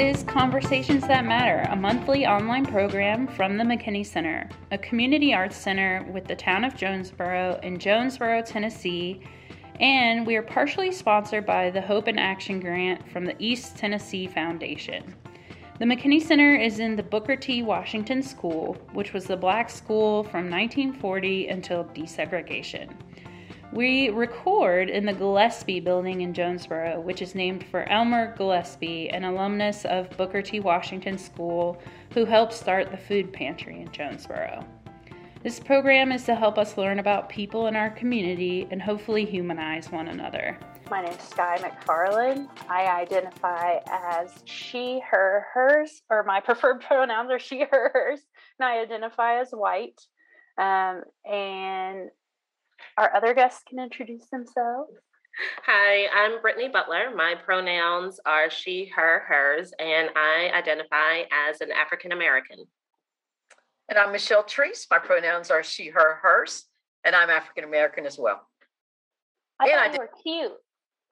Is 0.00 0.22
Conversations 0.22 1.06
That 1.08 1.26
Matter, 1.26 1.68
a 1.70 1.76
monthly 1.76 2.24
online 2.24 2.64
program 2.64 3.26
from 3.26 3.58
the 3.58 3.64
McKinney 3.64 4.06
Center, 4.06 4.48
a 4.70 4.78
community 4.78 5.34
arts 5.34 5.58
center 5.58 6.06
with 6.10 6.24
the 6.24 6.34
town 6.34 6.64
of 6.64 6.72
Jonesborough 6.72 7.62
in 7.62 7.76
Jonesborough, 7.76 8.46
Tennessee. 8.46 9.20
And 9.78 10.26
we 10.26 10.36
are 10.36 10.42
partially 10.42 10.90
sponsored 10.90 11.44
by 11.44 11.68
the 11.68 11.82
Hope 11.82 12.06
and 12.06 12.18
Action 12.18 12.60
Grant 12.60 13.06
from 13.12 13.26
the 13.26 13.36
East 13.38 13.76
Tennessee 13.76 14.26
Foundation. 14.26 15.14
The 15.78 15.84
McKinney 15.84 16.22
Center 16.22 16.56
is 16.56 16.78
in 16.78 16.96
the 16.96 17.02
Booker 17.02 17.36
T. 17.36 17.62
Washington 17.62 18.22
School, 18.22 18.78
which 18.94 19.12
was 19.12 19.26
the 19.26 19.36
black 19.36 19.68
school 19.68 20.24
from 20.24 20.48
1940 20.48 21.48
until 21.48 21.84
desegregation. 21.84 22.90
We 23.72 24.08
record 24.08 24.90
in 24.90 25.06
the 25.06 25.12
Gillespie 25.12 25.78
building 25.78 26.22
in 26.22 26.34
Jonesborough, 26.34 27.00
which 27.04 27.22
is 27.22 27.36
named 27.36 27.64
for 27.64 27.88
Elmer 27.88 28.34
Gillespie, 28.36 29.08
an 29.10 29.22
alumnus 29.22 29.84
of 29.84 30.10
Booker 30.16 30.42
T. 30.42 30.58
Washington 30.58 31.16
School 31.16 31.80
who 32.12 32.24
helped 32.24 32.52
start 32.52 32.90
the 32.90 32.96
food 32.96 33.32
pantry 33.32 33.80
in 33.80 33.88
Jonesborough. 33.90 34.66
This 35.44 35.60
program 35.60 36.10
is 36.10 36.24
to 36.24 36.34
help 36.34 36.58
us 36.58 36.76
learn 36.76 36.98
about 36.98 37.28
people 37.28 37.68
in 37.68 37.76
our 37.76 37.90
community 37.90 38.66
and 38.72 38.82
hopefully 38.82 39.24
humanize 39.24 39.92
one 39.92 40.08
another. 40.08 40.58
My 40.90 41.02
name 41.02 41.12
is 41.12 41.22
Sky 41.22 41.56
McFarland. 41.60 42.48
I 42.68 42.86
identify 42.86 43.78
as 43.88 44.32
she, 44.46 45.00
her, 45.08 45.46
hers, 45.54 46.02
or 46.10 46.24
my 46.24 46.40
preferred 46.44 46.80
pronouns 46.80 47.30
are 47.30 47.38
she, 47.38 47.60
her, 47.60 47.90
hers, 47.94 48.20
and 48.58 48.68
I 48.68 48.80
identify 48.82 49.40
as 49.40 49.52
white. 49.52 50.00
Um, 50.58 51.02
and 51.24 52.10
our 53.00 53.12
other 53.16 53.32
guests 53.32 53.62
can 53.66 53.78
introduce 53.80 54.28
themselves. 54.28 54.92
Hi, 55.64 56.06
I'm 56.14 56.42
Brittany 56.42 56.68
Butler. 56.68 57.14
My 57.16 57.34
pronouns 57.34 58.20
are 58.26 58.50
she, 58.50 58.92
her, 58.94 59.24
hers, 59.26 59.72
and 59.78 60.10
I 60.14 60.50
identify 60.54 61.22
as 61.32 61.62
an 61.62 61.72
African 61.72 62.12
American. 62.12 62.58
And 63.88 63.98
I'm 63.98 64.12
Michelle 64.12 64.44
Treece. 64.44 64.84
My 64.90 64.98
pronouns 64.98 65.50
are 65.50 65.62
she, 65.62 65.88
her, 65.88 66.18
hers, 66.22 66.66
and 67.02 67.16
I'm 67.16 67.30
African 67.30 67.64
American 67.64 68.04
as 68.04 68.18
well. 68.18 68.46
I 69.58 69.68
and 69.68 69.92
thought 69.92 69.94
I 69.94 70.04
were 70.04 70.10
cute. 70.22 70.52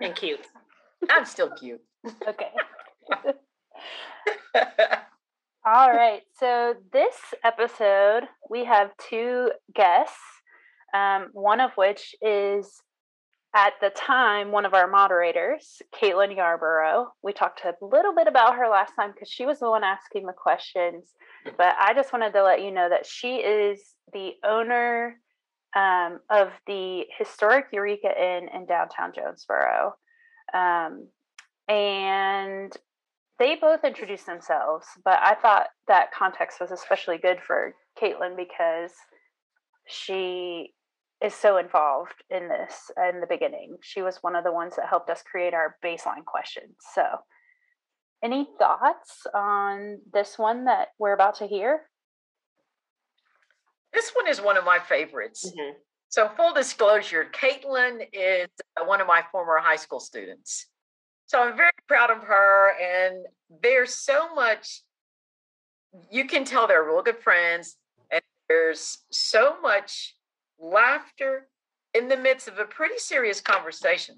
And 0.02 0.14
cute. 0.14 0.46
I'm 1.10 1.24
still 1.24 1.50
cute. 1.52 1.80
okay. 2.28 2.50
All 5.64 5.90
right. 5.90 6.20
So 6.38 6.74
this 6.92 7.16
episode, 7.42 8.24
we 8.50 8.66
have 8.66 8.90
two 9.08 9.52
guests 9.74 10.18
um, 10.94 11.28
one 11.32 11.60
of 11.60 11.72
which 11.76 12.14
is 12.22 12.80
at 13.54 13.72
the 13.80 13.90
time 13.90 14.52
one 14.52 14.66
of 14.66 14.74
our 14.74 14.86
moderators, 14.86 15.80
Katelyn 15.94 16.36
Yarbrough. 16.36 17.06
We 17.22 17.32
talked 17.32 17.62
a 17.64 17.74
little 17.84 18.14
bit 18.14 18.28
about 18.28 18.56
her 18.56 18.68
last 18.68 18.92
time 18.94 19.12
because 19.12 19.28
she 19.28 19.46
was 19.46 19.58
the 19.58 19.70
one 19.70 19.84
asking 19.84 20.26
the 20.26 20.32
questions. 20.32 21.12
But 21.56 21.74
I 21.78 21.94
just 21.94 22.12
wanted 22.12 22.32
to 22.34 22.42
let 22.42 22.62
you 22.62 22.70
know 22.70 22.88
that 22.88 23.06
she 23.06 23.36
is 23.36 23.80
the 24.12 24.32
owner 24.44 25.18
um, 25.74 26.20
of 26.30 26.50
the 26.66 27.04
historic 27.16 27.66
Eureka 27.72 28.08
Inn 28.08 28.48
in 28.54 28.66
downtown 28.66 29.12
Jonesborough. 29.12 29.92
Um, 30.52 31.08
and 31.68 32.72
they 33.38 33.56
both 33.56 33.84
introduced 33.84 34.26
themselves, 34.26 34.86
but 35.04 35.18
I 35.22 35.34
thought 35.34 35.68
that 35.86 36.12
context 36.12 36.60
was 36.60 36.70
especially 36.70 37.18
good 37.18 37.38
for 37.46 37.74
Katelyn 38.00 38.36
because 38.36 38.92
she 39.86 40.74
is 41.22 41.34
so 41.34 41.56
involved 41.56 42.14
in 42.30 42.48
this 42.48 42.90
in 43.10 43.20
the 43.20 43.26
beginning. 43.26 43.76
She 43.82 44.02
was 44.02 44.18
one 44.20 44.36
of 44.36 44.44
the 44.44 44.52
ones 44.52 44.76
that 44.76 44.88
helped 44.88 45.10
us 45.10 45.22
create 45.22 45.54
our 45.54 45.76
baseline 45.84 46.24
questions. 46.24 46.76
So, 46.94 47.02
any 48.22 48.48
thoughts 48.58 49.26
on 49.34 49.98
this 50.12 50.38
one 50.38 50.64
that 50.64 50.88
we're 50.98 51.14
about 51.14 51.36
to 51.36 51.46
hear? 51.46 51.82
This 53.92 54.12
one 54.14 54.28
is 54.28 54.40
one 54.40 54.56
of 54.56 54.64
my 54.64 54.78
favorites. 54.78 55.46
Mm-hmm. 55.46 55.78
So, 56.08 56.30
full 56.36 56.54
disclosure, 56.54 57.26
Katelyn 57.32 58.06
is 58.12 58.48
one 58.84 59.00
of 59.00 59.06
my 59.06 59.22
former 59.32 59.58
high 59.58 59.76
school 59.76 60.00
students. 60.00 60.66
So, 61.26 61.42
I'm 61.42 61.56
very 61.56 61.72
proud 61.88 62.10
of 62.10 62.22
her, 62.22 62.72
and 62.80 63.26
there's 63.62 63.94
so 63.94 64.34
much 64.34 64.82
you 66.10 66.26
can 66.26 66.44
tell 66.44 66.66
they're 66.66 66.84
real 66.84 67.02
good 67.02 67.18
friends, 67.18 67.76
and 68.10 68.22
there's 68.48 68.98
so 69.10 69.60
much 69.60 70.14
laughter 70.60 71.48
in 71.94 72.08
the 72.08 72.16
midst 72.16 72.48
of 72.48 72.58
a 72.58 72.64
pretty 72.64 72.98
serious 72.98 73.40
conversation. 73.40 74.16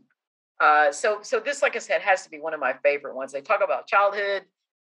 Uh, 0.61 0.93
so, 0.93 1.21
so 1.23 1.41
this, 1.41 1.63
like 1.63 1.77
I 1.77 1.79
said, 1.79 2.03
has 2.03 2.23
to 2.25 2.31
be 2.31 2.39
one 2.39 2.53
of 2.53 2.61
my 2.61 2.75
favorite 2.83 3.15
ones. 3.15 3.33
They 3.33 3.41
talk 3.41 3.61
about 3.65 3.87
childhood, 3.87 4.43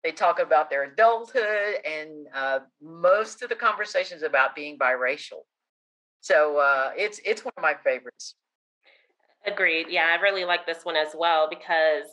they 0.04 0.12
talk 0.12 0.38
about 0.38 0.68
their 0.68 0.84
adulthood, 0.84 1.76
and 1.86 2.26
uh, 2.34 2.60
most 2.82 3.42
of 3.42 3.48
the 3.48 3.54
conversations 3.54 4.22
about 4.22 4.54
being 4.54 4.76
biracial. 4.76 5.44
So 6.20 6.58
uh, 6.58 6.90
it's 6.96 7.20
it's 7.24 7.44
one 7.44 7.54
of 7.56 7.62
my 7.62 7.74
favorites. 7.82 8.34
Agreed. 9.46 9.86
Yeah, 9.88 10.06
I 10.16 10.20
really 10.20 10.44
like 10.44 10.66
this 10.66 10.84
one 10.84 10.96
as 10.96 11.14
well 11.18 11.48
because 11.48 12.06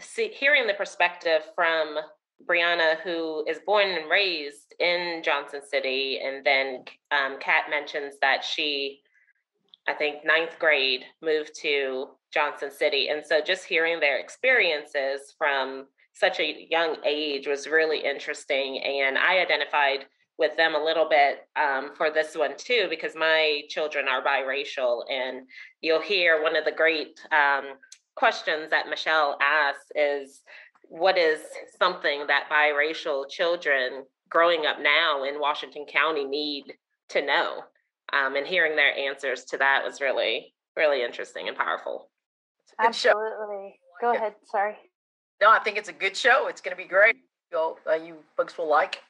see, 0.00 0.28
hearing 0.28 0.66
the 0.66 0.74
perspective 0.74 1.42
from 1.54 1.96
Breanna, 2.44 3.00
who 3.00 3.44
is 3.48 3.60
born 3.64 3.88
and 3.88 4.10
raised 4.10 4.74
in 4.78 5.22
Johnson 5.24 5.60
City, 5.66 6.20
and 6.22 6.44
then 6.44 6.84
um, 7.10 7.38
Kat 7.40 7.64
mentions 7.70 8.14
that 8.20 8.44
she, 8.44 9.00
I 9.88 9.94
think, 9.94 10.24
ninth 10.24 10.58
grade 10.58 11.04
moved 11.22 11.52
to 11.62 12.08
Johnson 12.32 12.70
City, 12.70 13.08
and 13.08 13.24
so 13.24 13.40
just 13.40 13.64
hearing 13.64 14.00
their 14.00 14.18
experiences 14.18 15.34
from 15.38 15.86
such 16.12 16.40
a 16.40 16.66
young 16.70 16.96
age 17.04 17.46
was 17.46 17.66
really 17.66 18.04
interesting, 18.04 18.82
and 18.82 19.16
I 19.16 19.38
identified 19.38 20.06
with 20.38 20.56
them 20.56 20.74
a 20.74 20.84
little 20.84 21.08
bit 21.08 21.48
um, 21.56 21.92
for 21.96 22.10
this 22.10 22.36
one 22.36 22.54
too, 22.58 22.86
because 22.90 23.14
my 23.16 23.62
children 23.68 24.06
are 24.08 24.22
biracial, 24.22 25.02
and 25.10 25.46
you'll 25.80 26.02
hear 26.02 26.42
one 26.42 26.56
of 26.56 26.64
the 26.64 26.72
great 26.72 27.18
um, 27.32 27.76
questions 28.16 28.70
that 28.70 28.88
Michelle 28.88 29.38
asks 29.40 29.90
is 29.94 30.42
what 30.88 31.18
is 31.18 31.40
something 31.78 32.26
that 32.26 32.48
biracial 32.50 33.28
children 33.28 34.04
growing 34.28 34.66
up 34.66 34.78
now 34.80 35.24
in 35.24 35.40
Washington 35.40 35.86
County 35.86 36.24
need 36.24 36.64
to 37.10 37.24
know? 37.24 37.62
Um, 38.12 38.36
and 38.36 38.46
hearing 38.46 38.76
their 38.76 38.96
answers 38.96 39.44
to 39.46 39.58
that 39.58 39.82
was 39.84 40.00
really, 40.00 40.54
really 40.76 41.02
interesting 41.02 41.48
and 41.48 41.56
powerful. 41.56 42.08
Absolutely. 42.78 43.80
Go 44.00 44.12
yeah. 44.12 44.18
ahead. 44.18 44.34
Sorry. 44.44 44.76
No, 45.40 45.50
I 45.50 45.58
think 45.58 45.76
it's 45.76 45.88
a 45.88 45.92
good 45.92 46.16
show. 46.16 46.46
It's 46.48 46.60
going 46.60 46.76
to 46.76 46.82
be 46.82 46.88
great. 46.88 47.16
You'll, 47.50 47.78
uh, 47.88 47.94
you 47.94 48.16
folks 48.36 48.56
will 48.56 48.68
like. 48.68 49.00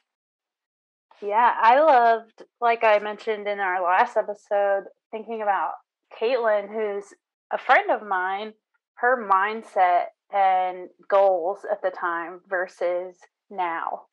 Yeah, 1.21 1.53
I 1.59 1.79
loved, 1.79 2.43
like 2.61 2.83
I 2.83 2.99
mentioned 2.99 3.47
in 3.47 3.59
our 3.59 3.83
last 3.83 4.17
episode, 4.17 4.83
thinking 5.11 5.41
about 5.41 5.71
Katelyn, 6.19 6.67
who's 6.69 7.05
a 7.51 7.57
friend 7.57 7.89
of 7.91 8.07
mine. 8.07 8.53
Her 8.95 9.27
mindset 9.29 10.05
and 10.33 10.89
goals 11.07 11.59
at 11.69 11.81
the 11.81 11.89
time 11.89 12.41
versus 12.49 13.15
now. 13.49 14.03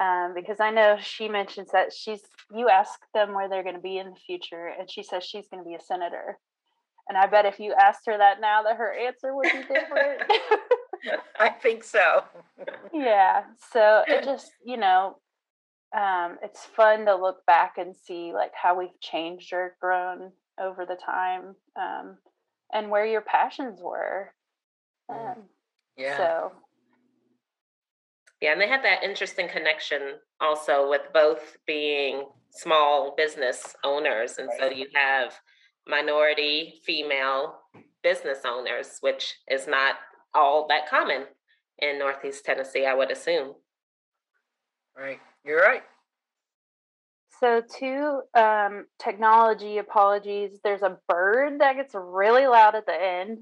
Um, 0.00 0.32
because 0.34 0.58
I 0.58 0.70
know 0.70 0.96
she 1.00 1.28
mentions 1.28 1.70
that 1.72 1.92
she's, 1.92 2.22
you 2.54 2.68
ask 2.68 2.98
them 3.12 3.34
where 3.34 3.48
they're 3.48 3.62
going 3.62 3.74
to 3.74 3.80
be 3.80 3.98
in 3.98 4.10
the 4.10 4.16
future, 4.16 4.72
and 4.78 4.90
she 4.90 5.02
says 5.02 5.22
she's 5.22 5.48
going 5.48 5.62
to 5.62 5.68
be 5.68 5.74
a 5.76 5.80
senator. 5.80 6.38
And 7.08 7.18
I 7.18 7.26
bet 7.26 7.44
if 7.44 7.60
you 7.60 7.74
asked 7.74 8.06
her 8.06 8.16
that 8.16 8.40
now, 8.40 8.62
that 8.62 8.76
her 8.76 8.94
answer 8.94 9.34
would 9.34 9.44
be 9.44 9.74
different. 9.74 10.22
I 11.38 11.50
think 11.50 11.84
so. 11.84 12.22
yeah. 12.92 13.44
So 13.72 14.02
it 14.06 14.24
just, 14.24 14.52
you 14.64 14.76
know, 14.76 15.16
um, 15.94 16.38
it's 16.42 16.64
fun 16.64 17.04
to 17.06 17.14
look 17.14 17.44
back 17.44 17.76
and 17.76 17.94
see 17.94 18.32
like 18.32 18.52
how 18.54 18.78
we've 18.78 18.98
changed 19.00 19.52
or 19.52 19.76
grown 19.80 20.32
over 20.60 20.86
the 20.86 20.96
time 20.96 21.54
um, 21.78 22.16
and 22.72 22.90
where 22.90 23.04
your 23.04 23.20
passions 23.20 23.80
were 23.82 24.32
um, 25.12 25.42
yeah. 25.96 26.16
So. 26.16 26.52
Yeah, 28.40 28.52
and 28.52 28.60
they 28.60 28.68
had 28.68 28.82
that 28.82 29.04
interesting 29.04 29.48
connection 29.48 30.18
also 30.40 30.90
with 30.90 31.02
both 31.14 31.56
being 31.64 32.24
small 32.50 33.14
business 33.16 33.76
owners. 33.84 34.38
And 34.38 34.50
so 34.58 34.66
you 34.66 34.88
have 34.94 35.32
minority 35.86 36.80
female 36.84 37.60
business 38.02 38.38
owners, 38.44 38.98
which 39.00 39.34
is 39.48 39.68
not 39.68 39.94
all 40.34 40.66
that 40.68 40.88
common 40.88 41.26
in 41.78 41.98
Northeast 41.98 42.44
Tennessee, 42.44 42.86
I 42.86 42.94
would 42.94 43.10
assume. 43.10 43.54
Right. 44.96 45.20
You're 45.44 45.60
right. 45.60 45.82
So, 47.40 47.60
two 47.60 48.22
um, 48.40 48.86
technology 49.02 49.78
apologies. 49.78 50.60
There's 50.62 50.82
a 50.82 50.98
bird 51.08 51.60
that 51.60 51.74
gets 51.74 51.92
really 51.92 52.46
loud 52.46 52.76
at 52.76 52.86
the 52.86 52.94
end. 52.94 53.38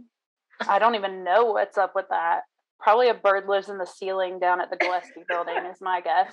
I 0.69 0.79
don't 0.79 0.95
even 0.95 1.25
know 1.25 1.47
what's 1.47 1.79
up 1.79 1.95
with 1.95 2.07
that. 2.11 2.43
Probably 2.79 3.09
a 3.09 3.15
bird 3.15 3.47
lives 3.47 3.69
in 3.69 3.79
the 3.79 3.87
ceiling 3.87 4.39
down 4.39 4.61
at 4.61 4.71
the 4.71 4.77
Gillespie 4.77 5.25
building, 5.29 5.57
is 5.71 5.81
my 5.81 6.01
guess. 6.01 6.33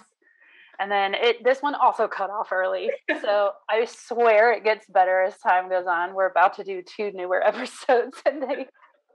And 0.80 0.92
then 0.92 1.16
it 1.16 1.44
this 1.44 1.62
one 1.62 1.76
also 1.76 2.08
cut 2.08 2.30
off 2.30 2.52
early. 2.52 2.92
So 3.22 3.52
I 3.70 3.86
swear 3.86 4.54
it 4.54 4.64
gets 4.64 4.86
better 4.88 5.24
as 5.24 5.38
time 5.40 5.70
goes 5.70 5.88
on. 5.88 6.14
We're 6.14 6.30
about 6.30 6.56
to 6.58 6.64
do 6.64 6.84
two 6.84 7.12
newer 7.14 7.44
episodes 7.46 8.22
and 8.26 8.42
they 8.44 8.68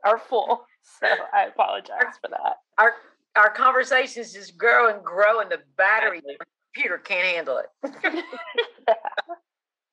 are 0.05 0.19
full. 0.19 0.67
So 1.01 1.07
I 1.33 1.45
apologize 1.45 2.19
for 2.21 2.29
that. 2.31 2.57
Our 2.79 2.95
our 3.37 3.51
conversations 3.51 4.33
just 4.33 4.59
grow 4.59 4.93
and 4.93 5.03
grow, 5.03 5.41
and 5.41 5.51
the 5.51 5.59
battery 5.77 6.19
exactly. 6.19 6.37
computer 6.75 6.99
can't 6.99 7.27
handle 7.27 7.59
it. 7.59 8.25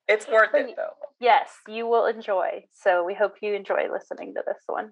it's 0.07 0.27
worth 0.27 0.53
it 0.53 0.75
though. 0.75 0.93
Yes, 1.19 1.49
you 1.67 1.87
will 1.87 2.05
enjoy. 2.05 2.65
So 2.73 3.03
we 3.05 3.13
hope 3.13 3.35
you 3.41 3.53
enjoy 3.53 3.87
listening 3.91 4.33
to 4.33 4.43
this 4.45 4.61
one. 4.67 4.91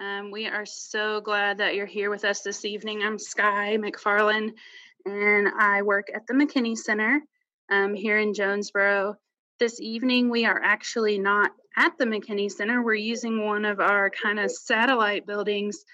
Um, 0.00 0.30
we 0.30 0.46
are 0.46 0.64
so 0.64 1.20
glad 1.20 1.58
that 1.58 1.74
you're 1.74 1.84
here 1.84 2.08
with 2.08 2.24
us 2.24 2.42
this 2.42 2.64
evening. 2.64 3.02
I'm 3.02 3.18
Sky 3.18 3.76
McFarland, 3.78 4.52
and 5.04 5.48
I 5.58 5.82
work 5.82 6.06
at 6.14 6.24
the 6.28 6.34
McKinney 6.34 6.78
Center 6.78 7.20
um, 7.68 7.94
here 7.94 8.16
in 8.16 8.32
Jonesborough. 8.32 9.16
This 9.58 9.80
evening, 9.80 10.30
we 10.30 10.44
are 10.44 10.60
actually 10.62 11.18
not 11.18 11.50
at 11.76 11.98
the 11.98 12.04
McKinney 12.04 12.48
Center. 12.48 12.80
We're 12.80 12.94
using 12.94 13.44
one 13.44 13.64
of 13.64 13.80
our 13.80 14.08
kind 14.08 14.38
of 14.38 14.52
satellite 14.52 15.26
buildings. 15.26 15.84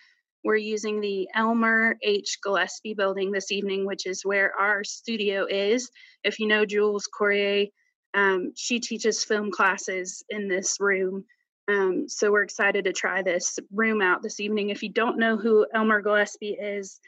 We're 0.45 0.57
using 0.57 1.01
the 1.01 1.31
Elmer 1.35 1.97
H. 2.03 2.41
Gillespie 2.43 2.93
building 2.93 3.33
this 3.33 3.51
evening, 3.51 3.87
which 3.87 4.05
is 4.05 4.23
where 4.23 4.53
our 4.61 4.85
studio 4.85 5.47
is. 5.49 5.91
If 6.23 6.41
you 6.41 6.47
know 6.47 6.67
Jules 6.67 7.09
Courier, 7.11 7.69
um, 8.13 8.53
she 8.55 8.81
teaches 8.81 9.25
film 9.25 9.51
classes 9.51 10.23
in 10.29 10.47
this 10.47 10.77
room. 10.79 11.25
Um, 11.69 12.09
so 12.09 12.31
we're 12.31 12.43
excited 12.43 12.85
to 12.85 12.93
try 12.93 13.23
this 13.23 13.59
room 13.73 14.03
out 14.03 14.23
this 14.23 14.41
evening. 14.41 14.71
If 14.71 14.83
you 14.83 14.91
don't 14.91 15.19
know 15.19 15.37
who 15.37 15.67
Elmer 15.73 16.03
Gillespie 16.03 16.57
is, 16.61 17.01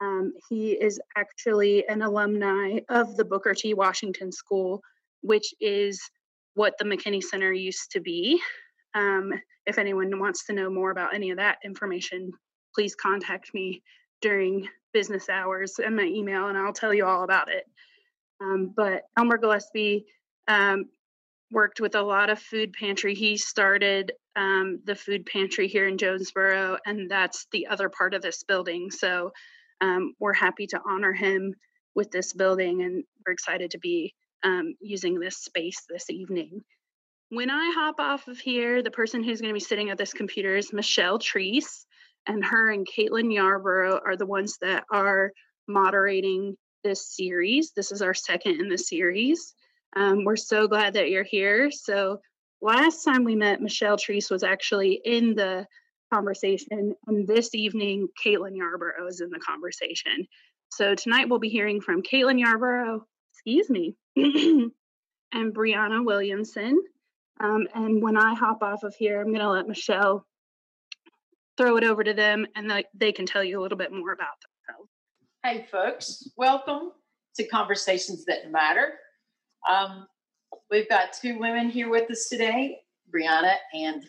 um, 0.00 0.32
he 0.48 0.72
is 0.72 1.00
actually 1.16 1.86
an 1.88 2.02
alumni 2.02 2.80
of 2.88 3.16
the 3.16 3.24
Booker 3.24 3.54
T. 3.54 3.74
Washington 3.74 4.32
School, 4.32 4.82
which 5.22 5.54
is 5.60 6.00
what 6.54 6.74
the 6.78 6.84
McKinney 6.84 7.22
Center 7.22 7.52
used 7.52 7.90
to 7.92 8.00
be. 8.00 8.40
Um, 8.94 9.32
if 9.66 9.78
anyone 9.78 10.18
wants 10.18 10.46
to 10.46 10.52
know 10.52 10.70
more 10.70 10.90
about 10.90 11.14
any 11.14 11.30
of 11.30 11.36
that 11.36 11.58
information, 11.64 12.32
please 12.74 12.94
contact 12.94 13.54
me 13.54 13.82
during 14.20 14.68
business 14.92 15.28
hours 15.28 15.78
and 15.78 15.94
my 15.94 16.04
email, 16.04 16.48
and 16.48 16.58
I'll 16.58 16.72
tell 16.72 16.92
you 16.92 17.06
all 17.06 17.22
about 17.22 17.48
it. 17.50 17.64
Um, 18.40 18.72
but 18.74 19.02
Elmer 19.16 19.38
Gillespie 19.38 20.06
um, 20.48 20.86
worked 21.50 21.80
with 21.80 21.94
a 21.94 22.02
lot 22.02 22.30
of 22.30 22.38
food 22.38 22.72
pantry. 22.72 23.14
He 23.14 23.36
started 23.36 24.12
um, 24.36 24.80
the 24.84 24.94
food 24.94 25.26
pantry 25.26 25.68
here 25.68 25.88
in 25.88 25.96
Jonesborough, 25.96 26.78
and 26.86 27.10
that's 27.10 27.46
the 27.52 27.66
other 27.66 27.88
part 27.88 28.14
of 28.14 28.22
this 28.22 28.44
building. 28.44 28.90
So 28.90 29.32
um, 29.80 30.14
we're 30.20 30.32
happy 30.32 30.66
to 30.68 30.80
honor 30.86 31.12
him 31.12 31.54
with 31.94 32.10
this 32.10 32.32
building, 32.32 32.82
and 32.82 33.04
we're 33.26 33.32
excited 33.32 33.72
to 33.72 33.78
be 33.78 34.14
um, 34.44 34.74
using 34.80 35.18
this 35.18 35.38
space 35.38 35.82
this 35.88 36.08
evening. 36.08 36.62
When 37.30 37.50
I 37.50 37.72
hop 37.74 38.00
off 38.00 38.28
of 38.28 38.38
here, 38.38 38.82
the 38.82 38.90
person 38.90 39.22
who's 39.22 39.40
going 39.40 39.52
to 39.52 39.58
be 39.58 39.60
sitting 39.60 39.90
at 39.90 39.98
this 39.98 40.12
computer 40.12 40.56
is 40.56 40.72
Michelle 40.72 41.18
Treece, 41.18 41.84
and 42.26 42.44
her 42.44 42.70
and 42.70 42.86
Katelyn 42.86 43.32
Yarbrough 43.32 44.00
are 44.04 44.16
the 44.16 44.26
ones 44.26 44.58
that 44.60 44.84
are 44.90 45.32
moderating 45.68 46.56
this 46.84 47.14
series. 47.14 47.72
This 47.74 47.92
is 47.92 48.02
our 48.02 48.14
second 48.14 48.60
in 48.60 48.68
the 48.68 48.78
series. 48.78 49.54
Um, 49.96 50.24
we're 50.24 50.36
so 50.36 50.68
glad 50.68 50.94
that 50.94 51.10
you're 51.10 51.24
here. 51.24 51.70
So, 51.70 52.20
last 52.60 53.04
time 53.04 53.24
we 53.24 53.34
met, 53.34 53.60
Michelle 53.60 53.96
Treece 53.96 54.30
was 54.30 54.42
actually 54.42 55.00
in 55.04 55.34
the 55.34 55.66
conversation, 56.12 56.94
and 57.06 57.26
this 57.26 57.54
evening, 57.54 58.08
Katelyn 58.24 58.56
Yarbrough 58.56 59.08
is 59.08 59.20
in 59.20 59.30
the 59.30 59.40
conversation. 59.40 60.26
So, 60.70 60.94
tonight 60.94 61.28
we'll 61.28 61.38
be 61.38 61.48
hearing 61.48 61.80
from 61.80 62.02
Katelyn 62.02 62.44
Yarbrough, 62.44 63.00
excuse 63.32 63.68
me, 63.68 63.96
and 64.16 64.72
Breanna 65.54 66.04
Williamson. 66.04 66.80
Um, 67.40 67.66
and 67.74 68.02
when 68.02 68.16
I 68.16 68.34
hop 68.34 68.62
off 68.62 68.82
of 68.82 68.94
here, 68.94 69.20
I'm 69.20 69.28
going 69.28 69.40
to 69.40 69.50
let 69.50 69.66
Michelle 69.66 70.26
throw 71.56 71.76
it 71.76 71.84
over 71.84 72.04
to 72.04 72.12
them 72.12 72.46
and 72.54 72.70
they, 72.70 72.84
they 72.94 73.12
can 73.12 73.24
tell 73.26 73.42
you 73.42 73.58
a 73.58 73.62
little 73.62 73.78
bit 73.78 73.92
more 73.92 74.12
about 74.12 74.28
themselves. 74.68 74.90
Hey, 75.42 75.66
folks, 75.70 76.30
welcome 76.36 76.92
to 77.36 77.46
Conversations 77.46 78.26
That 78.26 78.50
Matter. 78.50 78.92
Um, 79.68 80.06
we've 80.70 80.88
got 80.88 81.12
two 81.12 81.38
women 81.38 81.68
here 81.68 81.88
with 81.88 82.10
us 82.10 82.28
today, 82.28 82.78
Breanna 83.14 83.54
and 83.74 84.04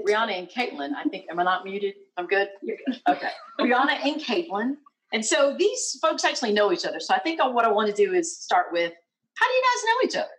Breanna 0.00 0.38
and 0.38 0.48
Katelyn. 0.48 0.92
I 0.94 1.04
think 1.04 1.26
am 1.30 1.40
I 1.40 1.44
not 1.44 1.64
muted? 1.64 1.94
I'm 2.16 2.26
good. 2.26 2.48
You're 2.62 2.76
good. 2.86 3.00
Okay, 3.08 3.30
Breanna 3.60 3.98
and 4.04 4.20
Katelyn. 4.20 4.76
And 5.12 5.24
so 5.24 5.54
these 5.56 5.98
folks 6.02 6.24
actually 6.24 6.52
know 6.52 6.72
each 6.72 6.84
other. 6.84 7.00
So 7.00 7.14
I 7.14 7.20
think 7.20 7.40
what 7.42 7.64
I 7.64 7.70
want 7.70 7.88
to 7.88 7.94
do 7.94 8.12
is 8.12 8.38
start 8.38 8.66
with 8.72 8.92
how 9.36 9.46
do 9.46 9.52
you 9.52 9.62
guys 9.62 9.84
know 9.84 10.08
each 10.08 10.16
other? 10.16 10.36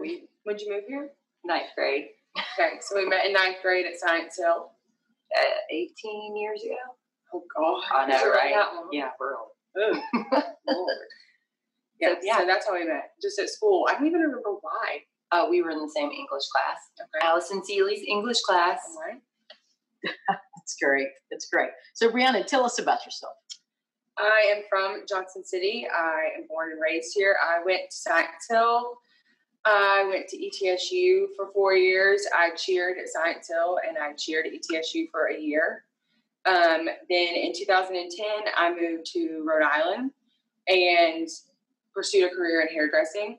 We 0.00 0.24
when'd 0.44 0.60
you 0.60 0.72
move 0.72 0.84
here? 0.88 1.10
Ninth 1.44 1.68
grade. 1.76 2.06
Okay, 2.36 2.76
so 2.80 2.96
we 2.96 3.06
met 3.06 3.26
in 3.26 3.32
ninth 3.32 3.56
grade 3.62 3.86
at 3.86 3.98
Science 3.98 4.36
Hill. 4.36 4.70
Uh, 5.36 5.42
18 5.70 6.36
years 6.38 6.62
ago. 6.64 6.74
Oh 7.34 7.44
God, 7.54 7.84
I 7.92 8.06
know, 8.06 8.30
right? 8.30 8.54
Yeah, 8.90 9.10
we're 9.20 9.36
old. 9.36 9.48
Yeah, 12.00 12.14
so, 12.14 12.18
yeah. 12.22 12.38
So 12.38 12.46
that's 12.46 12.66
how 12.66 12.74
we 12.74 12.84
met, 12.84 13.12
just 13.20 13.38
at 13.38 13.48
school. 13.48 13.86
I 13.88 13.94
don't 13.94 14.06
even 14.06 14.20
remember 14.20 14.50
why. 14.60 15.02
Uh, 15.30 15.46
we 15.50 15.62
were 15.62 15.70
in 15.70 15.78
the 15.78 15.90
same 15.94 16.10
English 16.10 16.44
class. 16.54 16.78
Okay. 17.00 17.26
Allison 17.26 17.62
Seeley's 17.62 18.02
English 18.06 18.40
class. 18.40 18.78
Right. 18.98 19.20
That's 20.28 20.76
great. 20.82 21.08
That's 21.30 21.48
great. 21.48 21.70
So, 21.92 22.10
Breanna, 22.10 22.46
tell 22.46 22.64
us 22.64 22.78
about 22.78 23.04
yourself. 23.04 23.34
I 24.16 24.54
am 24.56 24.62
from 24.68 25.02
Johnson 25.08 25.44
City. 25.44 25.86
I 25.92 26.30
am 26.36 26.46
born 26.48 26.72
and 26.72 26.80
raised 26.80 27.12
here. 27.14 27.36
I 27.42 27.62
went 27.64 27.90
to 27.90 27.96
Science 27.96 28.46
Hill. 28.48 28.98
I 29.64 30.06
went 30.10 30.28
to 30.28 30.36
ETSU 30.36 31.26
for 31.36 31.52
four 31.52 31.74
years. 31.74 32.26
I 32.34 32.50
cheered 32.56 32.96
at 32.98 33.08
Science 33.08 33.48
Hill 33.48 33.78
and 33.86 33.98
I 33.98 34.14
cheered 34.14 34.46
at 34.46 34.52
ETSU 34.52 35.10
for 35.10 35.26
a 35.26 35.38
year. 35.38 35.84
Um, 36.46 36.88
then 37.10 37.34
in 37.34 37.52
2010, 37.54 38.26
I 38.56 38.70
moved 38.74 39.06
to 39.12 39.44
Rhode 39.46 39.64
Island 39.64 40.12
and 40.68 41.28
pursued 41.94 42.24
a 42.24 42.34
career 42.34 42.60
in 42.60 42.68
hairdressing. 42.68 43.38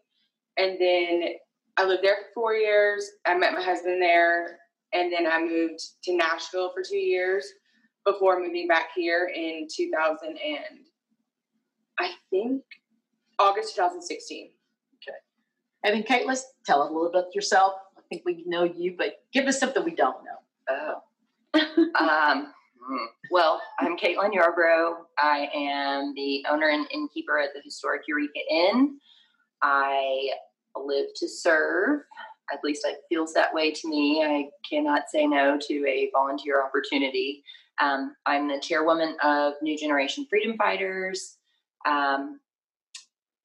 And 0.57 0.78
then 0.80 1.34
I 1.78 1.86
lived 1.86 2.04
there 2.04 2.16
for 2.16 2.34
four 2.34 2.54
years. 2.54 3.10
I 3.25 3.38
met 3.38 3.54
my 3.54 3.62
husband 3.62 4.01
there. 4.01 4.60
And 4.94 5.13
then 5.13 5.28
I 5.28 5.40
moved 5.40 5.80
to 6.04 6.16
Nashville 6.16 6.72
for 6.74 6.84
two 6.84 6.98
years 6.98 7.46
before 8.06 8.40
moving 8.40 8.68
back 8.68 8.90
here 8.96 9.31
in 9.33 9.68
2000 9.74 10.30
and 10.30 10.80
I 12.00 12.12
think 12.30 12.64
August 13.38 13.76
2016. 13.76 14.50
Okay. 14.95 15.18
And 15.83 15.95
then 15.95 16.04
Kate, 16.04 16.26
let's 16.26 16.45
tell 16.66 16.81
us 16.81 16.90
a 16.90 16.94
little 16.94 17.12
bit 17.12 17.19
about 17.19 17.35
yourself. 17.35 17.74
I 17.97 18.02
think 18.09 18.24
we 18.26 18.44
know 18.47 18.64
you, 18.64 18.95
but 18.97 19.24
give 19.33 19.45
us 19.45 19.59
something 19.59 19.83
we 19.83 19.95
don't 19.95 20.18
know. 20.24 21.02
Oh. 21.54 21.94
um, 22.00 22.54
Well, 23.31 23.62
I'm 23.80 23.98
Katelyn 23.98 24.33
Yarbrough. 24.33 24.94
I 25.18 25.50
am 25.54 26.14
the 26.16 26.44
owner 26.50 26.69
and 26.69 26.88
innkeeper 26.92 27.40
at 27.40 27.50
the 27.54 27.62
historic 27.64 28.04
Eureka 28.07 28.40
Inn. 28.50 28.98
I 29.62 30.30
live 30.76 31.07
to 31.18 31.28
serve. 31.28 32.02
At 32.52 32.64
least 32.64 32.86
it 32.86 33.02
feels 33.09 33.33
that 33.33 33.54
way 33.54 33.71
to 33.71 33.88
me. 33.88 34.24
I 34.24 34.50
cannot 34.68 35.04
say 35.09 35.28
no 35.28 35.59
to 35.68 35.88
a 35.88 36.09
volunteer 36.12 36.64
opportunity. 36.64 37.44
Um, 37.80 38.16
I'm 38.26 38.48
the 38.48 38.59
chairwoman 38.59 39.16
of 39.24 39.54
New 39.62 39.78
Generation 39.78 40.26
Freedom 40.30 40.57
Fighters. 40.57 41.38
Um, 41.88 42.40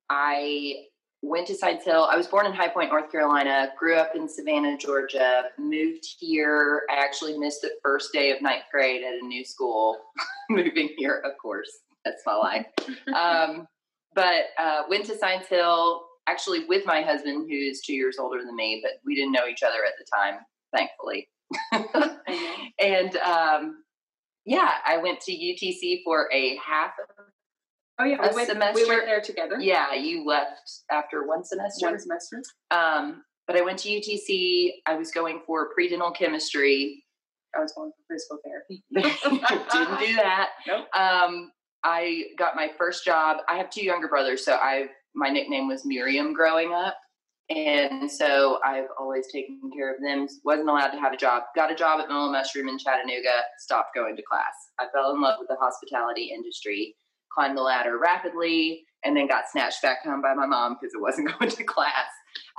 I 0.09 0.87
went 1.25 1.47
to 1.47 1.54
Science 1.54 1.85
Hill. 1.85 2.09
I 2.11 2.16
was 2.16 2.26
born 2.26 2.47
in 2.47 2.52
High 2.52 2.69
Point, 2.69 2.90
North 2.90 3.11
Carolina, 3.11 3.73
grew 3.78 3.97
up 3.97 4.14
in 4.14 4.28
Savannah, 4.28 4.76
Georgia, 4.76 5.45
moved 5.59 6.04
here. 6.19 6.83
I 6.90 6.97
actually 6.97 7.38
missed 7.38 7.62
the 7.62 7.73
first 7.83 8.12
day 8.12 8.31
of 8.31 8.43
ninth 8.43 8.64
grade 8.71 9.02
at 9.02 9.14
a 9.14 9.26
new 9.26 9.45
school, 9.45 9.99
moving 10.50 10.90
here, 10.97 11.23
of 11.25 11.33
course. 11.40 11.71
That's 12.04 12.23
my 12.26 12.35
life. 12.35 12.66
um, 13.16 13.66
but 14.14 14.47
uh, 14.59 14.83
went 14.88 15.07
to 15.07 15.16
Science 15.16 15.47
Hill, 15.49 16.04
actually 16.28 16.66
with 16.66 16.87
my 16.87 17.02
husband, 17.02 17.47
who's 17.50 17.81
two 17.81 17.95
years 17.95 18.19
older 18.19 18.43
than 18.45 18.54
me, 18.54 18.81
but 18.83 18.93
we 19.04 19.14
didn't 19.14 19.33
know 19.33 19.47
each 19.47 19.62
other 19.62 19.78
at 19.85 19.95
the 19.99 20.04
time, 20.14 20.40
thankfully. 20.75 21.28
and 22.81 23.16
um, 23.16 23.85
yeah, 24.45 24.73
I 24.85 24.99
went 24.99 25.21
to 25.23 25.33
UTC 25.33 26.02
for 26.04 26.28
a 26.33 26.57
half 26.57 26.93
Oh 27.99 28.05
yeah, 28.05 28.17
we 28.29 28.35
went, 28.35 28.49
semester. 28.49 28.83
we 28.83 28.89
went 28.89 29.07
there 29.07 29.21
together. 29.21 29.61
Yeah, 29.61 29.95
you 29.95 30.27
left 30.27 30.83
after 30.91 31.27
one 31.27 31.45
semester. 31.45 31.87
One 31.87 31.99
semester. 31.99 32.43
Um, 32.71 33.23
but 33.47 33.57
I 33.57 33.63
went 33.63 33.79
to 33.81 33.89
UTC. 33.89 34.71
I 34.87 34.97
was 34.97 35.11
going 35.11 35.43
for 35.47 35.73
pre-dental 35.75 36.11
chemistry. 36.11 37.05
I 37.57 37.61
was 37.61 37.73
going 37.73 37.93
for 37.93 38.15
physical 38.15 38.39
therapy. 38.45 38.83
Didn't 39.73 40.01
do 40.01 40.17
that. 40.17 40.51
Nope. 40.67 40.87
Um, 40.97 41.53
I 41.85 42.25
got 42.37 42.57
my 42.57 42.71
first 42.77 43.05
job. 43.05 43.39
I 43.49 43.57
have 43.57 43.71
two 43.71 43.85
younger 43.85 44.09
brothers, 44.09 44.45
so 44.45 44.55
I 44.55 44.87
my 45.15 45.29
nickname 45.29 45.69
was 45.69 45.85
Miriam 45.85 46.33
growing 46.33 46.73
up, 46.73 46.97
and 47.49 48.11
so 48.11 48.59
I've 48.65 48.89
always 48.99 49.31
taken 49.31 49.61
care 49.77 49.95
of 49.95 50.01
them. 50.03 50.27
wasn't 50.45 50.69
allowed 50.69 50.91
to 50.91 50.99
have 50.99 51.13
a 51.13 51.17
job. 51.17 51.45
Got 51.55 51.71
a 51.71 51.77
job 51.77 52.01
at 52.01 52.09
Mellow 52.09 52.33
Mushroom 52.33 52.69
in 52.69 52.79
Chattanooga. 52.79 53.43
Stopped 53.59 53.95
going 53.95 54.17
to 54.17 54.23
class. 54.29 54.55
I 54.81 54.87
fell 54.93 55.15
in 55.15 55.21
love 55.21 55.37
with 55.39 55.49
the 55.49 55.57
hospitality 55.61 56.33
industry 56.35 56.97
climbed 57.35 57.57
the 57.57 57.62
ladder 57.62 57.99
rapidly, 57.99 58.85
and 59.05 59.17
then 59.17 59.26
got 59.26 59.45
snatched 59.50 59.83
back 59.83 60.03
home 60.03 60.23
by 60.23 60.35
my 60.35 60.47
mom 60.47 60.76
because 60.81 60.95
it 60.95 61.00
wasn't 61.00 61.31
going 61.38 61.50
to 61.50 61.64
class. 61.64 62.09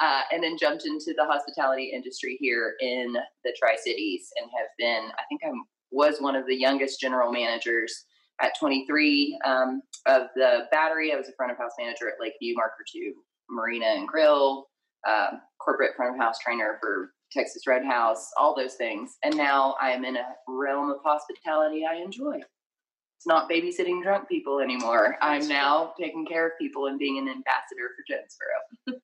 Uh, 0.01 0.21
and 0.31 0.43
then 0.43 0.57
jumped 0.57 0.85
into 0.85 1.13
the 1.17 1.25
hospitality 1.25 1.91
industry 1.93 2.37
here 2.39 2.75
in 2.81 3.13
the 3.43 3.53
Tri 3.57 3.75
Cities 3.75 4.29
and 4.37 4.49
have 4.57 4.67
been, 4.77 5.09
I 5.17 5.23
think 5.29 5.41
I'm 5.45 5.63
was 5.91 6.17
one 6.19 6.35
of 6.35 6.45
the 6.45 6.55
youngest 6.55 6.99
general 6.99 7.31
managers 7.31 8.05
at 8.41 8.51
23 8.59 9.39
um, 9.45 9.81
of 10.05 10.23
the 10.35 10.65
battery. 10.71 11.13
I 11.13 11.15
was 11.15 11.29
a 11.29 11.33
front 11.37 11.51
of 11.51 11.57
house 11.57 11.71
manager 11.79 12.09
at 12.09 12.15
Lakeview 12.19 12.53
Marker 12.55 12.83
2 12.91 13.13
Marina 13.49 13.85
and 13.85 14.07
Grill, 14.07 14.67
um, 15.07 15.39
corporate 15.59 15.95
front 15.95 16.15
of 16.15 16.21
house 16.21 16.37
trainer 16.39 16.77
for 16.81 17.11
Texas 17.31 17.63
Roadhouse, 17.67 18.29
all 18.37 18.55
those 18.55 18.75
things. 18.75 19.17
And 19.23 19.35
now 19.37 19.75
I 19.81 19.91
am 19.91 20.03
in 20.03 20.17
a 20.17 20.25
realm 20.47 20.89
of 20.89 20.97
hospitality 21.03 21.83
I 21.89 21.95
enjoy. 21.95 22.41
It's 23.17 23.27
not 23.27 23.49
babysitting 23.49 24.03
drunk 24.03 24.27
people 24.27 24.59
anymore. 24.59 25.17
I'm 25.21 25.47
now 25.47 25.93
taking 25.99 26.25
care 26.25 26.45
of 26.47 26.53
people 26.59 26.87
and 26.87 26.99
being 26.99 27.17
an 27.17 27.27
ambassador 27.27 27.89
for 27.95 28.03
Jonesborough. 28.11 28.99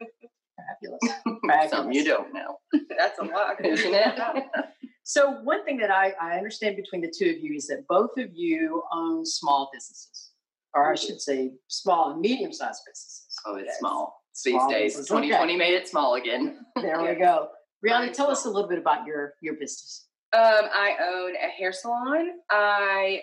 Fabulous. 0.58 1.70
Something 1.72 1.94
you 1.94 2.04
don't 2.04 2.34
know. 2.34 2.58
That's 2.98 3.20
a 3.20 3.24
lot, 3.24 3.56
isn't 3.66 3.94
it? 3.94 4.20
so 5.04 5.32
one 5.44 5.66
thing 5.66 5.78
that 5.78 5.92
I, 5.92 6.14
I 6.22 6.38
understand 6.38 6.76
between 6.76 7.02
the 7.02 7.14
two 7.16 7.30
of 7.30 7.40
you 7.40 7.56
is 7.56 7.68
that 7.68 7.88
both 7.88 8.18
of 8.18 8.30
you 8.34 8.84
own 8.94 9.26
small 9.26 9.70
businesses, 9.74 10.32
or 10.74 10.92
I 10.92 10.96
should 10.96 11.22
say 11.22 11.52
small 11.68 12.12
and 12.12 12.22
medium 12.22 12.54
sized 12.54 12.82
businesses. 12.86 13.28
Oh, 13.46 13.56
it's 13.56 13.68
yes. 13.68 13.80
small 13.80 14.22
these 14.44 14.54
small 14.54 14.70
days. 14.70 14.92
Business. 14.94 15.08
2020 15.08 15.54
okay. 15.54 15.58
made 15.58 15.74
it 15.74 15.88
small 15.88 16.16
again. 16.16 16.66
there 16.76 17.02
we 17.02 17.16
go. 17.16 17.50
Breanna, 17.86 18.12
tell 18.14 18.30
us 18.30 18.46
a 18.46 18.50
little 18.50 18.70
bit 18.70 18.78
about 18.78 19.06
your 19.06 19.34
your 19.42 19.56
business. 19.56 20.08
Um, 20.34 20.70
I 20.74 20.96
own 21.02 21.36
a 21.36 21.50
hair 21.50 21.74
salon. 21.74 22.30
I 22.50 23.22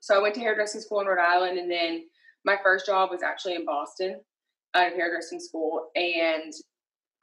so 0.00 0.16
I 0.16 0.22
went 0.22 0.34
to 0.34 0.40
hairdressing 0.40 0.80
school 0.80 1.00
in 1.00 1.06
Rhode 1.06 1.22
Island, 1.22 1.58
and 1.58 1.70
then 1.70 2.04
my 2.44 2.56
first 2.62 2.86
job 2.86 3.10
was 3.10 3.22
actually 3.22 3.54
in 3.54 3.64
Boston 3.64 4.20
at 4.74 4.92
a 4.92 4.96
hairdressing 4.96 5.40
school, 5.40 5.90
and 5.94 6.52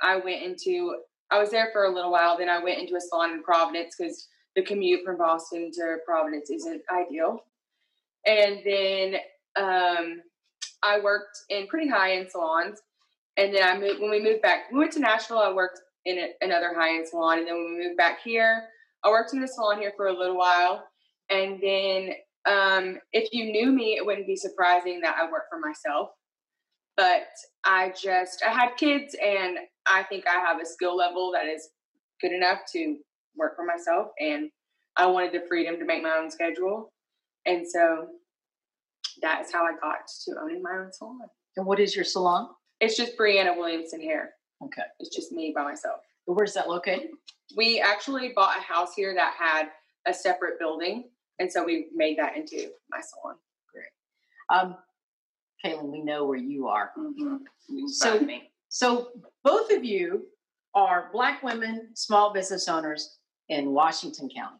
I 0.01 0.17
went 0.17 0.43
into 0.43 0.95
I 1.29 1.39
was 1.39 1.49
there 1.49 1.69
for 1.73 1.85
a 1.85 1.93
little 1.93 2.11
while. 2.11 2.37
Then 2.37 2.49
I 2.49 2.63
went 2.63 2.79
into 2.79 2.95
a 2.95 3.01
salon 3.01 3.31
in 3.31 3.43
Providence 3.43 3.95
because 3.97 4.29
the 4.55 4.63
commute 4.63 5.03
from 5.03 5.17
Boston 5.17 5.71
to 5.73 5.97
Providence 6.05 6.49
isn't 6.49 6.81
ideal. 6.89 7.41
And 8.25 8.59
then 8.65 9.15
um, 9.57 10.21
I 10.83 10.99
worked 11.03 11.37
in 11.49 11.67
pretty 11.67 11.89
high 11.89 12.13
end 12.13 12.29
salons, 12.29 12.79
and 13.37 13.53
then 13.53 13.63
I 13.63 13.77
moved 13.77 13.99
when 13.99 14.09
we 14.09 14.23
moved 14.23 14.41
back. 14.41 14.71
We 14.71 14.79
went 14.79 14.93
to 14.93 14.99
Nashville. 14.99 15.39
I 15.39 15.51
worked 15.51 15.81
in 16.05 16.17
a, 16.17 16.29
another 16.41 16.73
high 16.73 16.95
end 16.95 17.07
salon, 17.07 17.39
and 17.39 17.47
then 17.47 17.55
when 17.55 17.75
we 17.75 17.87
moved 17.87 17.97
back 17.97 18.19
here, 18.23 18.63
I 19.03 19.09
worked 19.09 19.33
in 19.33 19.41
the 19.41 19.47
salon 19.47 19.79
here 19.79 19.93
for 19.95 20.07
a 20.07 20.17
little 20.17 20.37
while, 20.37 20.85
and 21.29 21.59
then 21.61 22.11
um, 22.47 22.97
if 23.11 23.29
you 23.33 23.51
knew 23.51 23.71
me, 23.71 23.95
it 23.97 24.05
wouldn't 24.05 24.27
be 24.27 24.35
surprising 24.35 25.01
that 25.01 25.15
I 25.21 25.29
work 25.31 25.43
for 25.49 25.59
myself. 25.59 26.09
But 26.95 27.27
I 27.63 27.93
just 28.01 28.43
I 28.45 28.51
had 28.51 28.75
kids, 28.77 29.15
and 29.23 29.57
I 29.85 30.03
think 30.03 30.25
I 30.27 30.39
have 30.39 30.59
a 30.61 30.65
skill 30.65 30.95
level 30.97 31.31
that 31.33 31.45
is 31.45 31.69
good 32.21 32.31
enough 32.31 32.59
to 32.73 32.97
work 33.35 33.55
for 33.55 33.65
myself, 33.65 34.07
and 34.19 34.49
I 34.97 35.05
wanted 35.05 35.31
the 35.33 35.45
freedom 35.47 35.77
to 35.77 35.85
make 35.85 36.01
my 36.01 36.17
own 36.17 36.31
schedule, 36.31 36.91
and 37.45 37.67
so 37.67 38.07
that 39.21 39.41
is 39.45 39.51
how 39.51 39.63
I 39.63 39.73
got 39.79 40.07
to 40.25 40.35
owning 40.41 40.61
my 40.63 40.77
own 40.79 40.91
salon. 40.91 41.19
And 41.55 41.65
what 41.65 41.79
is 41.79 41.95
your 41.95 42.05
salon? 42.05 42.49
It's 42.79 42.97
just 42.97 43.17
Breanna 43.17 43.55
Williamson 43.57 44.01
hair. 44.01 44.31
Okay. 44.63 44.83
It's 44.99 45.15
just 45.15 45.31
me 45.31 45.53
by 45.55 45.63
myself. 45.63 45.99
Where's 46.25 46.53
that 46.53 46.67
located? 46.67 47.09
We 47.55 47.79
actually 47.79 48.33
bought 48.35 48.57
a 48.57 48.61
house 48.61 48.93
here 48.95 49.13
that 49.15 49.33
had 49.39 49.69
a 50.05 50.13
separate 50.13 50.59
building. 50.59 51.09
And 51.39 51.51
so 51.51 51.63
we 51.63 51.87
made 51.93 52.17
that 52.17 52.35
into 52.35 52.71
my 52.89 53.01
salon. 53.01 53.35
Great. 53.73 53.85
Um, 54.49 54.77
Katelyn, 55.63 55.91
we 55.91 56.01
know 56.01 56.25
where 56.25 56.37
you 56.37 56.67
are. 56.67 56.91
Mm-hmm. 56.97 57.87
So, 57.87 58.27
so 58.69 59.09
both 59.43 59.71
of 59.71 59.83
you 59.83 60.27
are 60.73 61.09
Black 61.11 61.43
women, 61.43 61.89
small 61.93 62.33
business 62.33 62.67
owners 62.67 63.17
in 63.49 63.71
Washington 63.71 64.29
County. 64.29 64.59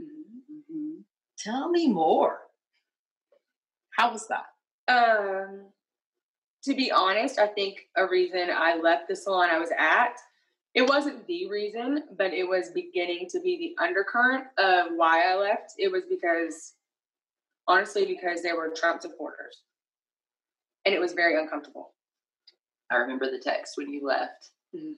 Mm-hmm. 0.00 1.00
Tell 1.38 1.68
me 1.70 1.88
more. 1.88 2.38
How 3.96 4.12
was 4.12 4.28
that? 4.28 4.46
Um, 4.88 5.66
to 6.64 6.74
be 6.74 6.90
honest, 6.90 7.38
I 7.38 7.46
think 7.46 7.86
a 7.96 8.06
reason 8.06 8.48
I 8.52 8.76
left 8.76 9.08
the 9.08 9.16
salon 9.16 9.50
I 9.50 9.58
was 9.58 9.70
at, 9.78 10.16
it 10.74 10.88
wasn't 10.88 11.26
the 11.26 11.48
reason, 11.48 12.02
but 12.18 12.32
it 12.32 12.48
was 12.48 12.70
beginning 12.70 13.28
to 13.30 13.40
be 13.40 13.74
the 13.78 13.82
undercurrent 13.82 14.46
of 14.58 14.88
why 14.96 15.30
I 15.30 15.36
left. 15.36 15.74
It 15.78 15.90
was 15.90 16.02
because, 16.08 16.74
honestly, 17.68 18.04
because 18.04 18.42
they 18.42 18.52
were 18.52 18.72
Trump 18.74 19.00
supporters. 19.00 19.62
And 20.84 20.94
it 20.94 20.98
was 20.98 21.12
very 21.12 21.40
uncomfortable. 21.40 21.92
I 22.90 22.96
remember 22.96 23.30
the 23.30 23.38
text 23.38 23.74
when 23.76 23.92
you 23.92 24.04
left. 24.06 24.50
Mm-hmm. 24.74 24.92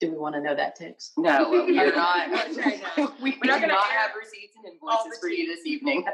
Do 0.00 0.10
we 0.10 0.18
want 0.18 0.34
to 0.34 0.42
know 0.42 0.54
that 0.54 0.76
text? 0.76 1.12
No, 1.16 1.48
well, 1.48 1.66
we 1.66 1.78
are 1.80 1.94
not. 1.94 2.28
we, 3.22 3.38
we 3.40 3.50
are 3.50 3.58
going 3.58 3.70
to 3.70 3.74
have 3.74 4.10
receipts 4.18 4.54
and 4.56 4.72
invoices 4.72 5.18
for 5.18 5.28
you 5.28 5.46
this 5.46 5.64
evening. 5.64 6.04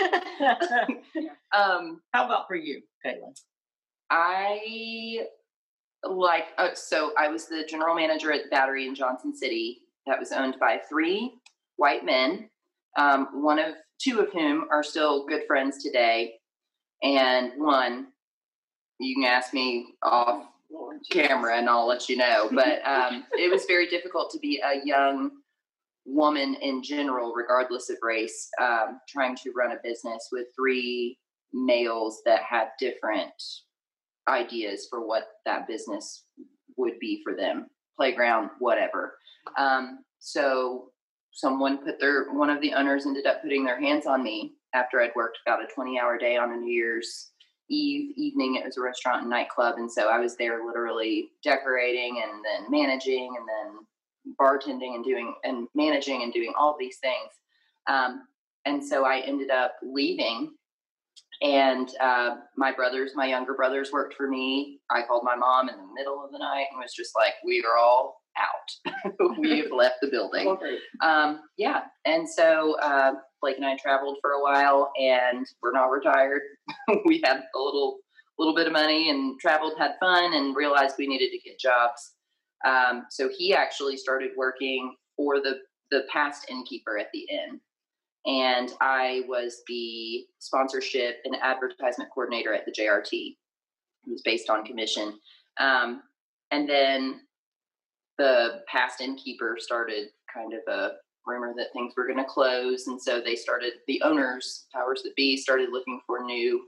um, 1.56 2.02
How 2.12 2.26
about 2.26 2.46
for 2.46 2.56
you, 2.56 2.82
Katelyn? 3.04 3.40
I 4.10 5.26
like 6.04 6.46
uh, 6.58 6.74
so 6.74 7.12
I 7.18 7.28
was 7.28 7.46
the 7.46 7.64
general 7.68 7.94
manager 7.94 8.32
at 8.32 8.44
the 8.44 8.50
Battery 8.50 8.86
in 8.86 8.94
Johnson 8.94 9.34
City 9.34 9.82
that 10.06 10.18
was 10.18 10.32
owned 10.32 10.56
by 10.60 10.80
three 10.88 11.34
white 11.76 12.04
men, 12.04 12.48
um, 12.98 13.28
one 13.42 13.58
of 13.58 13.74
two 14.00 14.20
of 14.20 14.32
whom 14.32 14.66
are 14.70 14.82
still 14.82 15.26
good 15.26 15.42
friends 15.46 15.82
today, 15.82 16.34
and 17.02 17.52
one 17.56 18.08
you 19.00 19.14
can 19.14 19.24
ask 19.24 19.54
me 19.54 19.94
off 20.02 20.44
camera 21.10 21.56
and 21.56 21.68
I'll 21.68 21.86
let 21.86 22.08
you 22.08 22.16
know. 22.16 22.48
But 22.52 22.86
um, 22.86 23.24
it 23.32 23.50
was 23.50 23.64
very 23.66 23.86
difficult 23.86 24.30
to 24.32 24.38
be 24.38 24.60
a 24.64 24.84
young 24.84 25.30
woman 26.04 26.56
in 26.62 26.82
general, 26.82 27.32
regardless 27.34 27.90
of 27.90 27.98
race, 28.02 28.48
um, 28.60 29.00
trying 29.08 29.36
to 29.36 29.52
run 29.56 29.72
a 29.72 29.76
business 29.82 30.28
with 30.32 30.46
three 30.56 31.18
males 31.52 32.20
that 32.24 32.42
had 32.42 32.68
different 32.78 33.32
ideas 34.28 34.86
for 34.88 35.06
what 35.06 35.28
that 35.44 35.66
business 35.66 36.24
would 36.76 36.98
be 36.98 37.20
for 37.24 37.34
them 37.34 37.66
playground 37.98 38.50
whatever. 38.60 39.14
Um, 39.58 40.04
so 40.20 40.92
someone 41.32 41.84
put 41.84 42.00
their 42.00 42.32
one 42.32 42.48
of 42.48 42.60
the 42.62 42.72
owners 42.72 43.06
ended 43.06 43.26
up 43.26 43.42
putting 43.42 43.64
their 43.64 43.80
hands 43.80 44.06
on 44.06 44.22
me 44.22 44.54
after 44.74 45.00
i'd 45.00 45.14
worked 45.14 45.38
about 45.46 45.62
a 45.62 45.72
20 45.72 45.98
hour 45.98 46.18
day 46.18 46.36
on 46.36 46.52
a 46.52 46.56
new 46.56 46.70
year's 46.70 47.30
eve 47.70 48.12
evening. 48.16 48.56
It 48.56 48.64
was 48.64 48.78
a 48.78 48.80
restaurant 48.80 49.22
and 49.22 49.30
nightclub 49.30 49.76
and 49.76 49.90
so 49.90 50.08
i 50.08 50.18
was 50.18 50.36
there 50.36 50.66
literally 50.66 51.28
decorating 51.44 52.22
and 52.22 52.44
then 52.44 52.70
managing 52.70 53.34
and 53.36 53.46
then 53.46 54.36
bartending 54.40 54.94
and 54.94 55.04
doing 55.04 55.34
and 55.44 55.68
managing 55.74 56.22
and 56.22 56.32
doing 56.32 56.52
all 56.58 56.76
these 56.78 56.98
things. 56.98 57.30
Um, 57.88 58.26
and 58.64 58.84
so 58.84 59.04
i 59.04 59.20
ended 59.20 59.50
up 59.50 59.76
leaving 59.82 60.52
and 61.40 61.88
uh, 62.00 62.36
my 62.56 62.72
brothers 62.72 63.12
my 63.14 63.26
younger 63.26 63.54
brothers 63.54 63.90
worked 63.92 64.14
for 64.14 64.28
me. 64.28 64.80
I 64.90 65.02
called 65.02 65.22
my 65.24 65.36
mom 65.36 65.68
in 65.68 65.76
the 65.76 65.94
middle 65.94 66.24
of 66.24 66.32
the 66.32 66.38
night 66.38 66.66
and 66.70 66.80
was 66.80 66.94
just 66.94 67.12
like 67.16 67.34
we 67.44 67.64
are 67.64 67.78
all 67.78 68.16
out. 68.38 69.12
We 69.38 69.58
have 69.58 69.72
left 69.72 69.96
the 70.00 70.08
building. 70.08 70.56
Um, 71.02 71.40
yeah. 71.56 71.82
And 72.04 72.28
so 72.28 72.76
uh, 72.80 73.12
Blake 73.40 73.56
and 73.56 73.66
I 73.66 73.76
traveled 73.76 74.18
for 74.20 74.32
a 74.32 74.42
while, 74.42 74.90
and 74.98 75.46
we're 75.62 75.72
not 75.72 75.86
retired. 75.86 76.40
we 77.04 77.20
had 77.24 77.36
a 77.36 77.58
little 77.58 77.98
little 78.38 78.54
bit 78.54 78.66
of 78.66 78.72
money 78.72 79.10
and 79.10 79.38
traveled, 79.40 79.74
had 79.78 79.92
fun, 80.00 80.34
and 80.34 80.54
realized 80.54 80.94
we 80.98 81.08
needed 81.08 81.30
to 81.30 81.38
get 81.38 81.58
jobs. 81.58 82.14
Um, 82.66 83.04
so 83.10 83.28
he 83.36 83.54
actually 83.54 83.96
started 83.96 84.30
working 84.36 84.94
for 85.16 85.40
the 85.40 85.58
the 85.90 86.02
past 86.12 86.46
innkeeper 86.50 86.98
at 86.98 87.08
the 87.12 87.26
inn, 87.30 87.60
and 88.26 88.72
I 88.80 89.22
was 89.28 89.62
the 89.66 90.24
sponsorship 90.38 91.16
and 91.24 91.36
advertisement 91.42 92.10
coordinator 92.12 92.54
at 92.54 92.64
the 92.64 92.72
JRT. 92.72 93.12
It 93.12 94.10
was 94.10 94.22
based 94.22 94.50
on 94.50 94.64
commission, 94.64 95.18
um, 95.58 96.02
and 96.50 96.68
then 96.68 97.20
the 98.18 98.62
past 98.66 99.00
innkeeper 99.00 99.56
started 99.58 100.08
kind 100.32 100.52
of 100.52 100.60
a 100.72 100.92
rumor 101.28 101.52
that 101.56 101.72
things 101.72 101.94
were 101.96 102.06
going 102.06 102.18
to 102.18 102.24
close. 102.24 102.86
And 102.86 103.00
so 103.00 103.20
they 103.20 103.36
started, 103.36 103.74
the 103.86 104.02
owners, 104.02 104.66
Powers 104.74 105.02
That 105.02 105.14
Be, 105.14 105.36
started 105.36 105.68
looking 105.70 106.00
for 106.06 106.24
new 106.24 106.64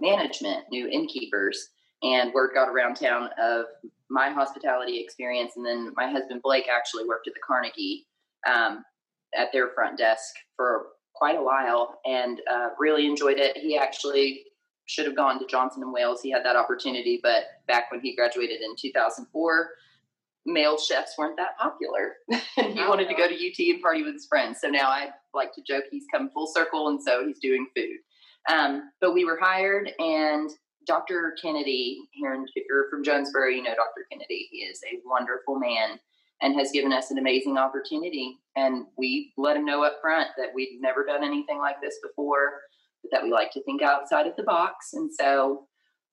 management, 0.00 0.64
new 0.70 0.88
innkeepers. 0.88 1.68
And 2.02 2.32
word 2.32 2.50
got 2.54 2.68
around 2.68 2.94
town 2.94 3.30
of 3.42 3.66
my 4.10 4.30
hospitality 4.30 5.00
experience. 5.00 5.52
And 5.56 5.64
then 5.64 5.92
my 5.96 6.08
husband 6.08 6.42
Blake 6.42 6.68
actually 6.68 7.04
worked 7.06 7.28
at 7.28 7.34
the 7.34 7.40
Carnegie 7.46 8.06
um, 8.46 8.84
at 9.36 9.48
their 9.52 9.70
front 9.70 9.98
desk 9.98 10.34
for 10.56 10.86
quite 11.14 11.36
a 11.36 11.42
while 11.42 12.00
and 12.04 12.40
uh, 12.50 12.68
really 12.78 13.06
enjoyed 13.06 13.38
it. 13.38 13.56
He 13.56 13.76
actually 13.76 14.44
should 14.86 15.06
have 15.06 15.16
gone 15.16 15.38
to 15.38 15.46
Johnson 15.46 15.82
and 15.82 15.92
Wales. 15.92 16.20
He 16.22 16.30
had 16.30 16.44
that 16.44 16.56
opportunity, 16.56 17.20
but 17.22 17.44
back 17.66 17.90
when 17.90 18.00
he 18.00 18.14
graduated 18.14 18.60
in 18.60 18.74
2004, 18.76 19.70
male 20.46 20.78
chefs 20.78 21.16
weren't 21.16 21.36
that 21.38 21.56
popular 21.58 22.16
and 22.58 22.74
he 22.78 22.86
wanted 22.86 23.08
to 23.08 23.14
go 23.14 23.26
to 23.26 23.34
UT 23.34 23.58
and 23.58 23.80
party 23.80 24.02
with 24.02 24.12
his 24.12 24.26
friends. 24.26 24.60
So 24.60 24.68
now 24.68 24.88
I 24.88 25.08
like 25.32 25.54
to 25.54 25.62
joke 25.62 25.84
he's 25.90 26.04
come 26.12 26.30
full 26.30 26.46
circle 26.46 26.88
and 26.88 27.02
so 27.02 27.26
he's 27.26 27.38
doing 27.38 27.66
food. 27.74 27.96
Um, 28.52 28.90
but 29.00 29.14
we 29.14 29.24
were 29.24 29.38
hired 29.40 29.90
and 29.98 30.50
Dr. 30.86 31.34
Kennedy 31.40 31.98
here, 32.12 32.34
if 32.34 32.64
you're 32.68 32.90
from 32.90 33.02
Jonesborough, 33.02 33.56
you 33.56 33.62
know 33.62 33.74
Dr. 33.74 34.06
Kennedy. 34.12 34.48
He 34.50 34.58
is 34.58 34.80
a 34.84 35.00
wonderful 35.06 35.58
man 35.58 35.98
and 36.42 36.58
has 36.58 36.70
given 36.72 36.92
us 36.92 37.10
an 37.10 37.18
amazing 37.18 37.56
opportunity. 37.56 38.36
And 38.56 38.86
we 38.96 39.32
let 39.36 39.56
him 39.56 39.64
know 39.64 39.84
up 39.84 39.96
front 40.00 40.28
that 40.36 40.48
we've 40.54 40.80
never 40.80 41.04
done 41.04 41.24
anything 41.24 41.58
like 41.58 41.80
this 41.80 41.98
before, 42.02 42.52
but 43.02 43.10
that 43.12 43.22
we 43.22 43.32
like 43.32 43.50
to 43.52 43.62
think 43.64 43.82
outside 43.82 44.26
of 44.26 44.36
the 44.36 44.42
box. 44.42 44.90
And 44.92 45.10
so 45.12 45.66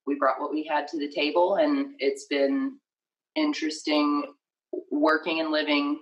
we 0.05 0.15
brought 0.15 0.39
what 0.39 0.51
we 0.51 0.63
had 0.63 0.87
to 0.89 0.99
the 0.99 1.11
table, 1.11 1.55
and 1.55 1.93
it's 1.99 2.25
been 2.25 2.77
interesting 3.35 4.23
working 4.89 5.39
and 5.39 5.51
living 5.51 5.99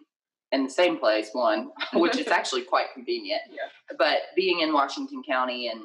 in 0.52 0.64
the 0.64 0.70
same 0.70 0.98
place, 0.98 1.30
one, 1.34 1.70
which 1.94 2.18
is 2.18 2.28
actually 2.28 2.64
quite 2.64 2.88
convenient. 2.94 3.42
Yeah. 3.52 3.96
But 3.98 4.18
being 4.36 4.62
in 4.62 4.74
Washington 4.74 5.24
County 5.28 5.68
and 5.68 5.82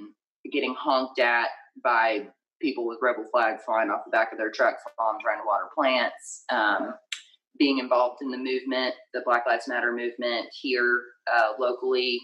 getting 0.53 0.75
honked 0.75 1.19
at 1.19 1.49
by 1.83 2.27
people 2.61 2.87
with 2.87 2.99
rebel 3.03 3.25
flags 3.31 3.63
flying 3.65 3.91
off 3.91 4.05
the 4.05 4.11
back 4.11 4.31
of 4.33 4.39
their 4.39 4.51
trucks 4.51 4.83
while 4.97 5.09
I'm 5.09 5.21
trying 5.21 5.39
to 5.39 5.47
water 5.47 5.65
plants, 5.75 6.45
um, 6.51 6.95
being 7.59 7.79
involved 7.79 8.23
in 8.23 8.31
the 8.31 8.39
movement, 8.39 8.95
the 9.13 9.23
Black 9.25 9.45
Lives 9.47 9.69
Matter 9.69 9.93
movement 9.93 10.47
here 10.61 11.03
uh, 11.33 11.53
locally 11.59 12.21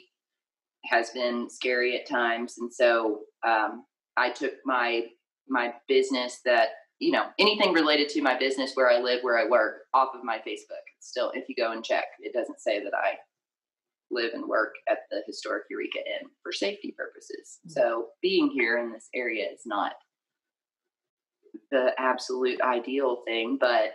has 0.84 1.10
been 1.10 1.48
scary 1.48 1.96
at 1.96 2.08
times. 2.08 2.56
And 2.58 2.72
so 2.72 3.20
um, 3.46 3.84
I 4.16 4.30
took 4.30 4.54
my 4.64 5.06
my 5.48 5.74
business 5.88 6.40
that 6.44 6.68
you 7.00 7.10
know 7.10 7.26
anything 7.38 7.72
related 7.72 8.08
to 8.08 8.22
my 8.22 8.38
business 8.38 8.72
where 8.74 8.88
i 8.88 8.98
live 9.00 9.20
where 9.22 9.38
i 9.38 9.48
work 9.48 9.78
off 9.92 10.14
of 10.14 10.22
my 10.22 10.36
facebook 10.46 10.84
still 11.00 11.32
if 11.34 11.48
you 11.48 11.56
go 11.56 11.72
and 11.72 11.84
check 11.84 12.04
it 12.20 12.32
doesn't 12.32 12.60
say 12.60 12.82
that 12.82 12.92
i 12.94 13.14
live 14.12 14.32
and 14.34 14.46
work 14.46 14.74
at 14.88 14.98
the 15.10 15.22
historic 15.26 15.64
eureka 15.70 15.98
inn 15.98 16.28
for 16.42 16.52
safety 16.52 16.94
purposes 16.96 17.58
mm-hmm. 17.66 17.70
so 17.70 18.08
being 18.22 18.48
here 18.48 18.78
in 18.78 18.92
this 18.92 19.08
area 19.14 19.46
is 19.52 19.62
not 19.66 19.92
the 21.70 21.90
absolute 21.98 22.60
ideal 22.60 23.22
thing 23.26 23.56
but 23.60 23.92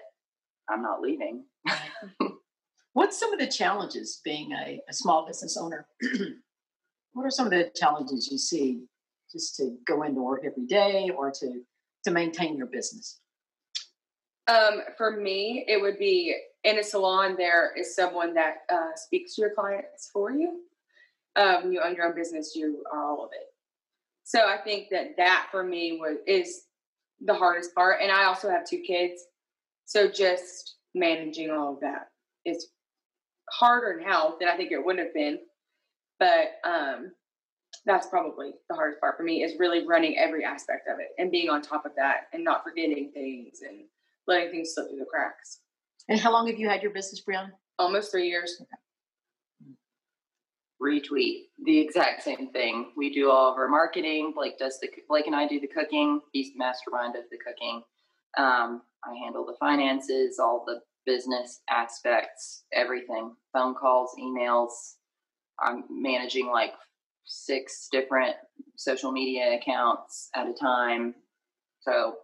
i'm 0.69 0.81
not 0.81 1.01
leaving 1.01 1.43
what's 2.93 3.19
some 3.19 3.33
of 3.33 3.39
the 3.39 3.47
challenges 3.47 4.21
being 4.23 4.51
a, 4.53 4.79
a 4.89 4.93
small 4.93 5.25
business 5.25 5.57
owner 5.57 5.87
what 7.13 7.25
are 7.25 7.31
some 7.31 7.45
of 7.45 7.51
the 7.51 7.71
challenges 7.75 8.29
you 8.31 8.37
see 8.37 8.83
just 9.31 9.55
to 9.55 9.77
go 9.85 10.03
into 10.03 10.21
work 10.21 10.43
every 10.45 10.65
day 10.65 11.09
or 11.15 11.31
to 11.31 11.61
to 12.05 12.11
maintain 12.11 12.55
your 12.55 12.67
business? 12.67 13.19
Um, 14.47 14.81
for 14.95 15.11
me, 15.11 15.65
it 15.67 15.81
would 15.81 15.97
be 15.97 16.35
in 16.63 16.79
a 16.79 16.83
salon. 16.83 17.35
There 17.35 17.73
is 17.75 17.95
someone 17.95 18.33
that 18.35 18.57
uh, 18.71 18.95
speaks 18.95 19.35
to 19.35 19.41
your 19.41 19.55
clients 19.55 20.09
for 20.13 20.31
you. 20.31 20.61
Um, 21.35 21.71
you 21.71 21.81
own 21.83 21.95
your 21.95 22.05
own 22.05 22.15
business, 22.15 22.55
you 22.55 22.83
are 22.93 23.03
all 23.03 23.25
of 23.25 23.31
it. 23.33 23.47
So 24.23 24.47
I 24.47 24.57
think 24.57 24.87
that 24.91 25.17
that 25.17 25.47
for 25.51 25.63
me 25.63 25.97
was 25.99 26.17
is 26.25 26.63
the 27.19 27.33
hardest 27.33 27.75
part. 27.75 28.01
And 28.01 28.11
I 28.11 28.25
also 28.25 28.49
have 28.49 28.65
two 28.65 28.79
kids, 28.79 29.25
so 29.85 30.07
just 30.07 30.75
managing 30.93 31.51
all 31.51 31.73
of 31.73 31.79
that 31.81 32.09
is 32.45 32.67
harder 33.51 34.01
now 34.05 34.35
than 34.39 34.49
I 34.49 34.57
think 34.57 34.71
it 34.71 34.83
would 34.83 34.97
have 34.97 35.13
been. 35.13 35.39
But 36.19 36.53
um, 36.63 37.11
that's 37.85 38.07
probably 38.07 38.51
the 38.69 38.75
hardest 38.75 38.99
part 38.99 39.17
for 39.17 39.23
me 39.23 39.43
is 39.43 39.59
really 39.59 39.85
running 39.85 40.17
every 40.17 40.43
aspect 40.43 40.87
of 40.91 40.99
it 40.99 41.09
and 41.17 41.31
being 41.31 41.49
on 41.49 41.61
top 41.61 41.85
of 41.85 41.91
that 41.97 42.27
and 42.33 42.43
not 42.43 42.63
forgetting 42.63 43.11
things 43.13 43.59
and 43.67 43.81
letting 44.27 44.51
things 44.51 44.73
slip 44.73 44.89
through 44.89 44.99
the 44.99 45.05
cracks. 45.05 45.59
And 46.07 46.19
how 46.19 46.31
long 46.31 46.47
have 46.47 46.59
you 46.59 46.69
had 46.69 46.81
your 46.81 46.91
business, 46.91 47.21
Breanna? 47.27 47.51
Almost 47.77 48.11
three 48.11 48.27
years. 48.27 48.61
Retweet 50.81 51.45
the 51.63 51.79
exact 51.79 52.23
same 52.23 52.51
thing. 52.51 52.91
We 52.95 53.13
do 53.13 53.31
all 53.31 53.51
of 53.51 53.57
our 53.57 53.67
marketing. 53.67 54.33
Blake 54.35 54.57
does 54.57 54.79
the 54.79 54.89
Blake 55.07 55.25
and 55.27 55.35
I 55.35 55.47
do 55.47 55.59
the 55.59 55.67
cooking. 55.67 56.21
He's 56.31 56.53
the 56.53 56.59
mastermind 56.59 57.15
of 57.15 57.23
the 57.31 57.37
cooking. 57.37 57.81
Um, 58.37 58.81
I 59.05 59.13
handle 59.23 59.45
the 59.45 59.55
finances, 59.59 60.39
all 60.39 60.63
the 60.65 60.81
business 61.05 61.61
aspects, 61.69 62.63
everything. 62.73 63.35
Phone 63.53 63.75
calls, 63.75 64.11
emails. 64.19 64.71
I'm 65.59 65.83
managing 65.89 66.47
like 66.47 66.71
six 67.25 67.87
different 67.91 68.35
social 68.75 69.11
media 69.11 69.57
accounts 69.57 70.29
at 70.35 70.47
a 70.47 70.53
time. 70.53 71.15
So 71.81 72.15